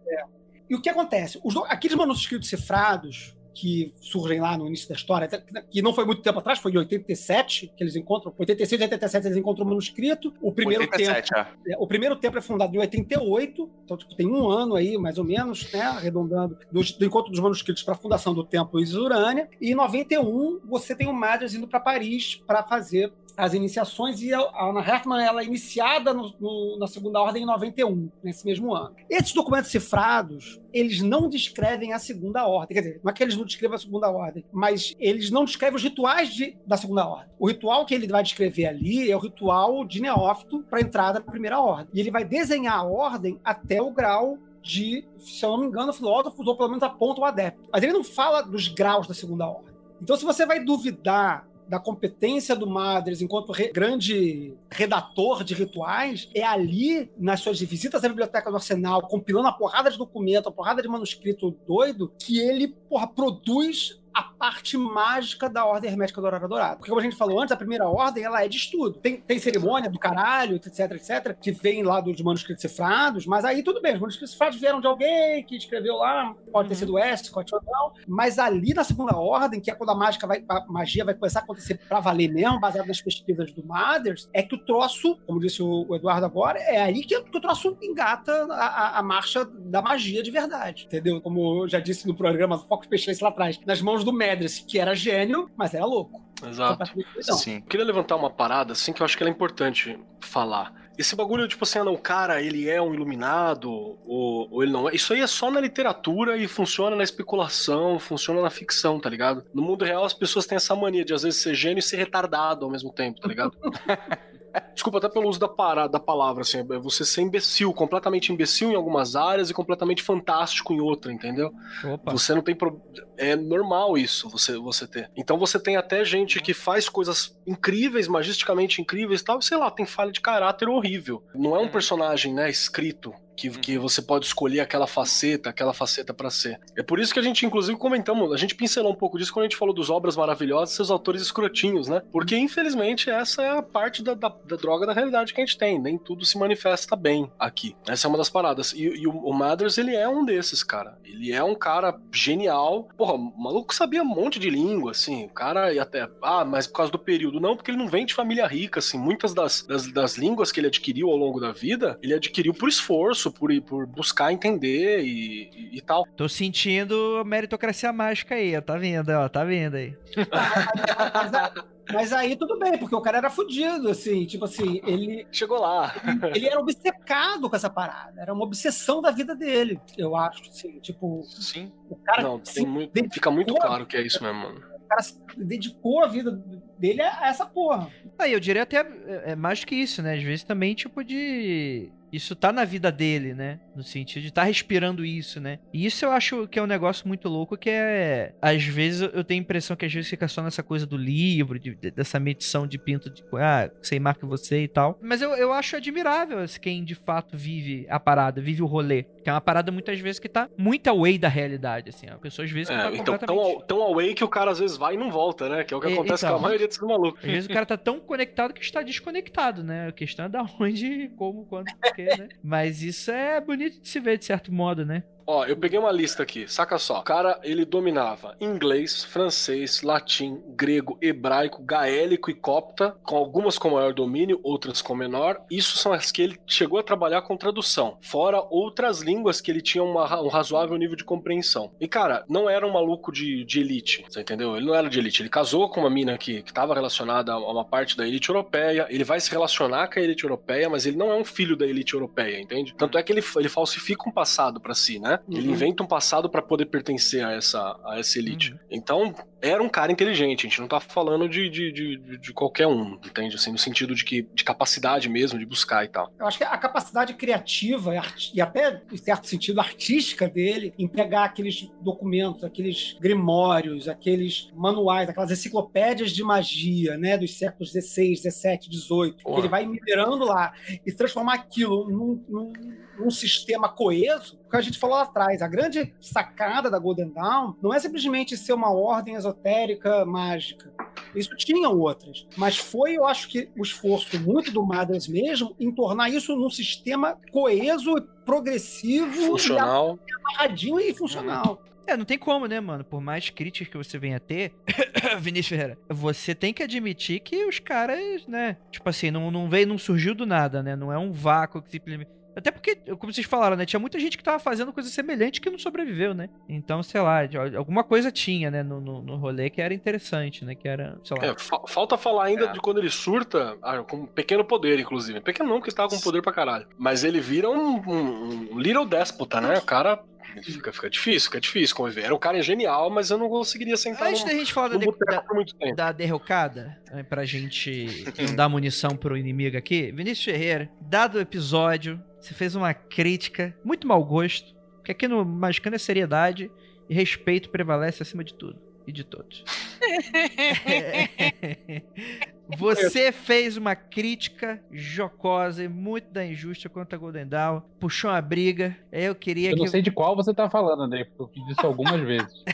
[0.70, 1.38] E o que acontece?
[1.44, 5.28] Os aqueles manuscritos cifrados que surgem lá no início da história,
[5.70, 9.26] que não foi muito tempo atrás, foi em 87 que eles encontram, 86 e 87
[9.26, 10.32] eles encontram o manuscrito.
[10.40, 11.72] O primeiro tempo 87, é.
[11.72, 15.18] é, O primeiro templo é fundado em 88, então tipo, tem um ano aí, mais
[15.18, 19.48] ou menos, né, arredondando, do, do encontro dos manuscritos para a fundação do templo Isurânia.
[19.61, 24.33] E em 91, você tem o Madras indo para Paris para fazer as iniciações e
[24.33, 28.45] a a Anna Hertmann ela é iniciada no- no- na segunda ordem em 91, nesse
[28.45, 28.95] mesmo ano.
[29.09, 33.37] Esses documentos cifrados, eles não descrevem a segunda ordem, quer dizer, não é que eles
[33.37, 37.28] não descrevam a segunda ordem, mas eles não descrevem os rituais de- da segunda ordem.
[37.39, 41.24] O ritual que ele vai descrever ali é o ritual de neófito para entrada na
[41.30, 41.89] primeira ordem.
[41.95, 45.93] E ele vai desenhar a ordem até o grau de, se eu não me engano,
[45.93, 47.68] filósofos, ou pelo menos aponta o adepto.
[47.72, 49.72] Mas ele não fala dos graus da segunda ordem.
[50.01, 56.29] Então, se você vai duvidar da competência do Madres enquanto re- grande redator de rituais,
[56.35, 60.53] é ali, nas suas visitas à biblioteca do Arsenal, compilando a porrada de documento, a
[60.53, 66.29] porrada de manuscrito doido, que ele, porra, produz a parte mágica da Ordem Hermética da
[66.29, 66.77] Aurora Dourada.
[66.77, 68.99] Porque, como a gente falou antes, a primeira ordem ela é de estudo.
[68.99, 73.63] Tem, tem cerimônia do caralho, etc, etc, que vem lá dos manuscritos cifrados, mas aí
[73.63, 76.79] tudo bem, os manuscritos cifrados vieram de alguém que escreveu lá, pode ter Uhum.
[76.81, 80.45] sido Westcott ou não, mas ali na segunda ordem, que é quando a mágica vai,
[80.49, 84.43] a magia vai começar a acontecer pra valer mesmo, baseado nas pesquisas do Mathers, é
[84.43, 87.77] que o troço, como disse o, o Eduardo agora, é aí que, que o troço
[87.83, 91.21] engata a, a- a marcha da magia de verdade, entendeu?
[91.21, 94.78] Como eu já disse no programa Foco Specialist lá atrás, nas mãos do Medres, que
[94.78, 96.22] era gênio, mas era louco.
[96.46, 96.92] Exato.
[96.94, 97.36] Doidão.
[97.36, 97.57] Sim.
[97.57, 100.72] Eu queria levantar uma parada, assim, que eu acho que ela é importante falar.
[100.98, 104.72] esse bagulho, tipo assim, ah, não, o cara, ele é um iluminado, ou, ou ele
[104.72, 104.94] não é.
[104.94, 109.44] Isso aí é só na literatura e funciona na especulação, funciona na ficção, tá ligado?
[109.55, 111.96] No mundo real, as pessoas têm essa mania de, às vezes, ser gênio e ser
[111.96, 113.57] retardado ao mesmo tempo, tá ligado?
[114.74, 118.70] Desculpa até pelo uso da, parada, da palavra, assim, é você ser imbecil, completamente imbecil
[118.70, 121.53] em algumas áreas e completamente fantástico em outra, entendeu?
[121.84, 122.12] Opa.
[122.12, 122.80] Você não tem pro...
[123.16, 125.11] é normal isso você você ter.
[125.16, 129.57] Então você tem até gente que faz coisas incríveis, magisticamente incríveis, e tal, e sei
[129.57, 131.22] lá, tem falha de caráter horrível.
[131.34, 136.12] Não é um personagem, né, escrito que, que você pode escolher aquela faceta, aquela faceta
[136.12, 136.61] pra ser.
[136.76, 139.45] É por isso que a gente, inclusive, comentamos, a gente pincelou um pouco disso quando
[139.45, 142.03] a gente falou dos obras maravilhosas e seus autores escrotinhos, né?
[142.11, 145.59] Porque, infelizmente, essa é a parte da, da, da droga da realidade que a gente
[145.59, 145.78] tem.
[145.78, 147.76] Nem tudo se manifesta bem aqui.
[147.87, 148.72] Essa é uma das paradas.
[148.72, 150.99] E, e o, o Mathers, ele é um desses, cara.
[151.05, 152.89] Ele é um cara genial.
[152.97, 155.24] Porra, o maluco sabia um monte de língua, assim.
[155.24, 156.09] O cara ia até.
[156.22, 157.41] Ah, mas por causa do período.
[157.41, 158.99] Não, porque ele não vem de família rica, assim.
[158.99, 162.68] Muitas das, das, das línguas que ele adquiriu ao longo da vida, ele adquiriu por
[162.68, 166.07] esforço, por, por buscar entender e, e, e tal.
[166.16, 168.61] Tô sentindo a meritocracia mágica aí, ó.
[168.61, 169.29] Tá vendo, ó.
[169.29, 169.95] Tá vendo aí.
[171.92, 175.92] Mas, aí tudo bem, porque o cara era fudido, assim, tipo assim, ele, Chegou lá.
[176.34, 178.21] ele era obcecado com essa parada.
[178.21, 181.72] Era uma obsessão da vida dele, eu acho, assim, tipo, Sim.
[181.91, 184.61] o cara, Não, muito, dedicou- fica muito claro que é isso mesmo, mano.
[184.61, 186.30] o cara se dedicou a vida
[186.79, 187.91] dele a essa porra.
[188.18, 190.14] Aí eu diria até é, é mais do que isso, né?
[190.14, 191.91] Às vezes também, tipo, de.
[192.13, 193.59] Isso tá na vida dele, né?
[193.75, 195.59] No sentido de estar respirando isso, né?
[195.72, 198.34] E isso eu acho que é um negócio muito louco, que é.
[198.43, 201.59] Às vezes eu tenho a impressão que às vezes fica só nessa coisa do livro,
[201.59, 203.22] de- de- dessa medição de pinto de.
[203.34, 204.99] Ah, sei marca você e tal.
[205.03, 209.07] Mas eu, eu acho admirável esse quem de fato vive a parada, vive o rolê.
[209.22, 212.08] Que é uma parada muitas vezes que tá muito away da realidade, assim.
[212.08, 213.54] A pessoa às vezes É, tá então, tão, completamente.
[213.57, 215.62] ao- tão away que o cara às vezes vai e não volta, né?
[215.64, 216.36] Que é o que acontece então.
[216.38, 217.24] com a maioria desses malucos.
[217.24, 219.88] Às vezes o cara tá tão conectado que está desconectado, né?
[219.88, 222.28] A questão é da onde, como, quando, porquê, né?
[222.42, 225.04] Mas isso é bonito de se ver, de certo modo, né?
[225.26, 227.00] Ó, eu peguei uma lista aqui, saca só.
[227.00, 233.70] O cara, ele dominava inglês, francês, latim, grego, hebraico, gaélico e copta, com algumas com
[233.70, 235.40] maior domínio, outras com menor.
[235.50, 239.61] Isso são as que ele chegou a trabalhar com tradução, fora outras línguas que ele
[239.61, 241.72] tinha uma um razoável nível de compreensão.
[241.80, 244.57] E, cara, não era um maluco de, de elite, você entendeu?
[244.57, 245.22] Ele não era de elite.
[245.22, 249.04] Ele casou com uma mina que estava relacionada a uma parte da elite europeia, ele
[249.04, 251.94] vai se relacionar com a elite europeia, mas ele não é um filho da elite
[251.94, 252.74] europeia, entende?
[252.76, 255.12] Tanto é que ele, ele falsifica um passado pra si, né?
[255.29, 255.55] Ele Uhum.
[255.55, 258.53] inventa um passado pra poder pertencer a essa, a essa elite.
[258.53, 258.59] Uhum.
[258.71, 262.67] Então, era um cara inteligente, a gente não tá falando de, de, de, de- qualquer
[262.67, 263.35] um, entende?
[263.35, 266.13] Assim, no sentido de que de capacidade mesmo, de buscar e tal.
[266.19, 267.93] Eu acho que a capacidade criativa
[268.33, 275.09] e, até, em certo sentido, artística dele em pegar aqueles documentos, aqueles grimórios, aqueles manuais,
[275.09, 278.31] aquelas enciclopédias de magia, né, dos séculos XVI, XVII,
[278.71, 280.53] XVIII, que ele vai minerando lá
[280.87, 282.53] e transformar aquilo num, num-
[282.99, 285.41] num sistema coeso, que a gente falou lá atrás.
[285.41, 290.72] A grande sacada da Golden Dawn não é simplesmente ser uma ordem esotérica mágica.
[291.14, 292.26] Isso tinha outras.
[292.37, 296.50] Mas foi, eu acho que, o esforço muito do Mothers mesmo em tornar isso num
[296.50, 297.95] sistema coeso,
[298.25, 299.99] progressivo, Funcional.
[300.07, 301.63] e amarradinho e funcional.
[301.87, 302.84] É, não tem como, né, mano?
[302.84, 304.53] Por mais críticas que você venha a ter,
[305.18, 308.57] Vinícius Ferreira, você tem que admitir que os caras, né?
[308.71, 310.76] Tipo assim, não, não veio, não surgiu do nada, né?
[310.76, 312.11] Não é um vácuo que simplesmente.
[312.34, 313.67] Até porque, como vocês falaram, né?
[313.67, 316.29] Tinha muita gente que tava fazendo coisa semelhante que não sobreviveu, né?
[316.49, 317.21] Então, sei lá,
[317.57, 320.54] alguma coisa tinha, né, no, no, no rolê que era interessante, né?
[320.54, 321.26] Que era, sei lá.
[321.26, 322.53] É, fa- falta falar ainda É.
[322.53, 325.21] de quando ele surta, ah, com pequeno poder, inclusive.
[325.21, 326.67] Pequeno não, porque ele tava com poder pra caralho.
[326.79, 329.59] Mas ele vira um, um- um little déspota, né?
[329.59, 330.03] O cara.
[330.42, 332.04] Fica, fica difícil, fica difícil conviver.
[332.04, 334.79] Era um cara genial, mas eu não conseguiria sentar Antes num, da gente falar da,
[334.79, 335.76] da, por muito tempo.
[335.76, 341.21] da derrocada, né, pra gente não dar munição pro inimigo aqui, Vinícius Ferreira, dado o
[341.21, 346.50] episódio, você fez uma crítica, muito mau gosto, porque aqui no Magicano é seriedade
[346.88, 349.44] e respeito prevalece acima de tudo e de todos.
[352.58, 358.20] Você fez uma crítica jocosa e muito da injusta contra a Golden Dawn, puxou uma
[358.20, 359.61] briga, eu queria Eu que...
[359.61, 362.44] não sei de qual você tá falando, André, porque eu fiz isso algumas vezes.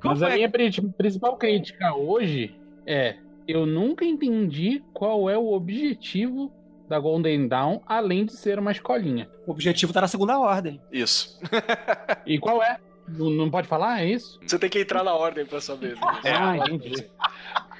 [0.00, 2.54] Qual Mas foi a minha pri- principal crítica hoje
[2.86, 3.16] é:
[3.48, 6.52] eu nunca entendi qual é o objetivo
[6.88, 9.28] da Golden Dawn, além de ser uma escolinha.
[9.46, 10.80] O objetivo tá na segunda ordem.
[10.92, 11.38] Isso.
[12.26, 12.78] E qual é?
[13.06, 14.02] Não, não pode falar?
[14.02, 14.38] É isso?
[14.46, 15.94] Você tem que entrar na ordem pra saber.
[16.24, 16.32] né?
[16.36, 17.06] Ah, entendi.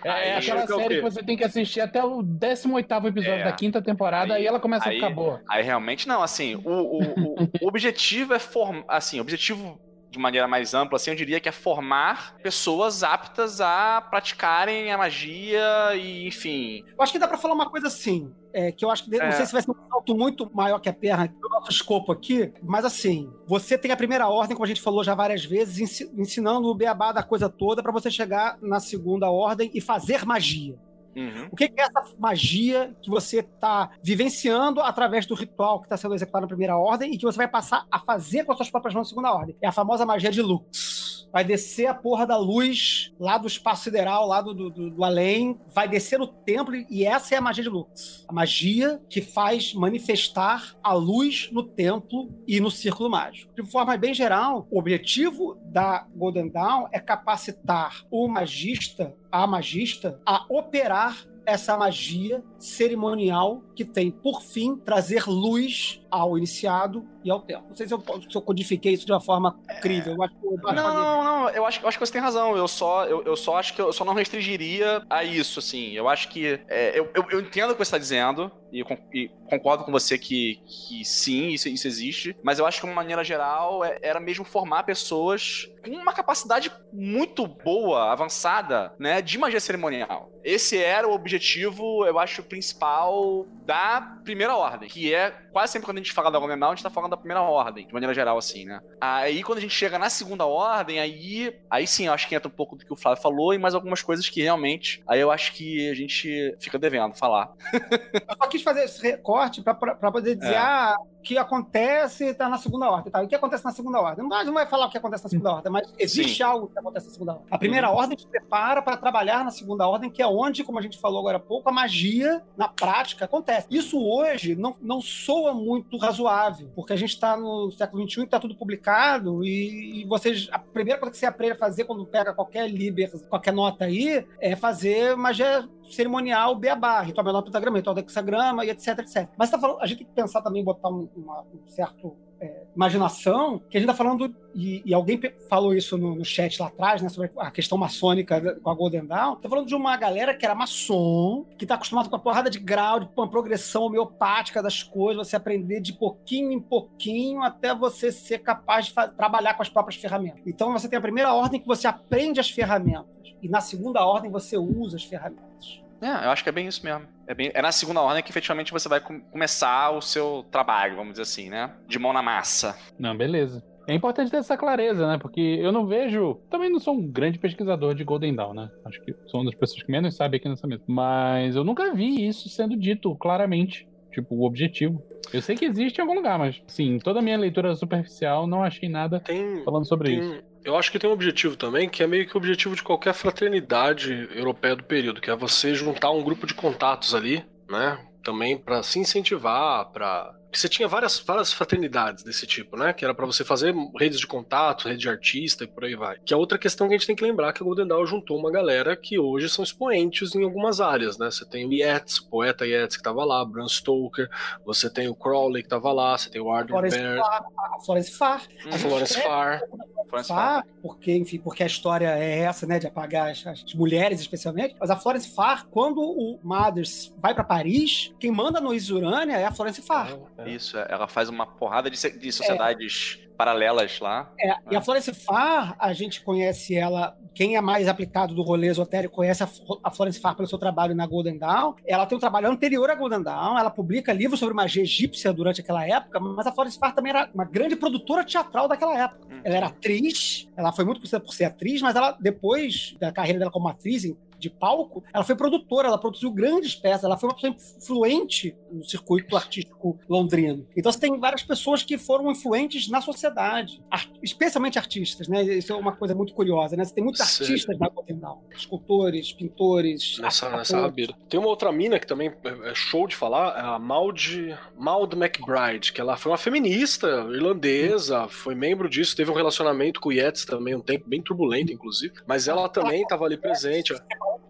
[0.05, 3.40] É, é aquela que é série que você tem que assistir até o 18 episódio
[3.40, 3.44] É.
[3.44, 5.43] da quinta temporada, Aí- aí, ela começa aí- a ficar boa.
[5.51, 8.85] Aí realmente não, assim, o, o, o- o objetivo é formar.
[8.89, 9.78] Assim, o objetivo
[10.10, 14.97] de maneira mais ampla, assim, eu diria que é formar pessoas aptas a praticarem a
[14.98, 15.60] magia
[15.94, 16.82] e, enfim.
[16.97, 18.32] Eu acho que dá pra falar uma coisa assim.
[18.55, 19.30] é, que eu acho que não É.
[19.32, 22.51] sei se vai ser um salto muito maior que a perna do nosso escopo aqui,
[22.62, 26.10] mas assim, você tem a primeira ordem, como a gente falou já várias vezes, ensi-
[26.16, 30.76] ensinando o beabá da coisa toda pra você chegar na segunda ordem e fazer magia.
[31.19, 31.49] Uhum.
[31.51, 36.15] O que é essa magia que você está vivenciando através do ritual que está sendo
[36.15, 38.95] executado na primeira ordem e que você vai passar a fazer com as suas próprias
[38.95, 39.57] mãos na segunda ordem?
[39.62, 41.09] É a famosa magia de Lux.
[41.31, 45.61] Vai descer a porra da luz lá do espaço sideral, lá do, do- do além,
[45.74, 48.24] vai descer no templo e essa é a magia de Lux.
[48.27, 53.53] A magia que faz manifestar a luz no templo e no círculo mágico.
[53.55, 60.20] De forma bem geral, o objetivo da Golden Dawn é capacitar o magista, a magista,
[60.24, 67.40] a operar essa magia cerimonial que tem, por fim, trazer luz ao iniciado e ao
[67.43, 67.66] templo.
[67.68, 70.14] Não sei se eu, se eu codifiquei isso de uma forma incrível.
[70.14, 72.56] Eu acho que eu- Não, não, não, eu acho, eu acho que você tem razão.
[72.56, 75.93] Eu só, eu, eu só acho que eu só não restringiria a isso, assim.
[75.93, 76.59] Eu acho que.
[76.68, 78.82] é, eu, eu, eu entendo o que você está dizendo, e,
[79.14, 82.35] e concordo com você que, que sim, isso, isso existe.
[82.43, 86.12] Mas eu acho que, de uma maneira geral, é- era mesmo formar pessoas com uma
[86.12, 90.30] capacidade muito boa, avançada, né, de magia cerimonial.
[90.44, 95.98] Esse era o objetivo, eu acho, principal da primeira ordem, que é quase sempre quando
[95.98, 98.14] a gente fala da Golden Dawn, a gente tá falando da primeira ordem, de maneira
[98.14, 98.80] geral, assim, né?
[99.00, 102.48] Aí quando a gente chega na segunda ordem, aí, aí sim, eu acho que entra
[102.48, 105.30] um pouco do que o Flávio falou e mais algumas coisas que realmente, aí eu
[105.30, 107.52] acho que a gente fica devendo falar.
[108.28, 110.58] Eu só quis fazer esse recorte para poder dizer, É.
[110.58, 110.96] ah,
[111.28, 113.12] que acontece está na segunda ordem.
[113.12, 113.22] Tá?
[113.22, 114.26] E o que acontece na segunda ordem?
[114.26, 116.42] Não, não vai falar o que acontece na segunda ordem, mas existe Sim.
[116.42, 117.46] algo que acontece na segunda ordem.
[117.50, 120.82] A primeira ordem te prepara para trabalhar na segunda ordem, que é onde, como a
[120.82, 123.66] gente falou agora há pouco, a magia, na prática, acontece.
[123.70, 128.40] Isso hoje não, não soa muito razoável, porque a gente está no século XXI, está
[128.40, 132.32] tudo publicado, e, e vocês, a primeira coisa que você aprende a fazer quando pega
[132.32, 138.01] qualquer liber, qualquer nota aí, é fazer magia cerimonial beabá, ritual menor pentagrama, ritual do
[138.01, 139.28] hexagrama e etc, etc.
[139.36, 142.62] Mas tá falando, a gente tem que pensar também, botar um, uma- um certo é,
[142.74, 146.69] imaginação, que a gente tá falando, e, e alguém falou isso no, no chat lá
[146.69, 150.35] atrás, né, sobre a questão maçônica com a Golden Dawn, tá falando de uma galera
[150.35, 154.62] que era maçom, que tá acostumado com a porrada de grau, de uma progressão homeopática
[154.62, 159.62] das coisas, você aprender de pouquinho em pouquinho até você ser capaz de trabalhar com
[159.62, 160.43] as próprias ferramentas.
[160.47, 164.31] Então você tem a primeira ordem que você aprende as ferramentas, e na segunda ordem
[164.31, 165.82] você usa as ferramentas.
[166.01, 167.18] É, eu acho que é bem isso mesmo.
[167.28, 170.96] É, bem, é na segunda ordem que efetivamente você vai com- começar o seu trabalho,
[170.96, 171.70] vamos dizer assim, né?
[171.86, 172.74] De mão na massa.
[172.98, 173.62] Não, beleza.
[173.86, 175.18] É importante ter essa clareza, né?
[175.18, 176.40] Porque eu não vejo.
[176.50, 178.70] Também não sou um grande pesquisador de Golden Dawn, né?
[178.84, 180.82] Acho que sou uma das pessoas que menos sabe aqui nessa mesa.
[180.86, 183.86] Mas eu nunca vi isso sendo dito claramente.
[184.12, 185.02] Tipo, o objetivo.
[185.32, 188.62] Eu sei que existe em algum lugar, mas, sim, toda a minha leitura superficial não
[188.64, 190.42] achei nada Tem, falando sobre tem- isso.
[190.69, 193.15] Eu acho que tem um objetivo também, que é meio que o objetivo de qualquer
[193.15, 197.99] fraternidade europeia do período, que é você juntar um grupo de contatos ali, né?
[198.23, 202.92] Também pra se incentivar, para porque você tinha várias, várias fraternidades desse tipo, né?
[202.92, 206.18] Que era pra você fazer redes de contato, rede de artista e por aí vai.
[206.24, 208.38] Que é outra questão que a gente tem que lembrar que a Golden Dawn juntou
[208.38, 211.30] uma galera que hoje são expoentes em algumas áreas, né?
[211.30, 214.28] Você tem o Yeats, o poeta Yeats que tava lá, Bram Stoker,
[214.64, 217.80] você tem o Crowley que tava lá, você tem o Arthur Florence Baird, Farr, a
[217.80, 218.42] Florence Farr,
[218.72, 219.62] a Florence Farr.
[220.08, 220.38] Florence Farr.
[220.38, 224.74] Farr, porque, enfim, porque a história é essa, né, de apagar as, as mulheres, especialmente.
[224.80, 229.44] Mas a Florence Farr, quando o Mothers vai pra Paris, quem manda no Isurânia é
[229.44, 230.18] a Florence Farr.
[230.38, 230.38] É.
[230.47, 234.32] Isso, é, ela faz uma porrada de, de sociedades paralelas lá.
[234.39, 238.66] É, e a Florence Farr, a gente conhece ela, quem é mais aplicado do rolê
[238.66, 239.48] esotérico conhece a,
[239.85, 241.74] a Florence Farr pelo seu trabalho na Golden Dawn.
[241.86, 245.60] Ela tem um trabalho anterior à Golden Dawn, ela publica livros sobre magia egípcia durante
[245.60, 249.27] aquela época, mas a Florence Farr também era uma grande produtora teatral daquela época.
[249.31, 249.40] Hum.
[249.44, 253.39] Ela era atriz, ela foi muito conhecida por ser atriz, mas ela, depois da carreira
[253.39, 254.05] dela como atriz
[254.39, 258.85] de palco, ela foi produtora, ela produziu grandes peças, ela foi uma pessoa influente no
[258.85, 260.66] circuito artístico londrino.
[260.77, 265.43] Então você tem várias pessoas que foram influentes na sociedade, ar- especialmente artistas, né?
[265.43, 266.85] Isso é uma coisa muito curiosa, né?
[266.85, 267.89] Você tem muitos artistas na
[268.19, 270.70] Dawn, escultores, pintores, Nessa, atores.
[270.70, 271.15] nessa.
[271.28, 275.15] Tem uma outra mina que também é é show de falar, é a Maud, Maud
[275.16, 280.12] McBride, que ela foi uma feminista irlandesa, foi membro disso, teve um relacionamento com o
[280.12, 283.94] Yeats também, um tempo bem turbulento, inclusive, mas ela também estava ali presente.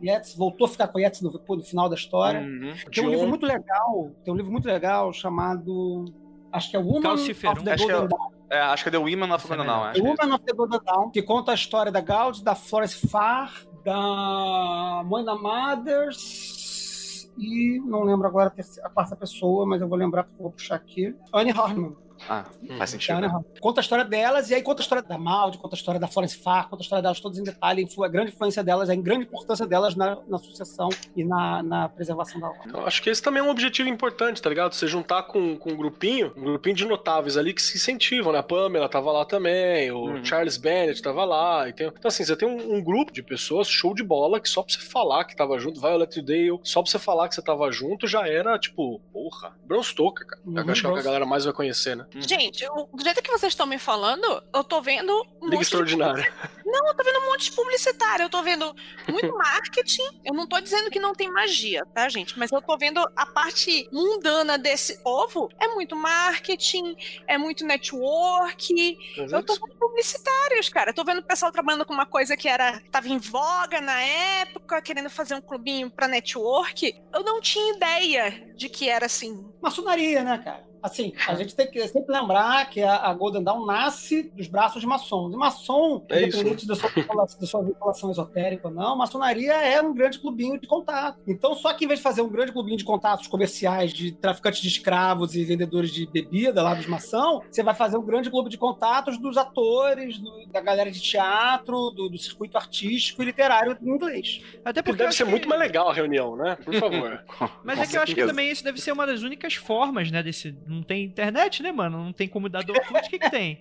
[0.03, 2.41] Yeats, voltou a ficar com Yeats no, no final da história.
[2.41, 2.73] Uhum.
[2.93, 6.05] Tem um livro muito legal, tem um livro muito legal chamado
[6.53, 7.53] acho que é Woman Calciferum.
[7.53, 8.39] of the Acho que é Golden o- Dawn.
[8.51, 10.11] É, acho que é The Women of é Golden Dawn, acho que é.
[10.11, 13.53] Woman of the Golden Dawn, que conta a história da Gaud, da Florence Farr,
[13.85, 19.97] da Moina Mothers e não lembro agora a, terceira- a quarta pessoa, mas eu vou
[19.99, 21.15] lembrar porque eu vou puxar aqui.
[21.33, 21.93] Anne Harmon.
[22.29, 22.45] Ah,
[22.79, 23.19] faz sentido.
[23.19, 23.45] Diana né?
[23.61, 26.07] Conta a história delas, e aí conta a história da Maldi, conta a história da
[26.09, 29.25] Florence Farr, conta a história delas todas em detalhe, a grande influência delas, a grande
[29.25, 32.73] importância delas na, na sucessão e na, na preservação da ordem.
[32.73, 34.75] Eu acho que esse também é um objetivo importante, tá ligado?
[34.75, 38.39] Você juntar com, com um grupinho, um grupinho de notáveis ali que se incentivam, né?
[38.39, 40.25] A Pamela tava lá também, o Uhum.
[40.25, 41.69] Charles Bennett tava lá.
[41.69, 41.87] E tem...
[41.89, 44.73] Então, assim, você tem um, um grupo de pessoas, show de bola, que só pra
[44.73, 48.07] você falar que tava junto, Violet Dale, só pra você falar que você tava junto,
[48.07, 50.43] já era, tipo, porra, Bram Stoker, cara.
[50.47, 52.07] Uhum, Eu acho que é o que a galera mais vai conhecer, né?
[52.15, 55.51] Gente, eu- do jeito que vocês estão me falando, eu tô vendo um Liga monte
[55.57, 56.35] de Extraordinária.
[56.65, 58.75] Não, eu tô vendo um monte de publicitário, eu tô vendo
[59.09, 60.21] muito marketing.
[60.25, 62.39] Eu não tô dizendo que não tem magia, tá, gente?
[62.39, 65.49] Mas eu tô vendo a parte mundana desse povo.
[65.61, 68.97] É muito marketing, é muito network.
[69.17, 70.91] Eu tô vendo publicitários, cara.
[70.91, 74.01] Eu tô vendo o pessoal trabalhando com uma coisa que era tava em voga na
[74.03, 76.95] época, querendo fazer um clubinho pra network.
[77.13, 79.47] Eu não tinha ideia de que era assim.
[79.63, 80.68] Maçonaria, né, cara?
[80.83, 84.81] Assim, a gente tem que sempre lembrar que a, a Golden Dawn nasce dos braços
[84.81, 85.33] de maçons.
[85.35, 89.93] E maçom, É independente da sua, da sua vinculação esotérica ou não, maçonaria é um
[89.95, 91.19] grande clubinho de contato.
[91.27, 94.61] Então, só que em vez de fazer um grande clubinho de contatos comerciais de traficantes
[94.61, 98.49] de escravos e vendedores de bebida lá dos maçom, você vai fazer um grande clube
[98.51, 103.77] de contatos dos atores, do- da galera de teatro, do, do circuito artístico e literário
[103.83, 104.41] em inglês.
[104.65, 106.57] Até Que porque deve ser que- muito mais legal a reunião, né?
[106.65, 107.25] Por favor.
[107.65, 110.23] Mas é que eu acho que também isso deve ser uma das únicas formas, né?
[110.23, 110.57] Desse.
[110.69, 112.05] Não tem internet, né, mano?
[112.05, 113.59] Não tem como dar do Orkut, o que, que tem?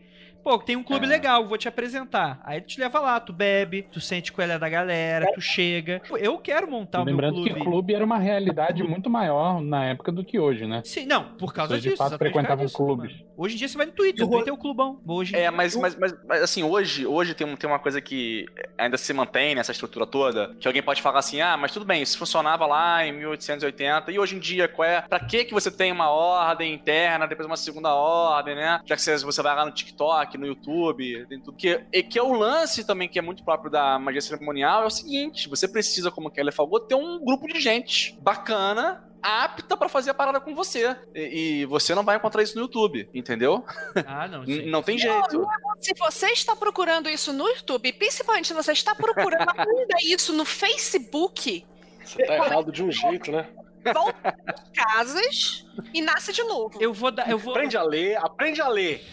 [0.47, 1.09] Pô, tem um clube É.
[1.09, 2.39] legal, vou te apresentar.
[2.45, 6.01] Aí tu te leva lá, tu bebe, tu sente qual é da galera, tu chega.
[6.19, 7.59] Eu quero montar o Lembrando meu clube.
[7.59, 10.81] que clube era uma realidade muito maior na época do que hoje, né?
[10.85, 11.97] Sim, não, por causa Pessoas de disso.
[11.97, 13.11] fato por causa frequentavam disso, clubes.
[13.11, 13.27] mano.
[13.35, 15.01] Hoje em dia você vai no Twitter, o o Twitter é o clubão.
[15.05, 17.77] Hoje em É, dia- mas, mas, mas, mas, assim, hoje, hoje tem, um- tem uma
[17.77, 18.45] coisa que
[18.77, 22.01] ainda se mantém nessa estrutura toda, que alguém pode falar assim, ah, mas tudo bem,
[22.01, 25.01] isso funcionava lá em 1880, e hoje em dia, qual é?
[25.01, 28.79] Pra que que você tem uma ordem interna, depois uma segunda ordem, né?
[28.85, 31.57] Já que você, você vai lá no TikTok, no YouTube, tem tudo.
[31.57, 34.85] Que, e que é o lance também, que é muito próprio da magia cerimonial, é
[34.85, 39.89] o seguinte, você precisa, como Kelly falou, ter um grupo de gente bacana, apta pra
[39.89, 40.95] fazer a parada com você.
[41.13, 43.65] E, e você não vai encontrar isso no YouTube, entendeu?
[44.05, 44.45] Ah, não.
[44.47, 44.65] Sim.
[44.69, 45.45] não tem jeito.
[45.79, 50.45] Se você está procurando isso no YouTube, principalmente se você está procurando ainda isso no
[50.45, 51.65] Facebook,
[52.03, 53.47] Você tá errado de um jeito, né?
[53.93, 54.35] volta
[54.73, 56.77] casas e nasce de novo.
[56.81, 57.29] Eu vou dar.
[57.29, 59.05] Eu vou, Aprende a ler, aprende a ler.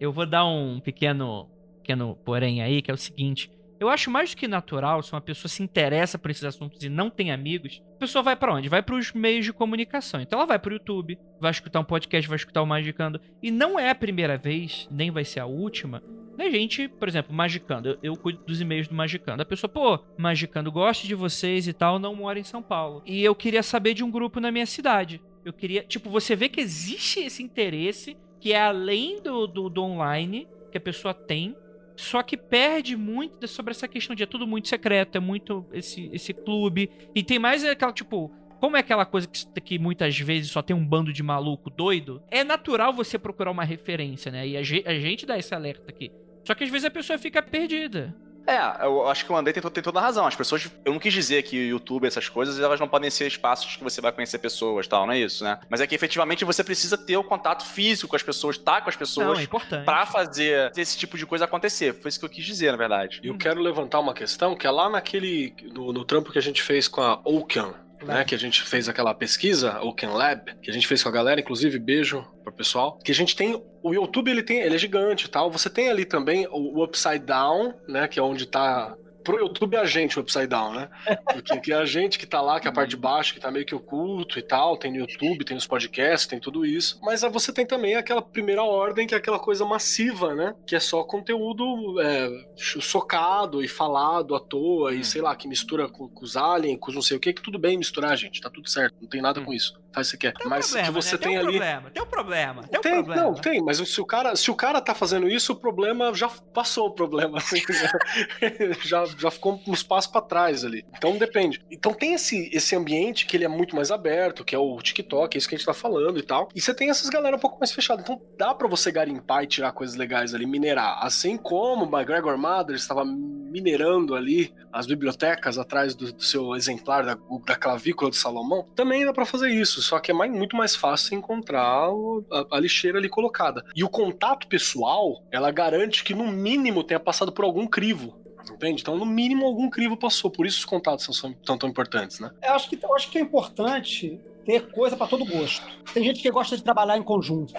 [0.00, 3.50] Eu vou dar um pequeno, pequeno porém aí, que é o seguinte.
[3.78, 6.88] Eu acho mais do que natural, se uma pessoa se interessa por esses assuntos e
[6.88, 8.68] não tem amigos, a pessoa vai pra onde?
[8.68, 10.20] Vai pros meios de comunicação.
[10.20, 13.20] Então ela vai pro YouTube, vai escutar um podcast, vai escutar o Magicando.
[13.42, 16.02] E não é a primeira vez, nem vai ser a última,
[16.36, 17.90] da gente, por exemplo, Magicando.
[17.90, 19.42] Eu, eu cuido dos e-mails do Magicando.
[19.42, 23.02] A pessoa, pô, Magicando, gosto de vocês e tal, não mora em São Paulo.
[23.04, 25.22] E eu queria saber de um grupo na minha cidade.
[25.44, 29.82] Eu queria, tipo, você vê que existe esse interesse que é além do, do, do
[29.82, 31.54] online que a pessoa tem,
[31.96, 36.08] só que perde muito sobre essa questão de é tudo muito secreto, é muito esse,
[36.12, 36.90] esse clube.
[37.14, 40.74] E tem mais aquela, tipo, como é aquela coisa que, que muitas vezes só tem
[40.74, 44.48] um bando de maluco doido, é natural você procurar uma referência, né?
[44.48, 46.10] E a, ge- a gente dá esse alerta aqui.
[46.46, 48.16] Só que às vezes a pessoa fica perdida.
[48.46, 50.26] É, eu acho que o André tem, tem toda a razão.
[50.26, 50.68] As pessoas.
[50.84, 53.84] Eu não quis dizer que o YouTube, essas coisas, elas não podem ser espaços que
[53.84, 55.58] você vai conhecer pessoas tal, não é isso, né?
[55.68, 58.88] Mas é que efetivamente você precisa ter o contato físico com as pessoas, estar com
[58.88, 59.38] as Não, pessoas.
[59.38, 59.84] é importante.
[59.84, 61.94] Pra fazer esse tipo de coisa acontecer.
[62.00, 63.20] Foi isso que eu quis dizer, na verdade.
[63.22, 65.54] E eu quero levantar uma questão que é lá naquele.
[65.72, 68.24] no, no trampo que a gente fez com a Oaken, né?
[68.24, 71.40] Que a gente fez aquela pesquisa, Oaken Lab, que a gente fez com a galera,
[71.40, 72.98] inclusive beijo pro pessoal.
[73.04, 73.62] Que a gente tem.
[73.82, 74.60] O YouTube ele tem.
[74.60, 75.50] Ele é gigante tal.
[75.50, 78.08] Você tem ali também o, o Upside Down, né?
[78.08, 78.94] Que é onde tá.
[79.24, 80.88] Pro YouTube é a gente o Upside Down, né?
[81.32, 83.40] Porque que é a gente que tá lá, que é a parte de baixo, que
[83.40, 84.76] tá meio que oculto e tal.
[84.76, 86.98] Tem no YouTube, tem os podcasts, tem tudo isso.
[87.02, 90.54] Mas aí você tem também aquela primeira ordem, que é aquela coisa massiva, né?
[90.66, 95.88] Que é só conteúdo é, socado e falado à toa, e sei lá, que mistura
[95.88, 98.40] com, com os aliens, com os não sei o que, que tudo bem misturar, gente.
[98.40, 99.78] Tá tudo certo, não tem nada com isso.
[99.92, 100.32] Faz o que você quer.
[100.34, 101.18] Tem um Mas problema, que você né?
[101.18, 101.46] tem um ali.
[101.58, 103.22] problema, tem um problema, tem um Tem, problema.
[103.22, 106.28] não, tem, mas se o, cara, se o cara tá fazendo isso, o problema já
[106.28, 107.38] passou o problema.
[107.38, 107.60] assim,
[108.84, 110.84] já, já ficou uns passos pra trás ali.
[110.96, 111.60] Então depende.
[111.70, 115.36] Então tem esse, esse ambiente que ele é muito mais aberto, que é o TikTok,
[115.36, 116.48] é isso que a gente tá falando e tal.
[116.54, 118.04] E você tem essas galera um pouco mais fechadas.
[118.04, 120.98] Então dá pra você garimpar e tirar coisas legais ali, minerar.
[121.04, 127.04] Assim como o McGregor Mathers estava minerando ali as bibliotecas atrás do, do seu exemplar
[127.04, 129.79] da, da clavícula de Salomão, também dá pra fazer isso.
[129.80, 133.64] Só que é mais- muito mais fácil encontrar a, a lixeira ali colocada.
[133.74, 138.18] E o contato pessoal, ela garante que no mínimo tenha passado por algum crivo.
[138.52, 138.80] Entende?
[138.82, 140.30] Então, no mínimo, algum crivo passou.
[140.30, 142.30] Por isso os contatos são, são tão, tão importantes, né?
[142.42, 145.64] Eu acho que, eu acho que é importante ter coisa pra todo gosto.
[145.92, 147.52] Tem gente que gosta de trabalhar em conjunto.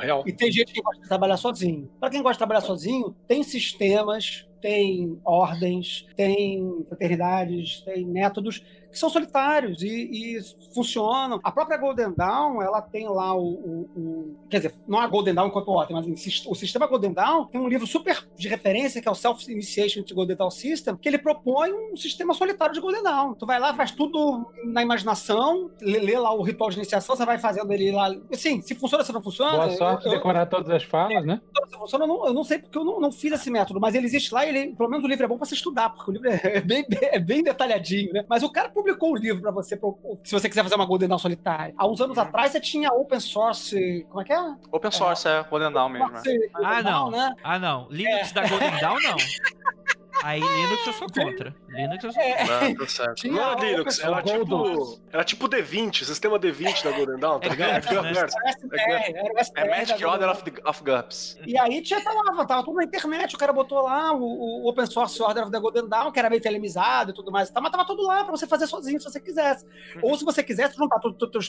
[0.00, 0.22] Real.
[0.24, 1.90] E tem gente que gosta de trabalhar sozinho.
[2.00, 8.62] Para quem gosta de trabalhar sozinho, tem sistemas, tem ordens, tem fraternidades, tem métodos
[8.94, 9.88] que são solitários e,
[10.38, 10.38] e
[10.74, 11.40] funcionam.
[11.42, 15.34] A própria Golden Dawn, ela tem lá o, o- o- Quer dizer, não a Golden
[15.34, 16.06] Dawn enquanto ordem, mas
[16.46, 20.14] o sistema Golden Dawn tem um livro super de referência, que é o Self-Initiation to
[20.14, 23.34] Golden Dawn System, que ele propõe um sistema solitário de Golden Dawn.
[23.34, 27.24] Tu vai lá, faz tudo na imaginação, lê, lê lá o ritual de iniciação, você
[27.26, 28.14] vai fazendo ele lá.
[28.32, 29.52] Assim, se funciona, se não funciona.
[29.52, 31.40] Boa sorte eu- de eu- decorar todas as falas, né?
[31.68, 33.94] se funciona, eu não, eu não sei porque eu não, não fiz esse método, mas
[33.94, 36.10] ele existe lá e ele, pelo menos o livro é bom pra você estudar, porque
[36.10, 38.24] o livro é bem, é bem detalhadinho, né?
[38.28, 39.80] Mas o cara publicou um livro pra você,
[40.22, 41.74] se você quiser fazer uma Golden Dawn solitária.
[41.76, 44.54] Há uns anos atrás você tinha open source, como é que é?
[44.70, 46.06] Open source, é, Golden Dawn mesmo.
[46.14, 46.20] é.
[46.22, 46.92] Source Ah, Golden não.
[46.92, 47.34] Dawn, né?
[47.42, 47.86] Ah, não.
[47.90, 49.16] Linux da Golden Dawn, não.
[50.22, 51.54] Aí Linux eu sou contra.
[51.68, 52.66] Linux eu sou contra.
[52.68, 53.28] Ah, tá certo.
[53.28, 57.50] Não era Linux, era tipo, era tipo D20, sistema D20 da Golden Dawn, tá É
[57.50, 57.86] ligado?
[57.88, 59.02] GURPS, né?
[59.56, 61.38] É Magic Order of, the, of GURPS.
[61.46, 64.86] E aí tinha, tava, tava tudo na internet, o cara botou lá o, o Open
[64.86, 67.84] Source Order of the Golden Dawn, que era meio telemizado e tudo mais, mas tava
[67.84, 69.66] tudo lá pra você fazer sozinho se você quisesse.
[70.02, 71.40] Ou se você quisesse juntar todo o teu,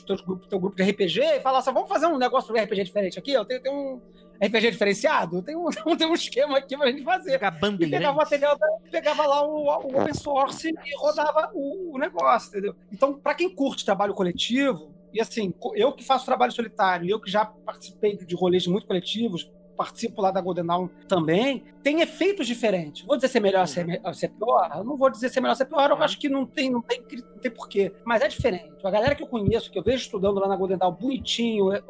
[0.49, 3.31] teu grupo de RPG e falar assim, vamos fazer um negócio de RPG diferente aqui,
[3.31, 4.01] eu tenho, tenho um
[4.43, 7.33] RPG diferenciado, tem um, tem um esquema aqui pra gente fazer.
[7.33, 7.51] Jogar
[7.87, 8.57] E pegava material,
[8.91, 12.75] pegava lá o, o open source e rodava o, o negócio, entendeu?
[12.91, 17.31] Então, para quem curte trabalho coletivo, e assim, eu que faço trabalho solitário, eu que
[17.31, 23.05] já participei de rolês muito coletivos, participo lá da Golden Dawn também, tem efeitos diferentes.
[23.05, 24.71] Vou dizer se é melhor ou se é, me- ou se é pior?
[24.75, 26.45] Eu não vou dizer se é melhor ou se é pior, eu acho que não
[26.45, 27.93] tem, não tem, não tem porquê.
[28.05, 28.71] Mas é diferente.
[28.83, 31.83] A galera que eu conheço, que eu vejo estudando lá na Golden Dawn, bonitinho, é,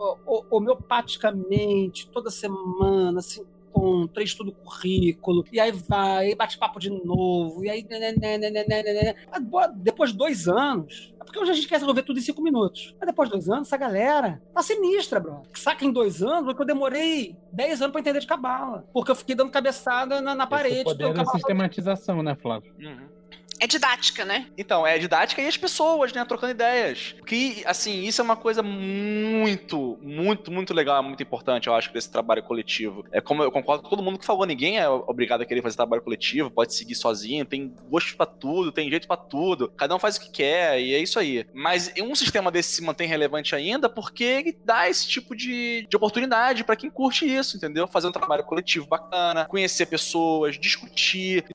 [0.49, 3.45] homeopaticamente, toda semana, assim,
[3.76, 7.86] encontra, estuda o currículo, e aí vai, e bate papo de novo, e aí.
[7.90, 9.16] né, né, né, né, né, né, né.
[9.76, 11.14] Depois de dois anos.
[11.20, 12.96] É porque hoje a gente quer resolver tudo em cinco minutos.
[13.00, 15.42] Mas depois de dois anos, essa galera tá sinistra, bro.
[15.56, 18.86] Saca em dois anos, porque eu demorei dez anos pra entender de cabala.
[18.94, 20.84] Porque eu fiquei dando cabeçada na, na Esse parede.
[20.84, 22.72] poder da cabala- sistematização, né, Flávio?
[22.80, 23.08] Uhum.
[23.60, 24.48] É didática, né?
[24.57, 27.15] Então, é didática e as pessoas, né, trocando ideias.
[27.26, 32.11] Que, assim, isso é uma coisa muito, muito, muito legal, muito importante, eu acho, desse
[32.11, 33.06] trabalho coletivo.
[33.11, 35.77] É como eu concordo com todo mundo que falou, ninguém é obrigado a querer fazer
[35.77, 39.99] trabalho coletivo, pode seguir sozinho, tem gosto pra tudo, tem jeito pra tudo, cada um
[39.99, 41.45] faz o que quer, e é isso aí.
[41.53, 45.95] Mas um sistema desse se mantém relevante ainda porque ele dá esse tipo de, de
[45.95, 47.88] oportunidade pra quem curte isso, entendeu?
[47.88, 51.45] Fazer um trabalho coletivo bacana, conhecer pessoas, discutir,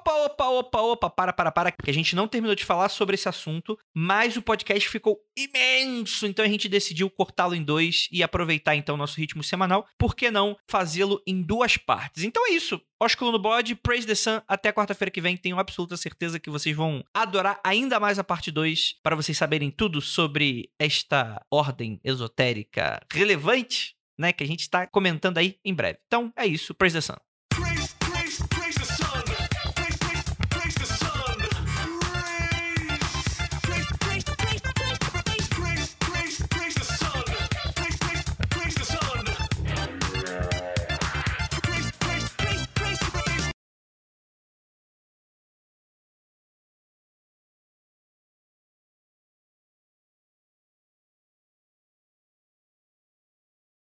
[0.00, 3.16] Opa, opa, opa, opa, para, para, para, que a gente não terminou de falar sobre
[3.16, 8.22] esse assunto, mas o podcast ficou imenso, então a gente decidiu cortá-lo em dois e
[8.22, 12.24] aproveitar então nosso ritmo semanal, por que não fazê-lo em duas partes?
[12.24, 15.98] Então é isso, Ósculo no bode, Praise the Sun, até quarta-feira que vem, tenho absoluta
[15.98, 20.70] certeza que vocês vão adorar ainda mais a parte 2, para vocês saberem tudo sobre
[20.78, 25.98] esta ordem esotérica relevante, né, que a gente está comentando aí em breve.
[26.06, 27.29] Então é isso, Praise the Sun.